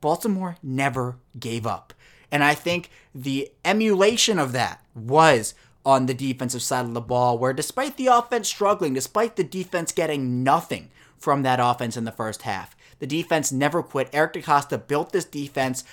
Baltimore 0.00 0.56
never 0.62 1.16
gave 1.38 1.66
up. 1.66 1.92
And 2.30 2.44
I 2.44 2.54
think 2.54 2.90
the 3.14 3.50
emulation 3.64 4.38
of 4.38 4.52
that 4.52 4.84
was 4.94 5.54
on 5.84 6.06
the 6.06 6.14
defensive 6.14 6.62
side 6.62 6.84
of 6.84 6.94
the 6.94 7.00
ball, 7.00 7.38
where 7.38 7.52
despite 7.52 7.96
the 7.96 8.08
offense 8.08 8.48
struggling, 8.48 8.94
despite 8.94 9.36
the 9.36 9.44
defense 9.44 9.92
getting 9.92 10.42
nothing 10.42 10.90
from 11.16 11.42
that 11.42 11.60
offense 11.60 11.96
in 11.96 12.04
the 12.04 12.12
first 12.12 12.42
half, 12.42 12.76
the 12.98 13.06
defense 13.06 13.52
never 13.52 13.82
quit. 13.82 14.10
Eric 14.12 14.34
DeCosta 14.34 14.86
built 14.86 15.12
this 15.12 15.24
defense 15.24 15.84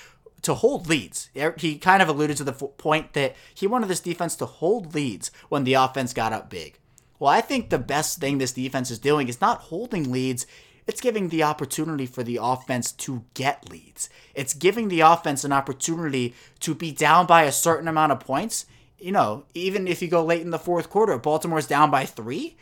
to 0.41 0.53
hold 0.53 0.87
leads. 0.87 1.29
Er, 1.35 1.55
he 1.57 1.77
kind 1.77 2.01
of 2.01 2.07
alluded 2.07 2.37
to 2.37 2.43
the 2.43 2.53
point 2.53 3.13
that 3.13 3.35
he 3.53 3.67
wanted 3.67 3.87
this 3.87 3.99
defense 3.99 4.35
to 4.37 4.45
hold 4.45 4.93
leads 4.93 5.31
when 5.49 5.63
the 5.63 5.73
offense 5.73 6.13
got 6.13 6.33
up 6.33 6.49
big. 6.49 6.77
Well, 7.17 7.31
I 7.31 7.41
think 7.41 7.69
the 7.69 7.79
best 7.79 8.19
thing 8.19 8.37
this 8.37 8.51
defense 8.51 8.91
is 8.91 8.99
doing 8.99 9.27
is 9.27 9.41
not 9.41 9.61
holding 9.61 10.11
leads, 10.11 10.45
it's 10.87 11.01
giving 11.01 11.29
the 11.29 11.43
opportunity 11.43 12.05
for 12.05 12.23
the 12.23 12.39
offense 12.41 12.91
to 12.91 13.23
get 13.33 13.69
leads. 13.69 14.09
It's 14.35 14.53
giving 14.53 14.87
the 14.87 14.99
offense 14.99 15.43
an 15.43 15.51
opportunity 15.51 16.35
to 16.59 16.75
be 16.75 16.91
down 16.91 17.25
by 17.25 17.43
a 17.43 17.51
certain 17.51 17.87
amount 17.87 18.11
of 18.11 18.19
points. 18.19 18.67
You 18.99 19.11
know, 19.11 19.45
even 19.55 19.87
if 19.87 20.01
you 20.01 20.07
go 20.07 20.23
late 20.23 20.41
in 20.41 20.51
the 20.51 20.59
fourth 20.59 20.89
quarter, 20.89 21.17
Baltimore's 21.17 21.67
down 21.67 21.89
by 21.89 22.05
three. 22.05 22.55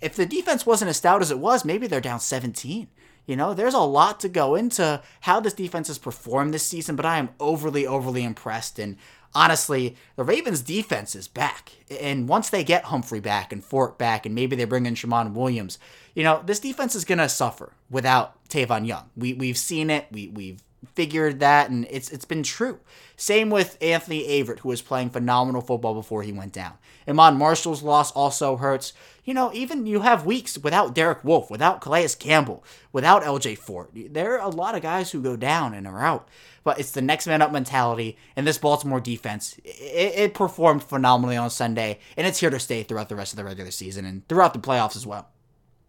If 0.00 0.16
the 0.16 0.26
defense 0.26 0.64
wasn't 0.64 0.88
as 0.88 0.96
stout 0.96 1.20
as 1.20 1.30
it 1.30 1.38
was, 1.38 1.64
maybe 1.64 1.86
they're 1.86 2.00
down 2.00 2.20
17. 2.20 2.88
You 3.28 3.36
know, 3.36 3.52
there's 3.52 3.74
a 3.74 3.80
lot 3.80 4.20
to 4.20 4.28
go 4.30 4.54
into 4.54 5.02
how 5.20 5.38
this 5.38 5.52
defense 5.52 5.88
has 5.88 5.98
performed 5.98 6.54
this 6.54 6.66
season, 6.66 6.96
but 6.96 7.04
I 7.04 7.18
am 7.18 7.28
overly, 7.38 7.86
overly 7.86 8.24
impressed. 8.24 8.78
And 8.78 8.96
honestly, 9.34 9.96
the 10.16 10.24
Ravens' 10.24 10.62
defense 10.62 11.14
is 11.14 11.28
back. 11.28 11.72
And 12.00 12.26
once 12.26 12.48
they 12.48 12.64
get 12.64 12.84
Humphrey 12.84 13.20
back 13.20 13.52
and 13.52 13.62
Fort 13.62 13.98
back, 13.98 14.24
and 14.24 14.34
maybe 14.34 14.56
they 14.56 14.64
bring 14.64 14.86
in 14.86 14.94
Tramon 14.94 15.34
Williams, 15.34 15.78
you 16.14 16.24
know, 16.24 16.42
this 16.46 16.58
defense 16.58 16.94
is 16.94 17.04
going 17.04 17.18
to 17.18 17.28
suffer 17.28 17.74
without 17.90 18.48
Tavon 18.48 18.86
Young. 18.86 19.10
We, 19.14 19.34
we've 19.34 19.58
seen 19.58 19.90
it. 19.90 20.06
We, 20.10 20.28
we've 20.28 20.62
figured 20.94 21.40
that, 21.40 21.70
and 21.70 21.86
it's 21.90 22.10
it's 22.10 22.24
been 22.24 22.42
true. 22.42 22.80
Same 23.16 23.50
with 23.50 23.76
Anthony 23.80 24.22
Averett, 24.28 24.60
who 24.60 24.68
was 24.68 24.82
playing 24.82 25.10
phenomenal 25.10 25.60
football 25.60 25.94
before 25.94 26.22
he 26.22 26.32
went 26.32 26.52
down. 26.52 26.74
Iman 27.06 27.36
Marshall's 27.36 27.82
loss 27.82 28.12
also 28.12 28.56
hurts. 28.56 28.92
You 29.24 29.34
know, 29.34 29.52
even 29.52 29.86
you 29.86 30.00
have 30.00 30.24
weeks 30.24 30.56
without 30.56 30.94
Derek 30.94 31.24
Wolfe, 31.24 31.50
without 31.50 31.80
Calais 31.80 32.08
Campbell, 32.18 32.64
without 32.92 33.22
LJ 33.22 33.58
Fort. 33.58 33.90
There 33.94 34.38
are 34.38 34.46
a 34.46 34.54
lot 34.54 34.74
of 34.74 34.82
guys 34.82 35.10
who 35.10 35.20
go 35.20 35.36
down 35.36 35.74
and 35.74 35.86
are 35.86 36.04
out. 36.04 36.28
But 36.64 36.78
it's 36.78 36.90
the 36.90 37.00
next 37.00 37.26
man 37.26 37.40
up 37.40 37.50
mentality, 37.50 38.18
and 38.36 38.46
this 38.46 38.58
Baltimore 38.58 39.00
defense, 39.00 39.58
it, 39.64 40.12
it 40.16 40.34
performed 40.34 40.84
phenomenally 40.84 41.36
on 41.36 41.48
Sunday, 41.48 41.98
and 42.14 42.26
it's 42.26 42.40
here 42.40 42.50
to 42.50 42.60
stay 42.60 42.82
throughout 42.82 43.08
the 43.08 43.16
rest 43.16 43.32
of 43.32 43.38
the 43.38 43.44
regular 43.44 43.70
season 43.70 44.04
and 44.04 44.28
throughout 44.28 44.52
the 44.52 44.58
playoffs 44.58 44.94
as 44.94 45.06
well. 45.06 45.30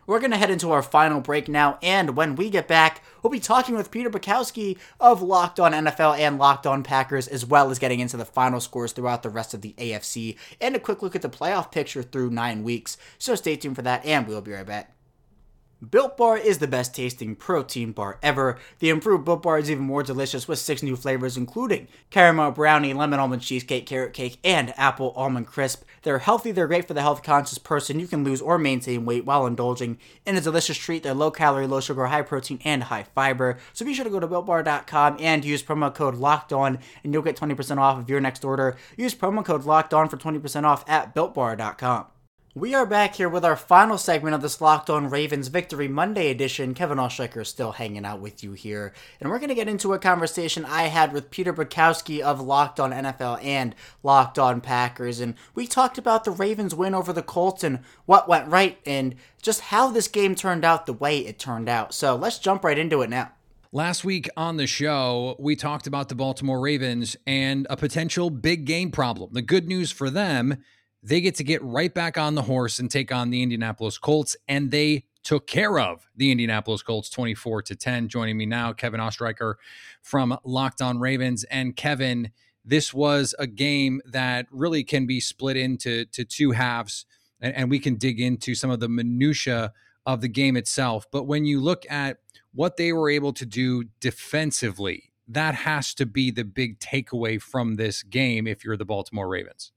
We're 0.10 0.20
going 0.20 0.32
to 0.32 0.38
head 0.38 0.50
into 0.50 0.72
our 0.72 0.82
final 0.82 1.22
break 1.22 1.48
now, 1.48 1.78
and 1.84 2.18
when 2.18 2.36
we 2.36 2.50
get 2.50 2.68
back, 2.68 3.04
we'll 3.22 3.30
be 3.30 3.40
talking 3.40 3.76
with 3.76 3.92
Peter 3.92 4.10
Bukowski 4.10 4.80
of 5.00 5.22
Locked 5.22 5.60
On 5.60 5.72
NFL 5.72 6.18
and 6.18 6.40
Locked 6.40 6.66
On 6.66 6.82
Packers, 6.82 7.28
as 7.28 7.46
well 7.46 7.70
as 7.70 7.78
getting 7.78 8.00
into 8.00 8.18
the 8.18 8.26
final 8.26 8.60
scores 8.60 8.92
throughout 8.92 9.22
the 9.22 9.30
rest 9.30 9.54
of 9.54 9.62
the 9.62 9.76
AFC 9.78 10.36
and 10.60 10.76
a 10.76 10.80
quick 10.80 11.04
look 11.04 11.16
at 11.16 11.22
the 11.22 11.30
playoff 11.30 11.72
picture 11.72 12.02
through 12.02 12.32
nine 12.32 12.64
weeks. 12.64 12.98
So 13.20 13.36
stay 13.36 13.56
tuned 13.56 13.76
for 13.76 13.84
that, 13.84 14.04
and 14.04 14.28
we'll 14.28 14.42
be 14.42 14.52
right 14.52 14.66
back. 14.66 14.99
Built 15.88 16.18
Bar 16.18 16.38
is 16.38 16.58
the 16.58 16.68
best 16.68 16.94
tasting 16.94 17.38
protein 17.38 17.94
bar 17.94 18.20
ever. 18.22 18.58
The 18.80 18.90
improved 18.90 19.24
Built 19.24 19.44
Bar 19.44 19.60
is 19.60 19.72
even 19.72 19.86
more 19.86 20.04
delicious 20.04 20.46
with 20.46 20.60
six 20.60 20.84
new 20.84 20.98
flavors, 20.98 21.38
including 21.38 21.88
caramel 22.10 22.52
brownie, 22.52 22.94
lemon 22.94 23.18
almond 23.18 23.44
cheesecake, 23.44 23.86
carrot 23.86 24.12
cake, 24.12 24.40
and 24.44 24.78
apple 24.78 25.14
almond 25.16 25.48
crisp. 25.48 25.84
They're 26.02 26.20
healthy, 26.20 26.52
they're 26.52 26.68
great 26.68 26.86
for 26.86 26.94
the 26.94 27.02
health 27.02 27.24
conscious 27.24 27.58
person. 27.58 27.98
You 27.98 28.08
can 28.08 28.26
lose 28.26 28.42
or 28.42 28.58
maintain 28.58 29.06
weight 29.06 29.24
while 29.24 29.48
indulging 29.48 29.98
in 30.26 30.36
a 30.36 30.42
delicious 30.42 30.78
treat. 30.78 31.04
They're 31.04 31.14
low 31.14 31.32
calorie, 31.32 31.66
low 31.66 31.80
sugar, 31.80 32.08
high 32.08 32.24
protein, 32.24 32.60
and 32.66 32.84
high 32.84 33.04
fiber. 33.16 33.58
So 33.72 33.86
be 33.86 33.94
sure 33.94 34.04
to 34.04 34.12
go 34.12 34.20
to 34.20 34.28
builtbar.com 34.28 35.16
and 35.22 35.46
use 35.46 35.64
promo 35.64 35.96
code 35.96 36.16
locked 36.16 36.52
on, 36.52 36.80
and 37.06 37.14
you'll 37.14 37.24
get 37.24 37.38
20% 37.38 37.78
off 37.78 38.00
of 38.00 38.10
your 38.10 38.20
next 38.20 38.44
order. 38.44 38.76
Use 38.98 39.16
promo 39.16 39.46
code 39.46 39.64
locked 39.64 39.94
on 39.94 40.10
for 40.10 40.18
20% 40.18 40.66
off 40.66 40.84
at 40.90 41.16
builtbar.com. 41.16 42.08
We 42.56 42.74
are 42.74 42.88
back 42.88 43.14
here 43.14 43.30
with 43.30 43.46
our 43.46 43.56
final 43.56 44.00
segment 44.00 44.34
of 44.34 44.42
this 44.42 44.60
Locked 44.60 44.90
On 44.90 45.08
Ravens 45.08 45.50
Victory 45.50 45.88
Monday 45.88 46.32
edition. 46.32 46.74
Kevin 46.74 46.98
Oestreicher 46.98 47.44
is 47.44 47.48
still 47.48 47.74
hanging 47.74 48.06
out 48.06 48.22
with 48.22 48.44
you 48.44 48.54
here. 48.54 48.92
And 49.22 49.30
we're 49.30 49.38
going 49.38 49.50
to 49.50 49.56
get 49.56 49.68
into 49.68 49.94
a 49.94 50.00
conversation 50.00 50.66
I 50.66 50.84
had 50.84 51.14
with 51.14 51.30
Peter 51.30 51.54
Bukowski 51.54 52.22
of 52.22 52.42
Locked 52.42 52.80
On 52.80 52.92
NFL 52.92 53.46
and 53.46 53.76
Locked 54.02 54.40
On 54.40 54.62
Packers. 54.62 55.20
And 55.20 55.36
we 55.54 55.68
talked 55.68 56.00
about 56.00 56.24
the 56.24 56.32
Ravens 56.32 56.74
win 56.74 56.96
over 56.96 57.14
the 57.14 57.22
Colts 57.22 57.64
and 57.64 57.82
what 58.08 58.28
went 58.28 58.48
right 58.48 58.80
and 58.84 59.14
just 59.44 59.62
how 59.62 59.92
this 59.92 60.08
game 60.08 60.34
turned 60.34 60.66
out 60.66 60.88
the 60.88 60.94
way 60.94 61.20
it 61.20 61.38
turned 61.38 61.70
out. 61.70 61.94
So 61.94 62.16
let's 62.16 62.40
jump 62.40 62.64
right 62.64 62.80
into 62.80 63.04
it 63.04 63.12
now. 63.12 63.32
Last 63.72 64.04
week 64.04 64.28
on 64.36 64.58
the 64.58 64.66
show, 64.66 65.36
we 65.38 65.56
talked 65.56 65.86
about 65.86 66.10
the 66.10 66.16
Baltimore 66.16 66.60
Ravens 66.60 67.16
and 67.28 67.68
a 67.70 67.78
potential 67.78 68.32
big 68.32 68.66
game 68.66 68.90
problem. 68.90 69.30
The 69.34 69.44
good 69.44 69.68
news 69.68 69.92
for 69.92 70.10
them 70.10 70.64
they 71.02 71.22
get 71.22 71.36
to 71.36 71.44
get 71.44 71.64
right 71.64 71.94
back 71.94 72.18
on 72.18 72.36
the 72.36 72.42
horse 72.44 72.80
and 72.80 72.92
take 72.92 73.12
on 73.12 73.30
the 73.30 73.42
Indianapolis 73.42 73.98
Colts, 73.98 74.36
and 74.48 74.72
they 74.72 75.06
took 75.24 75.48
care 75.48 75.80
of 75.80 76.08
the 76.16 76.32
Indianapolis 76.32 76.82
Colts 76.82 77.10
24 77.10 77.64
to 77.64 77.76
10. 77.76 78.08
Joining 78.08 78.38
me 78.38 78.46
now, 78.46 78.74
Kevin 78.74 79.00
Oestreicher 79.00 79.56
from 80.02 80.38
Locked 80.44 80.82
On 80.82 81.00
Ravens. 81.00 81.44
And 81.46 81.76
Kevin, 81.76 82.32
this 82.66 82.94
was 82.94 83.36
a 83.38 83.48
game 83.48 84.02
that 84.06 84.48
really 84.52 84.84
can 84.84 85.06
be 85.06 85.20
split 85.20 85.58
into 85.58 86.06
to 86.06 86.26
two 86.26 86.52
halves, 86.52 87.06
and, 87.42 87.56
and 87.56 87.70
we 87.70 87.80
can 87.80 87.96
dig 87.96 88.20
into 88.20 88.56
some 88.56 88.70
of 88.70 88.80
the 88.80 88.90
minutia 88.90 89.74
of 90.06 90.22
the 90.22 90.28
game 90.28 90.58
itself. 90.58 91.06
But 91.12 91.24
when 91.24 91.46
you 91.46 91.60
look 91.60 91.86
at 91.90 92.18
what 92.54 92.78
they 92.78 92.92
were 92.94 93.10
able 93.10 93.34
to 93.34 93.46
do 93.46 93.86
defensively, 94.00 95.12
that 95.28 95.54
has 95.54 95.94
to 95.96 96.06
be 96.06 96.32
the 96.32 96.44
big 96.44 96.80
takeaway 96.80 97.40
from 97.42 97.76
this 97.76 98.02
game 98.02 98.48
if 98.48 98.66
you're 98.66 98.78
the 98.78 98.86
Baltimore 98.86 99.28
Ravens. 99.28 99.72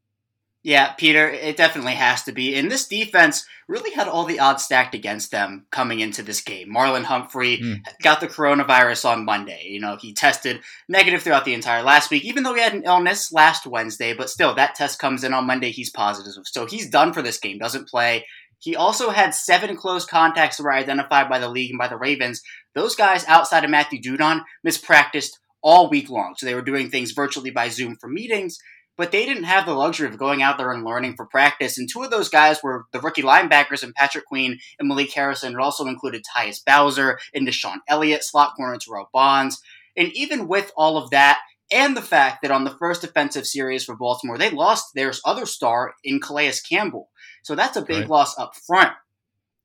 Yeah, 0.64 0.92
Peter, 0.92 1.28
it 1.28 1.56
definitely 1.56 1.94
has 1.94 2.22
to 2.24 2.32
be. 2.32 2.54
And 2.54 2.70
this 2.70 2.86
defense 2.86 3.44
really 3.66 3.90
had 3.90 4.06
all 4.06 4.24
the 4.24 4.38
odds 4.38 4.62
stacked 4.62 4.94
against 4.94 5.32
them 5.32 5.66
coming 5.72 5.98
into 5.98 6.22
this 6.22 6.40
game. 6.40 6.72
Marlon 6.72 7.02
Humphrey 7.02 7.58
mm. 7.58 7.80
got 8.00 8.20
the 8.20 8.28
coronavirus 8.28 9.04
on 9.06 9.24
Monday. 9.24 9.64
You 9.64 9.80
know, 9.80 9.96
he 9.96 10.12
tested 10.12 10.60
negative 10.88 11.22
throughout 11.22 11.44
the 11.44 11.54
entire 11.54 11.82
last 11.82 12.12
week, 12.12 12.24
even 12.24 12.44
though 12.44 12.54
he 12.54 12.60
had 12.60 12.74
an 12.74 12.84
illness 12.84 13.32
last 13.32 13.66
Wednesday, 13.66 14.14
but 14.14 14.30
still, 14.30 14.54
that 14.54 14.76
test 14.76 15.00
comes 15.00 15.24
in 15.24 15.34
on 15.34 15.48
Monday. 15.48 15.72
He's 15.72 15.90
positive. 15.90 16.44
So 16.46 16.66
he's 16.66 16.88
done 16.88 17.12
for 17.12 17.22
this 17.22 17.38
game, 17.38 17.58
doesn't 17.58 17.88
play. 17.88 18.24
He 18.58 18.76
also 18.76 19.10
had 19.10 19.34
seven 19.34 19.76
close 19.76 20.06
contacts 20.06 20.58
that 20.58 20.62
were 20.62 20.72
identified 20.72 21.28
by 21.28 21.40
the 21.40 21.48
league 21.48 21.70
and 21.70 21.78
by 21.78 21.88
the 21.88 21.96
Ravens. 21.96 22.40
Those 22.76 22.94
guys 22.94 23.24
outside 23.26 23.64
of 23.64 23.70
Matthew 23.70 24.00
Judon 24.00 24.42
mispracticed 24.64 25.38
all 25.60 25.90
week 25.90 26.08
long. 26.08 26.34
So 26.36 26.46
they 26.46 26.54
were 26.54 26.62
doing 26.62 26.88
things 26.88 27.10
virtually 27.10 27.50
by 27.50 27.68
Zoom 27.68 27.96
for 27.96 28.08
meetings 28.08 28.58
but 28.96 29.12
they 29.12 29.26
didn't 29.26 29.44
have 29.44 29.66
the 29.66 29.74
luxury 29.74 30.08
of 30.08 30.18
going 30.18 30.42
out 30.42 30.58
there 30.58 30.72
and 30.72 30.84
learning 30.84 31.14
for 31.16 31.26
practice. 31.26 31.78
And 31.78 31.88
two 31.90 32.02
of 32.02 32.10
those 32.10 32.28
guys 32.28 32.62
were 32.62 32.84
the 32.92 33.00
rookie 33.00 33.22
linebackers 33.22 33.82
and 33.82 33.94
Patrick 33.94 34.26
Queen 34.26 34.58
and 34.78 34.88
Malik 34.88 35.12
Harrison. 35.12 35.54
It 35.54 35.58
also 35.58 35.86
included 35.86 36.24
Tyus 36.24 36.64
Bowser 36.64 37.18
and 37.34 37.46
DeShon 37.46 37.78
Elliott, 37.88 38.24
slot 38.24 38.54
corner 38.56 38.78
Terrell 38.78 39.08
Bonds. 39.12 39.60
And 39.96 40.10
even 40.12 40.48
with 40.48 40.72
all 40.76 40.96
of 40.96 41.10
that, 41.10 41.40
and 41.70 41.96
the 41.96 42.02
fact 42.02 42.42
that 42.42 42.50
on 42.50 42.64
the 42.64 42.76
first 42.78 43.00
defensive 43.00 43.46
series 43.46 43.84
for 43.84 43.96
Baltimore, 43.96 44.36
they 44.36 44.50
lost 44.50 44.88
their 44.94 45.12
other 45.24 45.46
star 45.46 45.94
in 46.04 46.20
Calais 46.20 46.52
Campbell. 46.68 47.08
So 47.42 47.54
that's 47.54 47.78
a 47.78 47.82
big 47.82 48.00
right. 48.00 48.10
loss 48.10 48.38
up 48.38 48.54
front 48.54 48.92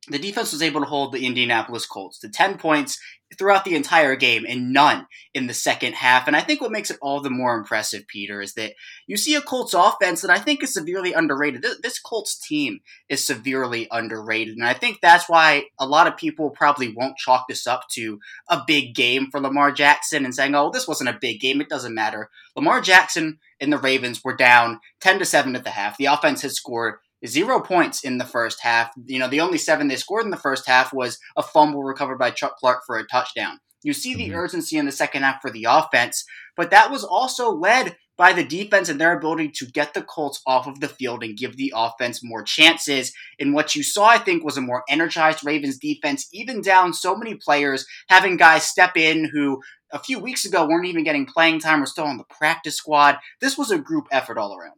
the 0.09 0.19
defense 0.19 0.53
was 0.53 0.61
able 0.61 0.81
to 0.81 0.87
hold 0.87 1.11
the 1.11 1.25
Indianapolis 1.25 1.85
Colts 1.85 2.19
to 2.19 2.29
10 2.29 2.57
points 2.57 2.99
throughout 3.37 3.65
the 3.65 3.75
entire 3.75 4.15
game 4.15 4.45
and 4.47 4.71
none 4.71 5.05
in 5.33 5.47
the 5.47 5.53
second 5.53 5.93
half. 5.93 6.27
And 6.27 6.35
I 6.35 6.41
think 6.41 6.61
what 6.61 6.71
makes 6.71 6.89
it 6.89 6.97
all 7.01 7.19
the 7.19 7.29
more 7.29 7.55
impressive, 7.55 8.07
Peter, 8.07 8.41
is 8.41 8.53
that 8.53 8.73
you 9.05 9.17
see 9.17 9.35
a 9.35 9.41
Colts 9.41 9.73
offense 9.73 10.21
that 10.21 10.31
I 10.31 10.39
think 10.39 10.63
is 10.63 10.73
severely 10.73 11.11
underrated. 11.11 11.65
This 11.83 11.99
Colts 11.99 12.39
team 12.39 12.79
is 13.09 13.25
severely 13.25 13.87
underrated. 13.91 14.55
And 14.55 14.65
I 14.65 14.73
think 14.73 14.99
that's 15.01 15.27
why 15.27 15.65
a 15.77 15.85
lot 15.85 16.07
of 16.07 16.15
people 16.15 16.51
probably 16.51 16.93
won't 16.93 17.17
chalk 17.17 17.45
this 17.49 17.67
up 17.67 17.83
to 17.91 18.19
a 18.47 18.63
big 18.65 18.95
game 18.95 19.27
for 19.29 19.41
Lamar 19.41 19.73
Jackson 19.73 20.23
and 20.23 20.33
saying, 20.33 20.55
oh, 20.55 20.71
this 20.71 20.87
wasn't 20.87 21.09
a 21.09 21.19
big 21.19 21.41
game. 21.41 21.59
It 21.59 21.69
doesn't 21.69 21.93
matter. 21.93 22.29
Lamar 22.55 22.79
Jackson 22.79 23.39
and 23.59 23.73
the 23.73 23.77
Ravens 23.77 24.23
were 24.23 24.35
down 24.35 24.79
10 25.01 25.19
to 25.19 25.25
7 25.25 25.55
at 25.55 25.65
the 25.65 25.71
half. 25.71 25.97
The 25.97 26.05
offense 26.05 26.43
had 26.43 26.51
scored 26.51 26.95
zero 27.25 27.62
points 27.62 28.03
in 28.03 28.17
the 28.17 28.25
first 28.25 28.62
half. 28.62 28.91
You 29.06 29.19
know, 29.19 29.27
the 29.27 29.41
only 29.41 29.58
seven 29.58 29.88
they 29.88 29.95
scored 29.95 30.25
in 30.25 30.32
the 30.32 30.38
first 30.38 30.67
half 30.67 30.93
was 30.93 31.19
a 31.36 31.43
fumble 31.43 31.84
recovered 31.84 32.19
by 32.19 32.32
Chuck 32.32 32.58
Clark 32.58 32.82
for 32.86 32.97
a 32.97 33.08
touchdown. 33.08 33.60
You 33.84 33.93
see 33.93 34.15
the 34.15 34.30
mm-hmm. 34.30 34.39
urgency 34.39 34.77
in 34.77 34.86
the 34.86 34.91
second 34.91 35.23
half 35.23 35.41
for 35.41 35.51
the 35.51 35.65
offense, 35.69 36.25
but 36.56 36.71
that 36.71 36.91
was 36.91 37.03
also 37.03 37.51
led 37.51 37.95
by 38.17 38.34
the 38.34 38.43
defense 38.43 38.89
and 38.89 38.99
their 38.99 39.15
ability 39.15 39.49
to 39.49 39.67
get 39.67 39.93
the 39.93 40.01
Colts 40.01 40.41
off 40.47 40.67
of 40.67 40.80
the 40.80 40.89
field 40.89 41.23
and 41.23 41.38
give 41.38 41.56
the 41.56 41.71
offense 41.75 42.21
more 42.23 42.41
chances. 42.41 43.13
And 43.39 43.53
what 43.53 43.75
you 43.75 43.84
saw, 43.84 44.08
I 44.08 44.17
think, 44.17 44.43
was 44.43 44.58
a 44.58 44.62
more 44.62 44.84
energized 44.89 45.45
Ravens 45.45 45.77
defense, 45.77 46.27
even 46.34 46.62
down 46.62 46.93
so 46.93 47.15
many 47.15 47.36
players, 47.36 47.86
having 48.10 48.36
guys 48.36 48.63
step 48.63 48.97
in 48.97 49.30
who 49.32 49.62
a 49.93 49.99
few 49.99 50.19
weeks 50.19 50.45
ago 50.45 50.67
weren't 50.67 50.88
even 50.88 51.03
getting 51.03 51.27
playing 51.27 51.60
time 51.60 51.82
or 51.82 51.86
still 51.86 52.06
on 52.06 52.17
the 52.17 52.25
practice 52.25 52.75
squad. 52.75 53.17
This 53.39 53.58
was 53.58 53.69
a 53.69 53.77
group 53.77 54.08
effort 54.12 54.39
all 54.39 54.58
around. 54.58 54.73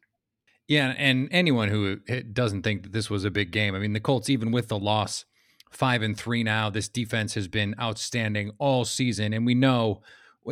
Yeah, 0.69 0.93
and 0.99 1.27
anyone 1.31 1.69
who 1.69 1.99
eh, 2.07 2.21
doesn't 2.31 2.61
think 2.61 2.83
that 2.83 2.93
this 2.93 3.09
was 3.09 3.25
a 3.25 3.31
big 3.31 3.51
game, 3.51 3.73
I 3.73 3.79
mean, 3.79 3.93
the 3.93 3.99
Colts, 3.99 4.29
even 4.29 4.51
with 4.51 4.67
the 4.67 4.77
loss, 4.77 5.25
five 5.71 6.03
and 6.03 6.15
three 6.15 6.43
now, 6.43 6.69
this 6.69 6.87
defense 6.87 7.33
has 7.33 7.47
been 7.47 7.73
outstanding 7.81 8.51
all 8.59 8.85
season, 8.85 9.33
and 9.33 9.47
we 9.47 9.55
know 9.55 10.03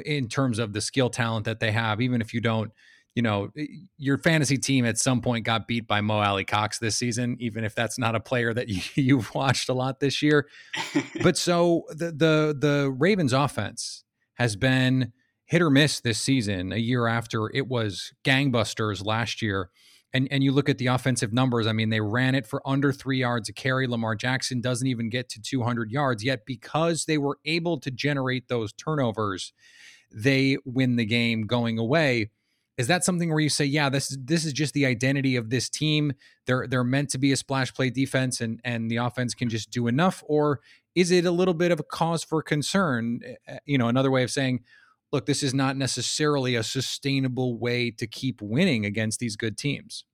in 0.05 0.27
terms 0.27 0.57
of 0.57 0.73
the 0.73 0.81
skill 0.81 1.11
talent 1.11 1.45
that 1.45 1.59
they 1.59 1.71
have, 1.71 2.01
even 2.01 2.19
if 2.19 2.33
you 2.33 2.41
don't, 2.41 2.71
you 3.13 3.21
know, 3.21 3.51
eh, 3.55 3.67
your 3.97 4.17
fantasy 4.17 4.57
team 4.57 4.85
at 4.85 4.97
some 4.97 5.21
point 5.21 5.45
got 5.45 5.67
beat 5.67 5.87
by 5.87 6.01
Mo 6.01 6.19
Alie-Cox 6.19 6.79
this 6.79 6.95
season, 6.95 7.37
even 7.39 7.63
if 7.63 7.75
that's 7.75 7.99
not 7.99 8.15
a 8.15 8.19
player 8.19 8.55
that 8.55 8.67
you, 8.97 9.17
have 9.17 9.35
watched 9.35 9.69
a 9.69 9.73
lot 9.73 9.99
this 9.99 10.23
year. 10.23 10.47
but 11.21 11.37
so 11.37 11.83
the 11.89 12.07
the 12.07 12.57
the 12.59 12.95
Ravens 12.97 13.33
offense 13.33 14.03
has 14.33 14.55
been 14.55 15.13
hit 15.45 15.61
or 15.61 15.69
miss 15.69 15.99
this 15.99 16.19
season. 16.19 16.71
A 16.73 16.77
year 16.77 17.05
after 17.05 17.51
it 17.53 17.67
was 17.67 18.13
gangbusters 18.25 19.05
last 19.05 19.43
year 19.43 19.69
and 20.13 20.27
and 20.31 20.43
you 20.43 20.51
look 20.51 20.69
at 20.69 20.77
the 20.77 20.87
offensive 20.87 21.33
numbers. 21.33 21.67
I 21.67 21.73
mean, 21.73 21.89
they 21.89 22.01
ran 22.01 22.35
it 22.35 22.45
for 22.45 22.61
under 22.65 22.91
three 22.91 23.19
yards 23.19 23.49
a 23.49 23.53
carry. 23.53 23.87
Lamar 23.87 24.15
Jackson 24.15 24.61
doesn't 24.61 24.87
even 24.87 25.09
get 25.09 25.29
to 25.29 25.41
200 25.41 25.91
yards 25.91 26.23
yet 26.23 26.45
because 26.45 27.05
they 27.05 27.17
were 27.17 27.39
able 27.45 27.79
to 27.79 27.91
generate 27.91 28.47
those 28.47 28.73
turnovers. 28.73 29.53
They 30.13 30.57
win 30.65 30.95
the 30.95 31.05
game 31.05 31.45
going 31.45 31.77
away. 31.77 32.31
Is 32.77 32.87
that 32.87 33.03
something 33.03 33.29
where 33.29 33.39
you 33.39 33.49
say, 33.49 33.65
yeah, 33.65 33.89
this 33.89 34.11
is 34.11 34.17
this 34.23 34.45
is 34.45 34.53
just 34.53 34.73
the 34.73 34.85
identity 34.85 35.35
of 35.35 35.49
this 35.49 35.67
team? 35.67 36.13
They're 36.45 36.67
they're 36.67 36.83
meant 36.83 37.09
to 37.09 37.17
be 37.17 37.31
a 37.31 37.37
splash 37.37 37.73
play 37.73 37.89
defense, 37.89 38.39
and 38.39 38.61
and 38.63 38.89
the 38.89 38.97
offense 38.97 39.33
can 39.33 39.49
just 39.49 39.71
do 39.71 39.87
enough, 39.87 40.23
or 40.27 40.61
is 40.95 41.11
it 41.11 41.25
a 41.25 41.31
little 41.31 41.53
bit 41.53 41.71
of 41.71 41.79
a 41.79 41.83
cause 41.83 42.23
for 42.23 42.41
concern? 42.41 43.21
Eh, 43.25 43.33
eh, 43.47 43.59
you 43.65 43.77
know, 43.77 43.87
another 43.87 44.11
way 44.11 44.23
of 44.23 44.31
saying, 44.31 44.61
look, 45.11 45.25
this 45.25 45.43
is 45.43 45.53
not 45.53 45.77
necessarily 45.77 46.55
a 46.55 46.63
sustainable 46.63 47.57
way 47.57 47.91
to 47.91 48.07
keep 48.07 48.41
winning 48.41 48.85
against 48.85 49.19
these 49.19 49.35
good 49.35 49.57
teams. 49.57 50.05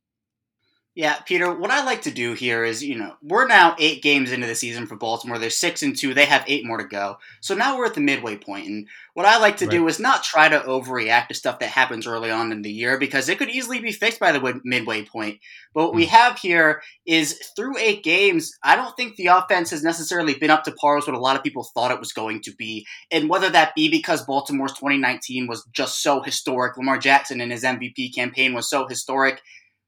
Yeah, 0.96 1.16
Peter, 1.22 1.52
what 1.52 1.72
I 1.72 1.84
like 1.84 2.04
to 2.04 2.12
do 2.12 2.34
here 2.34 2.64
is, 2.64 2.84
you 2.84 2.96
know, 2.96 3.16
we're 3.24 3.48
now 3.48 3.76
eight 3.80 4.04
games 4.04 4.32
into 4.32 4.46
the 4.46 4.54
season 4.54 4.86
for 4.86 4.96
Baltimore. 4.96 5.40
They're 5.40 5.50
six 5.50 5.82
and 5.82 5.98
two. 5.98 6.14
They 6.14 6.26
have 6.26 6.44
eight 6.46 6.68
more 6.68 6.78
to 6.78 6.84
go. 6.84 7.18
So 7.42 7.56
now 7.56 7.76
we're 7.76 7.88
at 7.88 7.96
the 7.96 8.02
midway 8.02 8.38
point. 8.38 8.68
And 8.68 8.88
what 9.16 9.26
I 9.26 9.40
like 9.40 9.58
to 9.58 9.66
right. 9.66 9.72
do 9.72 9.88
is 9.88 10.00
not 10.00 10.24
try 10.24 10.50
to 10.50 10.60
overreact 10.60 11.30
to 11.30 11.34
stuff 11.34 11.58
that 11.60 11.70
happens 11.70 12.06
early 12.06 12.30
on 12.30 12.52
in 12.52 12.62
the 12.62 12.72
year 12.72 13.00
because 13.00 13.28
it 13.28 13.40
could 13.40 13.50
easily 13.50 13.80
be 13.80 13.92
fixed 13.92 14.20
by 14.20 14.32
the 14.32 14.62
midway 14.64 15.04
point. 15.04 15.40
But 15.74 15.86
what 15.86 15.94
mm. 15.94 15.96
we 15.96 16.06
hmm. 16.06 16.12
have 16.12 16.38
here 16.38 16.84
is 17.08 17.40
through 17.56 17.80
eight 17.80 18.04
games, 18.04 18.56
I 18.64 18.76
don't 18.76 18.96
think 18.96 19.16
the 19.16 19.28
offense 19.28 19.72
has 19.72 19.84
necessarily 19.84 20.36
been 20.36 20.52
up 20.52 20.64
to 20.66 20.72
par 20.74 20.98
with 20.98 21.08
what 21.08 21.16
a 21.16 21.20
lot 21.20 21.36
of 21.36 21.42
people 21.42 21.64
thought 21.64 21.92
it 21.92 22.00
was 22.00 22.14
going 22.14 22.42
to 22.42 22.52
be. 22.52 22.86
And 23.10 23.30
whether 23.30 23.50
that 23.50 23.74
be 23.74 23.90
because 23.90 24.24
Baltimore's 24.24 24.74
2019 24.74 25.48
was 25.48 25.66
just 25.72 26.04
so 26.04 26.22
historic, 26.22 26.78
Lamar 26.78 27.00
Jackson 27.00 27.42
and 27.42 27.52
his 27.52 27.64
MVP 27.64 28.14
campaign 28.14 28.54
was 28.54 28.70
so 28.70 28.88
historic 28.88 29.42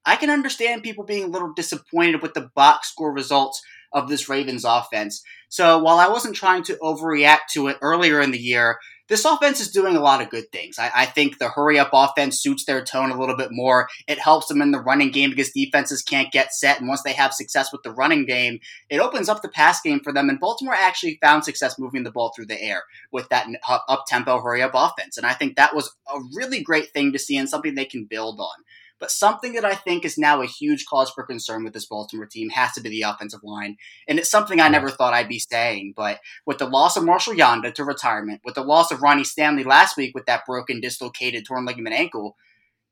I 0.05 0.15
can 0.15 0.29
understand 0.29 0.83
people 0.83 1.03
being 1.03 1.23
a 1.23 1.27
little 1.27 1.53
disappointed 1.53 2.21
with 2.21 2.33
the 2.33 2.49
box 2.55 2.91
score 2.91 3.11
results 3.11 3.61
of 3.91 4.09
this 4.09 4.29
Ravens 4.29 4.65
offense. 4.65 5.23
So 5.49 5.79
while 5.79 5.99
I 5.99 6.07
wasn't 6.07 6.35
trying 6.35 6.63
to 6.63 6.77
overreact 6.81 7.47
to 7.53 7.67
it 7.67 7.77
earlier 7.81 8.21
in 8.21 8.31
the 8.31 8.39
year, 8.39 8.77
this 9.07 9.23
offense 9.23 9.59
is 9.59 9.69
doing 9.69 9.95
a 9.95 10.01
lot 10.01 10.21
of 10.21 10.29
good 10.29 10.51
things. 10.51 10.79
I, 10.79 10.91
I, 10.93 11.05
think 11.05 11.37
the 11.37 11.49
hurry 11.49 11.77
up 11.77 11.91
offense 11.93 12.41
suits 12.41 12.65
their 12.65 12.83
tone 12.83 13.11
a 13.11 13.19
little 13.19 13.37
bit 13.37 13.49
more. 13.51 13.87
It 14.07 14.17
helps 14.17 14.47
them 14.47 14.61
in 14.61 14.71
the 14.71 14.79
running 14.79 15.11
game 15.11 15.29
because 15.29 15.51
defenses 15.51 16.01
can't 16.01 16.31
get 16.31 16.53
set. 16.53 16.79
And 16.79 16.87
once 16.87 17.03
they 17.03 17.13
have 17.13 17.33
success 17.33 17.71
with 17.71 17.83
the 17.83 17.91
running 17.91 18.25
game, 18.25 18.59
it 18.89 18.99
opens 18.99 19.29
up 19.29 19.43
the 19.43 19.49
pass 19.49 19.79
game 19.81 19.99
for 19.99 20.11
them. 20.11 20.29
And 20.29 20.39
Baltimore 20.39 20.73
actually 20.73 21.19
found 21.21 21.45
success 21.45 21.77
moving 21.77 22.03
the 22.03 22.11
ball 22.11 22.33
through 22.35 22.47
the 22.47 22.61
air 22.61 22.83
with 23.11 23.29
that 23.29 23.47
up 23.67 24.05
tempo 24.07 24.41
hurry 24.41 24.63
up 24.63 24.71
offense. 24.73 25.17
And 25.17 25.25
I 25.25 25.33
think 25.33 25.55
that 25.55 25.75
was 25.75 25.95
a 26.13 26.19
really 26.33 26.61
great 26.61 26.91
thing 26.91 27.11
to 27.11 27.19
see 27.19 27.37
and 27.37 27.47
something 27.47 27.75
they 27.75 27.85
can 27.85 28.05
build 28.05 28.39
on. 28.39 28.63
But 28.99 29.11
something 29.11 29.53
that 29.53 29.65
I 29.65 29.75
think 29.75 30.05
is 30.05 30.17
now 30.17 30.41
a 30.41 30.47
huge 30.47 30.85
cause 30.85 31.09
for 31.09 31.23
concern 31.23 31.63
with 31.63 31.73
this 31.73 31.85
Baltimore 31.85 32.25
team 32.25 32.49
has 32.49 32.73
to 32.73 32.81
be 32.81 32.89
the 32.89 33.01
offensive 33.01 33.43
line. 33.43 33.75
And 34.07 34.17
it's 34.17 34.31
something 34.31 34.59
I 34.61 34.69
never 34.69 34.89
thought 34.89 35.13
I'd 35.13 35.27
be 35.27 35.39
saying. 35.39 35.93
But 35.95 36.19
with 36.45 36.59
the 36.59 36.65
loss 36.65 36.95
of 36.95 37.03
Marshall 37.03 37.33
Yanda 37.33 37.73
to 37.73 37.83
retirement, 37.83 38.41
with 38.45 38.55
the 38.55 38.63
loss 38.63 38.91
of 38.91 39.01
Ronnie 39.01 39.25
Stanley 39.25 39.63
last 39.63 39.97
week 39.97 40.13
with 40.15 40.25
that 40.27 40.45
broken, 40.45 40.79
dislocated, 40.79 41.45
torn 41.45 41.65
ligament 41.65 41.95
ankle, 41.95 42.37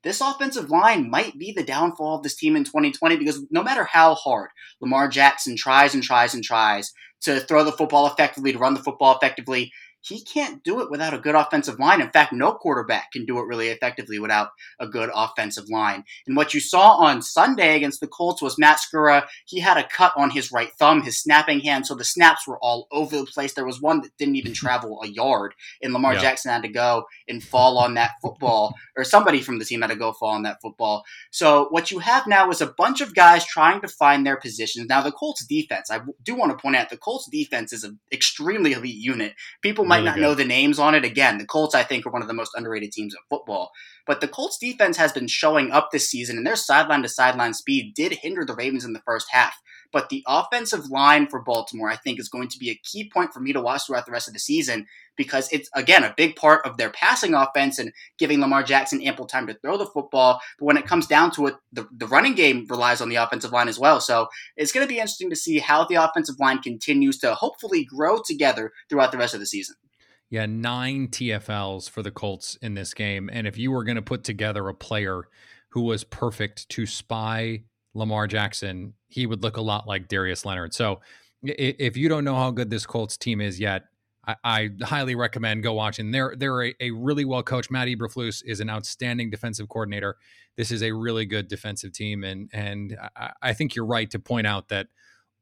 this 0.04 0.20
offensive 0.20 0.68
line 0.68 1.08
might 1.08 1.38
be 1.38 1.50
the 1.50 1.64
downfall 1.64 2.16
of 2.16 2.22
this 2.22 2.36
team 2.36 2.56
in 2.56 2.64
2020 2.64 3.16
because 3.16 3.42
no 3.50 3.62
matter 3.62 3.84
how 3.84 4.14
hard 4.14 4.50
Lamar 4.80 5.08
Jackson 5.08 5.56
tries 5.56 5.94
and 5.94 6.02
tries 6.02 6.34
and 6.34 6.44
tries 6.44 6.92
to 7.22 7.40
throw 7.40 7.64
the 7.64 7.72
football 7.72 8.06
effectively, 8.06 8.52
to 8.52 8.58
run 8.58 8.74
the 8.74 8.82
football 8.82 9.16
effectively, 9.16 9.72
he 10.04 10.22
can't 10.22 10.62
do 10.62 10.80
it 10.82 10.90
without 10.90 11.14
a 11.14 11.18
good 11.18 11.34
offensive 11.34 11.78
line. 11.78 12.00
In 12.00 12.10
fact, 12.10 12.32
no 12.32 12.52
quarterback 12.52 13.12
can 13.12 13.24
do 13.24 13.38
it 13.38 13.46
really 13.46 13.68
effectively 13.68 14.18
without 14.18 14.50
a 14.78 14.86
good 14.86 15.10
offensive 15.14 15.70
line. 15.70 16.04
And 16.26 16.36
what 16.36 16.52
you 16.52 16.60
saw 16.60 16.96
on 16.96 17.22
Sunday 17.22 17.74
against 17.76 18.00
the 18.00 18.06
Colts 18.06 18.42
was 18.42 18.58
Matt 18.58 18.78
Skura, 18.78 19.26
he 19.46 19.60
had 19.60 19.78
a 19.78 19.88
cut 19.88 20.12
on 20.16 20.30
his 20.30 20.52
right 20.52 20.70
thumb, 20.78 21.02
his 21.02 21.18
snapping 21.18 21.60
hand, 21.60 21.86
so 21.86 21.94
the 21.94 22.04
snaps 22.04 22.46
were 22.46 22.58
all 22.58 22.86
over 22.92 23.16
the 23.16 23.24
place. 23.24 23.54
There 23.54 23.64
was 23.64 23.80
one 23.80 24.02
that 24.02 24.16
didn't 24.18 24.36
even 24.36 24.52
travel 24.52 25.00
a 25.02 25.08
yard, 25.08 25.54
and 25.82 25.92
Lamar 25.92 26.14
yeah. 26.14 26.20
Jackson 26.20 26.52
had 26.52 26.62
to 26.62 26.68
go 26.68 27.04
and 27.26 27.42
fall 27.42 27.78
on 27.78 27.94
that 27.94 28.12
football, 28.20 28.74
or 28.96 29.04
somebody 29.04 29.40
from 29.40 29.58
the 29.58 29.64
team 29.64 29.80
had 29.80 29.90
to 29.90 29.96
go 29.96 30.12
fall 30.12 30.30
on 30.30 30.42
that 30.42 30.60
football. 30.60 31.04
So 31.30 31.68
what 31.70 31.90
you 31.90 32.00
have 32.00 32.26
now 32.26 32.50
is 32.50 32.60
a 32.60 32.74
bunch 32.76 33.00
of 33.00 33.14
guys 33.14 33.46
trying 33.46 33.80
to 33.80 33.88
find 33.88 34.26
their 34.26 34.36
positions. 34.36 34.88
Now, 34.88 35.00
the 35.00 35.12
Colts 35.12 35.46
defense, 35.46 35.90
I 35.90 36.00
do 36.22 36.34
want 36.34 36.52
to 36.52 36.60
point 36.60 36.76
out, 36.76 36.90
the 36.90 36.96
Colts 36.96 37.28
defense 37.30 37.72
is 37.72 37.84
an 37.84 37.98
extremely 38.12 38.72
elite 38.72 38.96
unit. 38.96 39.34
People 39.62 39.84
might 39.94 40.04
really 40.04 40.06
not 40.06 40.14
good. 40.16 40.20
know 40.22 40.34
the 40.34 40.44
names 40.44 40.78
on 40.78 40.94
it. 40.94 41.04
Again, 41.04 41.38
the 41.38 41.46
Colts, 41.46 41.74
I 41.74 41.82
think, 41.82 42.06
are 42.06 42.10
one 42.10 42.22
of 42.22 42.28
the 42.28 42.34
most 42.34 42.52
underrated 42.54 42.92
teams 42.92 43.14
in 43.14 43.20
football. 43.28 43.70
But 44.06 44.20
the 44.20 44.28
Colts 44.28 44.58
defense 44.58 44.96
has 44.98 45.12
been 45.12 45.28
showing 45.28 45.70
up 45.70 45.90
this 45.90 46.10
season, 46.10 46.36
and 46.36 46.46
their 46.46 46.56
sideline 46.56 47.02
to 47.02 47.08
sideline 47.08 47.54
speed 47.54 47.94
did 47.94 48.12
hinder 48.12 48.44
the 48.44 48.54
Ravens 48.54 48.84
in 48.84 48.92
the 48.92 49.02
first 49.06 49.28
half. 49.30 49.54
But 49.92 50.08
the 50.08 50.24
offensive 50.26 50.90
line 50.90 51.28
for 51.28 51.40
Baltimore, 51.40 51.88
I 51.88 51.96
think, 51.96 52.18
is 52.18 52.28
going 52.28 52.48
to 52.48 52.58
be 52.58 52.68
a 52.68 52.80
key 52.82 53.08
point 53.08 53.32
for 53.32 53.38
me 53.38 53.52
to 53.52 53.60
watch 53.60 53.86
throughout 53.86 54.06
the 54.06 54.12
rest 54.12 54.26
of 54.26 54.34
the 54.34 54.40
season 54.40 54.86
because 55.16 55.48
it's, 55.52 55.70
again, 55.72 56.02
a 56.02 56.12
big 56.16 56.34
part 56.34 56.66
of 56.66 56.76
their 56.76 56.90
passing 56.90 57.32
offense 57.32 57.78
and 57.78 57.92
giving 58.18 58.40
Lamar 58.40 58.64
Jackson 58.64 59.00
ample 59.00 59.26
time 59.26 59.46
to 59.46 59.54
throw 59.54 59.76
the 59.76 59.86
football. 59.86 60.40
But 60.58 60.64
when 60.64 60.76
it 60.76 60.86
comes 60.86 61.06
down 61.06 61.30
to 61.32 61.46
it, 61.46 61.54
the, 61.72 61.86
the 61.96 62.08
running 62.08 62.34
game 62.34 62.66
relies 62.68 63.00
on 63.00 63.08
the 63.08 63.16
offensive 63.16 63.52
line 63.52 63.68
as 63.68 63.78
well. 63.78 64.00
So 64.00 64.26
it's 64.56 64.72
going 64.72 64.84
to 64.84 64.92
be 64.92 64.98
interesting 64.98 65.30
to 65.30 65.36
see 65.36 65.60
how 65.60 65.84
the 65.84 65.94
offensive 65.94 66.40
line 66.40 66.60
continues 66.60 67.18
to 67.18 67.32
hopefully 67.34 67.84
grow 67.84 68.20
together 68.24 68.72
throughout 68.90 69.12
the 69.12 69.18
rest 69.18 69.34
of 69.34 69.40
the 69.40 69.46
season. 69.46 69.76
Yeah, 70.30 70.46
nine 70.46 71.08
TFLs 71.08 71.88
for 71.88 72.02
the 72.02 72.10
Colts 72.10 72.56
in 72.60 72.74
this 72.74 72.94
game. 72.94 73.30
And 73.32 73.46
if 73.46 73.56
you 73.56 73.70
were 73.70 73.84
going 73.84 73.96
to 73.96 74.02
put 74.02 74.24
together 74.24 74.68
a 74.68 74.74
player 74.74 75.28
who 75.70 75.82
was 75.82 76.04
perfect 76.04 76.68
to 76.70 76.86
spy 76.86 77.64
Lamar 77.94 78.26
Jackson, 78.26 78.94
he 79.08 79.26
would 79.26 79.42
look 79.42 79.56
a 79.56 79.60
lot 79.60 79.86
like 79.86 80.08
Darius 80.08 80.44
Leonard. 80.44 80.74
So 80.74 81.00
if 81.42 81.96
you 81.96 82.08
don't 82.08 82.24
know 82.24 82.34
how 82.34 82.50
good 82.50 82.70
this 82.70 82.86
Colts 82.86 83.16
team 83.16 83.40
is 83.40 83.60
yet, 83.60 83.84
I, 84.26 84.36
I 84.44 84.70
highly 84.82 85.14
recommend 85.14 85.62
go 85.62 85.72
watching. 85.74 86.10
They're 86.10 86.34
they're 86.36 86.64
a, 86.64 86.74
a 86.80 86.90
really 86.90 87.24
well 87.24 87.42
coached. 87.42 87.70
Matt 87.70 87.88
Eberflus 87.88 88.42
is 88.44 88.60
an 88.60 88.70
outstanding 88.70 89.30
defensive 89.30 89.68
coordinator. 89.68 90.16
This 90.56 90.70
is 90.70 90.82
a 90.82 90.92
really 90.92 91.26
good 91.26 91.48
defensive 91.48 91.92
team, 91.92 92.24
and 92.24 92.48
and 92.52 92.96
I, 93.16 93.32
I 93.42 93.52
think 93.52 93.74
you're 93.74 93.86
right 93.86 94.10
to 94.10 94.18
point 94.18 94.46
out 94.46 94.68
that 94.68 94.86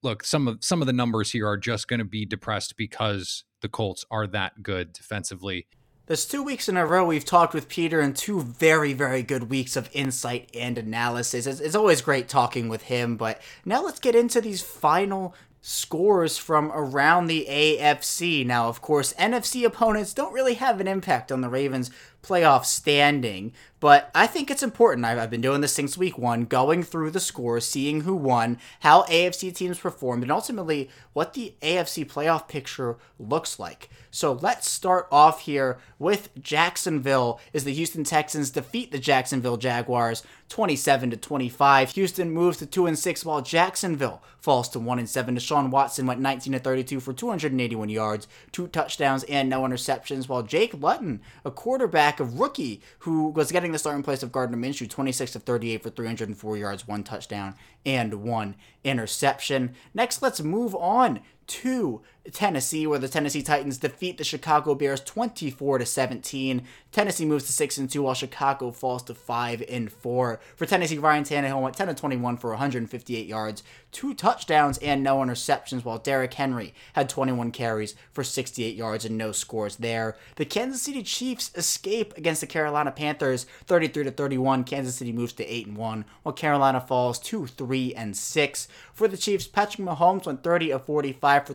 look 0.03 0.25
some 0.25 0.49
of 0.49 0.65
some 0.65 0.81
of 0.81 0.87
the 0.87 0.93
numbers 0.93 1.31
here 1.31 1.47
are 1.47 1.57
just 1.57 1.89
going 1.89 1.99
to 1.99 2.05
be 2.05 2.27
depressed 2.27 2.77
because 2.77 3.45
the 3.63 3.69
Colts 3.69 4.05
are 4.11 4.27
that 4.27 4.63
good 4.63 4.93
defensively. 4.93 5.67
There's 6.07 6.27
two 6.27 6.43
weeks 6.43 6.69
in 6.69 6.77
a 6.77 6.85
row 6.85 7.07
we've 7.07 7.25
talked 7.25 7.55
with 7.55 7.69
Peter 7.69 8.01
and 8.01 8.15
two 8.15 8.43
very, 8.43 8.93
very 8.93 9.23
good 9.23 9.49
weeks 9.49 9.77
of 9.77 9.89
insight 9.93 10.51
and 10.53 10.77
analysis. 10.77 11.47
It's, 11.47 11.61
it's, 11.61 11.77
always 11.77 12.03
great 12.03 12.29
talking 12.29 12.69
with 12.69 12.83
him, 12.83 13.17
but 13.17 13.41
now 13.65 13.85
let's 13.85 14.01
get 14.01 14.17
into 14.17 14.41
these 14.41 14.63
final 14.63 15.35
scores 15.63 16.37
from 16.37 16.73
around 16.75 17.29
the 17.29 17.47
AFC. 17.49 18.45
Now, 18.45 18.69
of 18.69 18.83
course, 18.83 19.15
NFC 19.15 19.65
opponents 19.65 20.13
don't 20.13 20.35
really 20.35 20.55
have 20.55 20.81
an 20.81 20.89
impact 20.89 21.31
on 21.31 21.41
the 21.41 21.49
Ravens' 21.49 21.91
playoff 22.21 22.65
standing, 22.65 23.53
but 23.83 24.13
I 24.15 24.29
think 24.29 24.49
it's 24.49 24.63
important. 24.63 25.05
I've, 25.05 25.19
I've, 25.19 25.29
been 25.29 25.41
doing 25.41 25.61
this 25.61 25.73
since 25.73 25.99
week 25.99 26.17
one, 26.17 26.45
going 26.45 26.85
through 26.85 27.11
the 27.11 27.19
scores, 27.19 27.67
seeing 27.67 28.03
who 28.03 28.15
won, 28.15 28.59
how 28.79 29.03
AFC 29.07 29.53
teams 29.53 29.81
performed, 29.81 30.23
and 30.23 30.31
ultimately 30.31 30.89
what 31.15 31.35
the 31.35 31.55
AFC 31.63 32.09
playoff 32.09 32.47
picture 32.47 32.97
looks 33.19 33.59
like. 33.59 33.91
So 34.13 34.35
let's 34.35 34.69
start 34.69 35.09
off 35.11 35.41
here 35.41 35.79
with 35.99 36.29
Jacksonville 36.41 37.41
as 37.53 37.65
the 37.65 37.73
Houston 37.73 38.05
Texans 38.05 38.51
defeat 38.51 38.93
the 38.93 38.99
Jacksonville 39.01 39.57
Jaguars 39.57 40.23
27 40.51 41.11
to 41.11 41.17
25. 41.17 41.93
Houston 41.93 42.31
moves 42.31 42.59
to 42.59 42.67
2 42.67 42.87
and 42.87 42.99
6 42.99 43.25
while 43.25 43.41
Jacksonville 43.41 44.23
falls 44.39 44.69
to 44.69 44.79
1 44.79 44.99
and 44.99 45.09
7. 45.09 45.35
Deshaun 45.35 45.71
Watson 45.71 46.05
went 46.05 46.21
19 46.21 46.53
to 46.53 46.59
32 46.59 47.01
for 47.01 47.15
281 47.15 47.89
yards, 47.89 48.29
two 48.53 48.69
touchdowns 48.69 49.25
and 49.25 49.49
no 49.49 49.63
interceptions 49.63 50.29
while 50.29 50.43
Jake 50.43 50.75
Luton, 50.75 51.23
a 51.43 51.51
quarterback 51.51 52.21
of 52.21 52.39
rookie 52.39 52.83
who 52.99 53.29
was 53.29 53.51
getting 53.51 53.72
the 53.73 53.79
starting 53.79 54.03
place 54.03 54.23
of 54.23 54.33
Gardner 54.33 54.57
Minshew, 54.57 54.89
26 54.89 55.37
of 55.37 55.43
38 55.43 55.83
for 55.83 55.91
304 55.91 56.57
yards, 56.57 56.87
one 56.87 57.03
touchdown, 57.03 57.55
and 57.85 58.15
one 58.23 58.55
interception. 58.85 59.75
Next, 59.95 60.23
let's 60.23 60.41
move 60.41 60.75
on 60.75 61.21
to 61.49 62.03
Tennessee, 62.31 62.87
where 62.87 63.01
the 63.01 63.09
Tennessee 63.09 63.43
Titans 63.43 63.79
defeat 63.79 64.17
the 64.17 64.25
Chicago 64.25 64.75
Bears 64.75 65.01
24 65.01 65.79
to 65.79 65.87
17. 65.87 66.63
Tennessee 66.93 67.25
moves 67.25 67.47
to 67.47 67.53
6 67.53 67.79
and 67.79 67.91
2, 67.91 68.03
while 68.03 68.15
Chicago 68.15 68.71
falls 68.71 69.03
to 69.05 69.15
5 69.15 69.65
and 69.69 69.91
4. 69.91 70.41
For 70.55 70.67
Tennessee, 70.67 70.99
Ryan 70.99 71.25
Tannehill 71.25 71.61
went 71.61 71.77
10 71.77 71.89
to 71.89 71.95
21 71.95 72.37
for 72.37 72.51
158 72.51 73.27
yards, 73.27 73.65
two 73.91 74.15
touchdowns, 74.15 74.79
and 74.79 75.03
no 75.03 75.19
interceptions, 75.19 75.85
while 75.85 75.99
Derrick 75.99 76.35
Henry 76.35 76.75
had 76.93 77.09
21 77.09 77.51
carries 77.51 77.97
for 78.13 78.23
68 78.23 78.77
yards 78.77 79.05
and 79.05 79.19
no 79.19 79.33
scores 79.33 79.77
there. 79.77 80.17
The 80.37 80.45
Kansas 80.45 80.83
City 80.83 81.03
Chiefs 81.03 81.51
escape 81.57 82.17
against 82.17 82.41
the 82.41 82.47
Carolina 82.47 82.93
Panthers 82.93 83.47
33 83.67 84.05
to 84.05 84.11
31. 84.13 84.65
Kansas 84.65 84.95
City 84.95 85.13
moves 85.13 85.33
to 85.35 85.47
8 85.47 85.67
and 85.67 85.77
1, 85.77 86.05
while 86.23 86.33
Carolina 86.33 86.81
falls 86.81 87.19
to 87.21 87.47
3 87.47 87.95
and 87.95 88.17
6. 88.17 88.69
For 88.93 89.09
the 89.09 89.17
Chiefs, 89.17 89.49
Patrick 89.49 89.87
Mahomes 89.87 90.27
went 90.27 90.45
30 90.45 90.71
of 90.71 90.87
45 90.87 91.47
for 91.47 91.55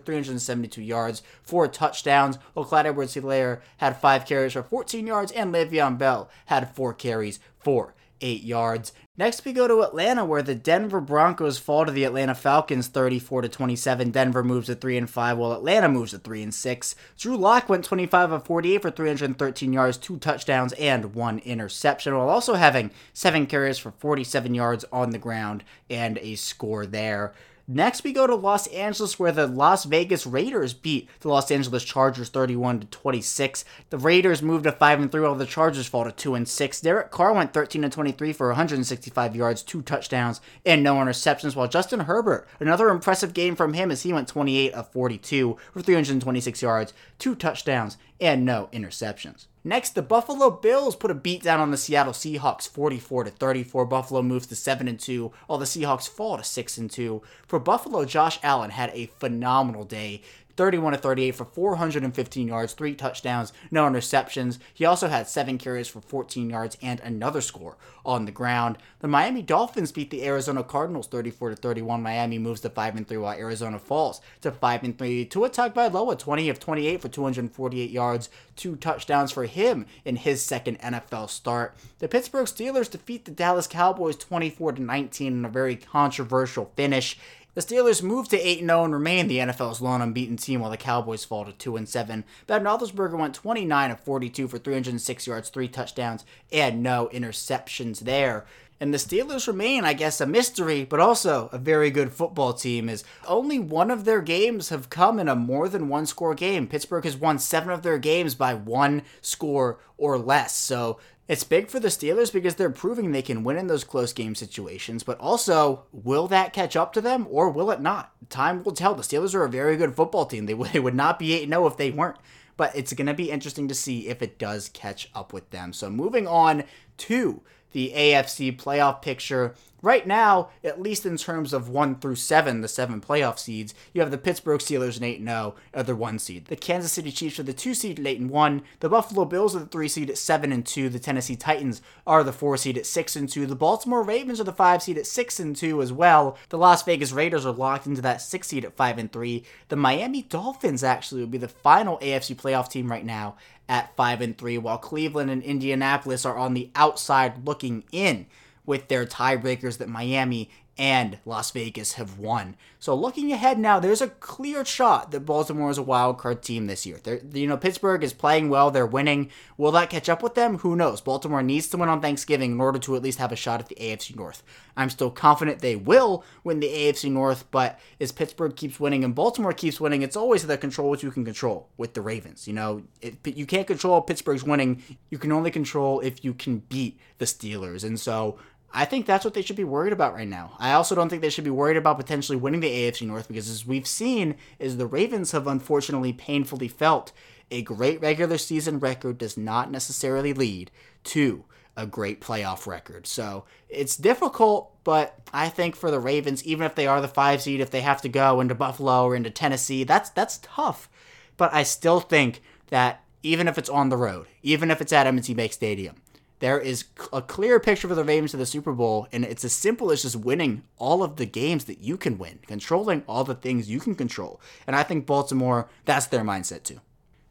372 0.57 0.81
yards, 0.81 1.23
four 1.43 1.67
touchdowns, 1.67 2.37
while 2.53 2.65
Clyde 2.65 2.87
Edwards-Helaire 2.87 3.61
had 3.77 3.97
five 3.97 4.25
carries 4.25 4.53
for 4.53 4.63
14 4.63 5.05
yards, 5.05 5.31
and 5.31 5.53
Le'Veon 5.53 5.97
Bell 5.97 6.29
had 6.47 6.75
four 6.75 6.93
carries 6.93 7.39
for 7.59 7.93
eight 8.19 8.43
yards. 8.43 8.93
Next, 9.15 9.45
we 9.45 9.53
go 9.53 9.67
to 9.67 9.81
Atlanta, 9.81 10.25
where 10.25 10.41
the 10.41 10.55
Denver 10.55 11.01
Broncos 11.01 11.57
fall 11.57 11.85
to 11.85 11.91
the 11.91 12.03
Atlanta 12.03 12.35
Falcons, 12.35 12.87
34 12.87 13.43
to 13.43 13.49
27. 13.49 14.11
Denver 14.11 14.43
moves 14.43 14.67
to 14.67 14.75
three 14.75 14.97
and 14.97 15.09
five, 15.09 15.37
while 15.37 15.53
Atlanta 15.53 15.89
moves 15.89 16.11
to 16.11 16.19
three 16.19 16.43
and 16.43 16.53
six. 16.53 16.95
Drew 17.17 17.37
Lock 17.37 17.69
went 17.69 17.83
25 17.85 18.31
of 18.31 18.45
48 18.45 18.81
for 18.81 18.91
313 18.91 19.73
yards, 19.73 19.97
two 19.97 20.17
touchdowns, 20.17 20.73
and 20.73 21.15
one 21.15 21.39
interception, 21.39 22.15
while 22.15 22.29
also 22.29 22.55
having 22.55 22.91
seven 23.13 23.45
carries 23.45 23.77
for 23.77 23.91
47 23.91 24.53
yards 24.53 24.85
on 24.91 25.11
the 25.11 25.19
ground 25.19 25.63
and 25.89 26.17
a 26.19 26.35
score 26.35 26.85
there. 26.85 27.33
Next, 27.69 28.05
we 28.05 28.13
go 28.13 28.25
to 28.25 28.33
Los 28.33 28.67
Angeles, 28.67 29.19
where 29.19 29.33
the 29.33 29.45
Las 29.45 29.83
Vegas 29.83 30.25
Raiders 30.25 30.73
beat 30.73 31.09
the 31.19 31.27
Los 31.27 31.51
Angeles 31.51 31.83
Chargers 31.83 32.29
31 32.29 32.79
to 32.79 32.87
26. 32.87 33.65
The 33.89 33.97
Raiders 33.97 34.41
moved 34.41 34.63
to 34.63 34.71
5 34.71 35.01
and 35.01 35.11
3, 35.11 35.19
while 35.19 35.35
the 35.35 35.45
Chargers 35.45 35.85
fall 35.85 36.05
to 36.05 36.13
2 36.13 36.33
and 36.35 36.47
6. 36.47 36.79
Derek 36.79 37.11
Carr 37.11 37.33
went 37.33 37.53
13 37.53 37.83
and 37.83 37.91
23 37.91 38.31
for 38.31 38.47
165 38.47 39.35
yards, 39.35 39.63
two 39.63 39.81
touchdowns, 39.81 40.39
and 40.65 40.81
no 40.81 40.95
interceptions, 40.95 41.57
while 41.57 41.67
Justin 41.67 41.99
Herbert, 41.99 42.47
another 42.61 42.87
impressive 42.87 43.33
game 43.33 43.57
from 43.57 43.73
him 43.73 43.91
as 43.91 44.03
he 44.03 44.13
went 44.13 44.29
28 44.29 44.71
of 44.71 44.87
42 44.93 45.57
for 45.73 45.81
326 45.81 46.61
yards, 46.61 46.93
two 47.19 47.35
touchdowns, 47.35 47.97
and 48.19 48.45
no 48.45 48.69
interceptions. 48.71 49.45
Next, 49.63 49.95
the 49.95 50.01
Buffalo 50.01 50.49
Bills 50.49 50.95
put 50.95 51.11
a 51.11 51.13
beat 51.13 51.43
down 51.43 51.59
on 51.59 51.71
the 51.71 51.77
Seattle 51.77 52.13
Seahawks 52.13 52.69
44 52.69 53.25
to 53.25 53.31
34. 53.31 53.85
Buffalo 53.85 54.21
moves 54.21 54.47
to 54.47 54.55
7 54.55 54.87
and 54.87 54.99
2, 54.99 55.31
while 55.47 55.59
the 55.59 55.65
Seahawks 55.65 56.07
fall 56.07 56.37
to 56.37 56.43
6 56.43 56.77
and 56.77 56.89
2. 56.89 57.21
For 57.45 57.59
Buffalo, 57.59 58.05
Josh 58.05 58.39
Allen 58.43 58.69
had 58.69 58.91
a 58.93 59.11
phenomenal 59.17 59.83
day. 59.83 60.21
31 60.57 60.93
to 60.93 60.99
38 60.99 61.31
for 61.31 61.45
415 61.45 62.47
yards, 62.47 62.73
three 62.73 62.95
touchdowns, 62.95 63.53
no 63.71 63.87
interceptions. 63.87 64.57
He 64.73 64.85
also 64.85 65.07
had 65.07 65.27
seven 65.27 65.57
carries 65.57 65.87
for 65.87 66.01
14 66.01 66.49
yards 66.49 66.77
and 66.81 66.99
another 67.01 67.41
score 67.41 67.77
on 68.05 68.25
the 68.25 68.31
ground. 68.31 68.77
The 68.99 69.07
Miami 69.07 69.41
Dolphins 69.43 69.91
beat 69.91 70.09
the 70.09 70.25
Arizona 70.25 70.63
Cardinals 70.63 71.07
34 71.07 71.51
to 71.51 71.55
31. 71.55 72.01
Miami 72.01 72.39
moves 72.39 72.61
to 72.61 72.69
5 72.69 72.95
and 72.95 73.07
3 73.07 73.17
while 73.17 73.37
Arizona 73.37 73.77
falls 73.77 74.21
to 74.41 74.51
5 74.51 74.83
and 74.83 74.97
3. 74.97 75.25
Tua 75.25 75.49
Tagovailoa 75.49 76.17
20 76.17 76.49
of 76.49 76.59
28 76.59 77.01
for 77.01 77.09
248 77.09 77.89
yards, 77.89 78.29
two 78.55 78.75
touchdowns 78.75 79.31
for 79.31 79.45
him 79.45 79.85
in 80.03 80.15
his 80.15 80.41
second 80.41 80.79
NFL 80.79 81.29
start. 81.29 81.75
The 81.99 82.07
Pittsburgh 82.07 82.47
Steelers 82.47 82.89
defeat 82.89 83.25
the 83.25 83.31
Dallas 83.31 83.67
Cowboys 83.67 84.15
24 84.15 84.73
to 84.73 84.81
19 84.81 85.33
in 85.33 85.45
a 85.45 85.49
very 85.49 85.75
controversial 85.75 86.71
finish. 86.75 87.17
The 87.57 87.63
Steelers 87.63 88.03
move 88.03 88.27
to 88.27 88.39
8 88.39 88.59
0 88.59 88.83
and 88.83 88.93
remain 88.93 89.27
the 89.27 89.39
NFL's 89.39 89.81
lone 89.81 89.99
unbeaten 89.99 90.37
team 90.37 90.59
while 90.59 90.69
the 90.69 90.77
Cowboys 90.77 91.25
fall 91.25 91.43
to 91.43 91.51
2 91.51 91.87
7. 91.87 92.23
Ben 92.45 92.63
Roethlisberger 92.63 93.17
went 93.17 93.33
29 93.33 93.89
of 93.89 93.99
42 93.99 94.47
for 94.47 94.59
306 94.59 95.25
yards, 95.25 95.49
3 95.49 95.67
touchdowns, 95.67 96.23
and 96.51 96.83
no 96.83 97.09
interceptions 97.11 98.01
there. 98.01 98.45
And 98.79 98.93
the 98.93 98.99
Steelers 98.99 99.47
remain, 99.47 99.85
I 99.85 99.93
guess, 99.93 100.21
a 100.21 100.27
mystery, 100.27 100.85
but 100.85 100.99
also 100.99 101.49
a 101.51 101.57
very 101.57 101.89
good 101.89 102.13
football 102.13 102.53
team. 102.53 102.89
Is 102.89 103.03
only 103.27 103.57
one 103.57 103.89
of 103.89 104.05
their 104.05 104.21
games 104.21 104.69
have 104.69 104.91
come 104.91 105.17
in 105.17 105.27
a 105.27 105.35
more 105.35 105.67
than 105.67 105.89
one 105.89 106.05
score 106.05 106.35
game. 106.35 106.67
Pittsburgh 106.67 107.05
has 107.05 107.17
won 107.17 107.39
seven 107.39 107.71
of 107.71 107.81
their 107.81 107.97
games 107.97 108.35
by 108.35 108.53
one 108.53 109.01
score 109.19 109.79
or 109.97 110.19
less. 110.19 110.55
So 110.55 110.99
it's 111.27 111.43
big 111.43 111.67
for 111.67 111.79
the 111.79 111.89
Steelers 111.89 112.31
because 112.31 112.55
they're 112.55 112.69
proving 112.69 113.11
they 113.11 113.21
can 113.21 113.43
win 113.43 113.57
in 113.57 113.67
those 113.67 113.83
close 113.83 114.13
game 114.13 114.33
situations, 114.33 115.03
but 115.03 115.19
also, 115.19 115.83
will 115.91 116.27
that 116.27 116.53
catch 116.53 116.75
up 116.75 116.93
to 116.93 117.01
them 117.01 117.27
or 117.29 117.49
will 117.49 117.69
it 117.71 117.81
not? 117.81 118.11
Time 118.29 118.63
will 118.63 118.71
tell. 118.71 118.95
The 118.95 119.03
Steelers 119.03 119.35
are 119.35 119.43
a 119.43 119.49
very 119.49 119.75
good 119.75 119.95
football 119.95 120.25
team. 120.25 120.45
They, 120.45 120.53
would 120.53 120.95
not 120.95 121.19
be 121.19 121.33
8 121.33 121.49
0 121.49 121.67
if 121.67 121.77
they 121.77 121.91
weren't. 121.91 122.17
But 122.55 122.75
it's 122.75 122.93
going 122.93 123.07
to 123.07 123.13
be 123.13 123.29
interesting 123.29 123.67
to 123.67 123.75
see 123.75 124.07
if 124.07 124.21
it 124.23 124.39
does 124.39 124.69
catch 124.69 125.11
up 125.13 125.31
with 125.31 125.51
them. 125.51 125.73
So, 125.73 125.91
moving 125.91 126.27
on 126.27 126.63
to 126.97 127.41
the 127.71 127.93
AFC 127.95 128.57
playoff 128.57 129.01
picture. 129.01 129.53
Right 129.83 130.07
now, 130.07 130.49
at 130.63 130.81
least 130.81 131.05
in 131.05 131.17
terms 131.17 131.53
of 131.53 131.69
1 131.69 131.99
through 131.99 132.15
7, 132.15 132.61
the 132.61 132.67
seven 132.67 132.99
playoff 132.99 133.37
seeds, 133.37 133.75
you 133.93 134.01
have 134.01 134.09
the 134.09 134.17
Pittsburgh 134.17 134.59
Steelers 134.59 134.95
and 134.95 135.05
8 135.05 135.19
and 135.19 135.29
0 135.29 135.55
are 135.75 135.83
the 135.83 135.95
1 135.95 136.17
seed. 136.17 136.45
The 136.45 136.55
Kansas 136.55 136.91
City 136.91 137.11
Chiefs 137.11 137.39
are 137.39 137.43
the 137.43 137.53
2 137.53 137.75
seed 137.75 137.99
at 137.99 138.07
8 138.07 138.19
and 138.21 138.29
1. 138.31 138.63
The 138.79 138.89
Buffalo 138.89 139.25
Bills 139.25 139.55
are 139.55 139.59
the 139.59 139.67
3 139.67 139.87
seed 139.87 140.09
at 140.09 140.17
7 140.17 140.51
and 140.51 140.65
2. 140.65 140.89
The 140.89 140.97
Tennessee 140.97 141.35
Titans 141.35 141.83
are 142.07 142.23
the 142.23 142.33
4 142.33 142.57
seed 142.57 142.77
at 142.79 142.87
6 142.87 143.15
and 143.15 143.29
2. 143.29 143.45
The 143.45 143.55
Baltimore 143.55 144.01
Ravens 144.01 144.41
are 144.41 144.45
the 144.45 144.51
5 144.51 144.81
seed 144.81 144.97
at 144.97 145.05
6 145.05 145.39
and 145.39 145.55
2 145.55 145.79
as 145.83 145.93
well. 145.93 146.37
The 146.49 146.57
Las 146.57 146.81
Vegas 146.81 147.11
Raiders 147.11 147.45
are 147.45 147.53
locked 147.53 147.85
into 147.85 148.01
that 148.01 148.21
6 148.21 148.47
seed 148.47 148.65
at 148.65 148.75
5 148.75 148.97
and 148.97 149.11
3. 149.11 149.43
The 149.69 149.75
Miami 149.75 150.23
Dolphins 150.23 150.83
actually 150.83 151.21
would 151.21 151.31
be 151.31 151.37
the 151.37 151.47
final 151.47 151.99
AFC 151.99 152.35
playoff 152.35 152.67
team 152.67 152.89
right 152.89 153.05
now 153.05 153.35
at 153.69 153.95
5 153.95 154.21
and 154.21 154.37
3 154.37 154.57
while 154.57 154.79
Cleveland 154.79 155.29
and 155.29 155.43
Indianapolis 155.43 156.25
are 156.25 156.37
on 156.37 156.55
the 156.55 156.71
outside 156.73 157.45
looking 157.45 157.83
in 157.91 158.25
with 158.67 158.87
their 158.87 159.07
tiebreakers 159.07 159.79
that 159.79 159.89
Miami 159.89 160.51
and 160.77 161.17
Las 161.25 161.51
Vegas 161.51 161.93
have 161.93 162.19
won. 162.19 162.55
So 162.79 162.93
looking 162.93 163.31
ahead 163.31 163.57
now, 163.57 163.79
there's 163.79 164.01
a 164.01 164.09
clear 164.09 164.63
shot 164.63 165.11
that 165.11 165.21
Baltimore 165.21 165.71
is 165.71 165.79
a 165.79 165.83
wild 165.83 166.19
card 166.19 166.43
team 166.43 166.67
this 166.67 166.85
year. 166.85 166.99
They're, 167.01 167.19
you 167.33 167.47
know, 167.47 167.57
Pittsburgh 167.57 168.03
is 168.03 168.13
playing 168.13 168.49
well. 168.49 168.69
They're 168.69 168.85
winning. 168.85 169.31
Will 169.57 169.71
that 169.71 169.89
catch 169.89 170.07
up 170.07 170.21
with 170.21 170.35
them? 170.35 170.59
Who 170.59 170.75
knows? 170.75 171.01
Baltimore 171.01 171.41
needs 171.41 171.67
to 171.69 171.77
win 171.77 171.89
on 171.89 172.01
Thanksgiving 172.01 172.51
in 172.51 172.61
order 172.61 172.77
to 172.79 172.95
at 172.95 173.01
least 173.01 173.17
have 173.17 173.31
a 173.31 173.35
shot 173.35 173.59
at 173.59 173.69
the 173.69 173.75
AFC 173.75 174.15
North. 174.15 174.43
I'm 174.75 174.91
still 174.91 175.09
confident 175.09 175.59
they 175.59 175.75
will 175.75 176.23
win 176.43 176.59
the 176.59 176.69
AFC 176.69 177.11
North, 177.11 177.49
but 177.49 177.79
as 177.99 178.11
Pittsburgh 178.11 178.55
keeps 178.55 178.79
winning 178.79 179.03
and 179.03 179.15
Baltimore 179.15 179.53
keeps 179.53 179.81
winning, 179.81 180.03
it's 180.03 180.15
always 180.15 180.45
the 180.45 180.57
control 180.57 180.89
what 180.89 181.01
you 181.01 181.09
can 181.09 181.25
control 181.25 181.69
with 181.77 181.95
the 181.95 182.01
Ravens. 182.01 182.47
You 182.47 182.53
know, 182.53 182.83
it, 183.01 183.15
you 183.25 183.47
can't 183.47 183.65
control 183.65 184.01
Pittsburgh's 184.01 184.43
winning. 184.43 184.83
You 185.09 185.17
can 185.17 185.31
only 185.31 185.49
control 185.49 185.99
if 186.01 186.23
you 186.23 186.35
can 186.35 186.59
beat 186.59 186.99
the 187.17 187.25
Steelers. 187.25 187.83
And 187.83 187.99
so 187.99 188.37
I 188.73 188.85
think 188.85 189.05
that's 189.05 189.25
what 189.25 189.33
they 189.33 189.41
should 189.41 189.55
be 189.55 189.63
worried 189.63 189.93
about 189.93 190.13
right 190.13 190.27
now. 190.27 190.55
I 190.59 190.73
also 190.73 190.93
don't 190.93 191.09
think 191.09 191.21
they 191.21 191.29
should 191.29 191.43
be 191.43 191.49
worried 191.49 191.77
about 191.77 191.97
potentially 191.97 192.37
winning 192.37 192.59
the 192.59 192.69
AFC 192.69 193.07
North 193.07 193.27
because 193.27 193.49
as 193.49 193.65
we've 193.65 193.87
seen 193.87 194.35
is 194.59 194.77
the 194.77 194.85
Ravens 194.85 195.31
have 195.31 195.47
unfortunately 195.47 196.13
painfully 196.13 196.67
felt 196.67 197.11
a 197.49 197.61
great 197.61 198.01
regular 198.01 198.37
season 198.37 198.79
record 198.79 199.17
does 199.17 199.37
not 199.37 199.71
necessarily 199.71 200.33
lead 200.33 200.69
to 201.05 201.45
a 201.77 201.85
great 201.85 202.19
playoff 202.19 202.67
record. 202.67 203.07
So 203.07 203.45
it's 203.69 203.95
difficult, 203.95 204.73
but 204.83 205.19
I 205.31 205.47
think 205.47 205.75
for 205.75 205.91
the 205.91 205.99
Ravens, 205.99 206.43
even 206.43 206.65
if 206.65 206.75
they 206.75 206.87
are 206.87 206.99
the 206.99 207.07
five 207.07 207.41
seed, 207.41 207.61
if 207.61 207.69
they 207.69 207.81
have 207.81 208.01
to 208.01 208.09
go 208.09 208.41
into 208.41 208.55
Buffalo 208.55 209.05
or 209.05 209.15
into 209.15 209.29
Tennessee, 209.29 209.83
that's 209.83 210.09
that's 210.09 210.39
tough. 210.41 210.89
But 211.37 211.53
I 211.53 211.63
still 211.63 211.99
think 211.99 212.41
that 212.69 213.03
even 213.23 213.47
if 213.47 213.57
it's 213.57 213.69
on 213.69 213.89
the 213.89 213.97
road, 213.97 214.27
even 214.41 214.71
if 214.71 214.81
it's 214.81 214.93
at 214.93 215.07
M&T 215.07 215.33
Bank 215.33 215.53
Stadium, 215.53 215.95
there 216.39 216.59
is 216.59 216.85
a 217.11 217.21
clear 217.21 217.59
picture 217.59 217.87
for 217.87 217.95
the 217.95 218.03
Ravens 218.03 218.31
to 218.31 218.37
the 218.37 218.45
Super 218.45 218.71
Bowl, 218.71 219.07
and 219.11 219.25
it's 219.25 219.43
as 219.43 219.53
simple 219.53 219.91
as 219.91 220.03
just 220.03 220.15
winning 220.15 220.63
all 220.77 221.03
of 221.03 221.15
the 221.15 221.25
games 221.25 221.65
that 221.65 221.79
you 221.79 221.97
can 221.97 222.17
win, 222.17 222.39
controlling 222.45 223.03
all 223.07 223.23
the 223.23 223.35
things 223.35 223.69
you 223.69 223.79
can 223.79 223.95
control. 223.95 224.39
And 224.67 224.75
I 224.75 224.83
think 224.83 225.05
Baltimore, 225.05 225.67
that's 225.85 226.07
their 226.07 226.23
mindset 226.23 226.63
too. 226.63 226.81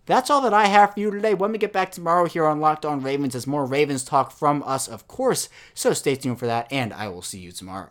That's 0.07 0.31
all 0.31 0.41
that 0.43 0.55
I 0.55 0.67
have 0.67 0.95
for 0.95 1.01
you 1.01 1.11
today. 1.11 1.35
When 1.35 1.53
we 1.53 1.59
get 1.59 1.73
back 1.73 1.91
tomorrow 1.91 2.27
here 2.27 2.47
on 2.47 2.61
Locked 2.61 2.85
On 2.85 3.01
Ravens, 3.03 3.35
as 3.35 3.47
more 3.47 3.67
Ravens 3.67 4.05
talk 4.05 4.31
from 4.31 4.63
us, 4.65 4.87
of 4.87 5.09
course. 5.09 5.49
So 5.75 5.93
stay 5.93 6.15
tuned 6.15 6.39
for 6.39 6.47
that, 6.47 6.69
and 6.71 6.93
I 6.93 7.09
will 7.09 7.23
see 7.23 7.41
you 7.41 7.51
tomorrow. 7.51 7.91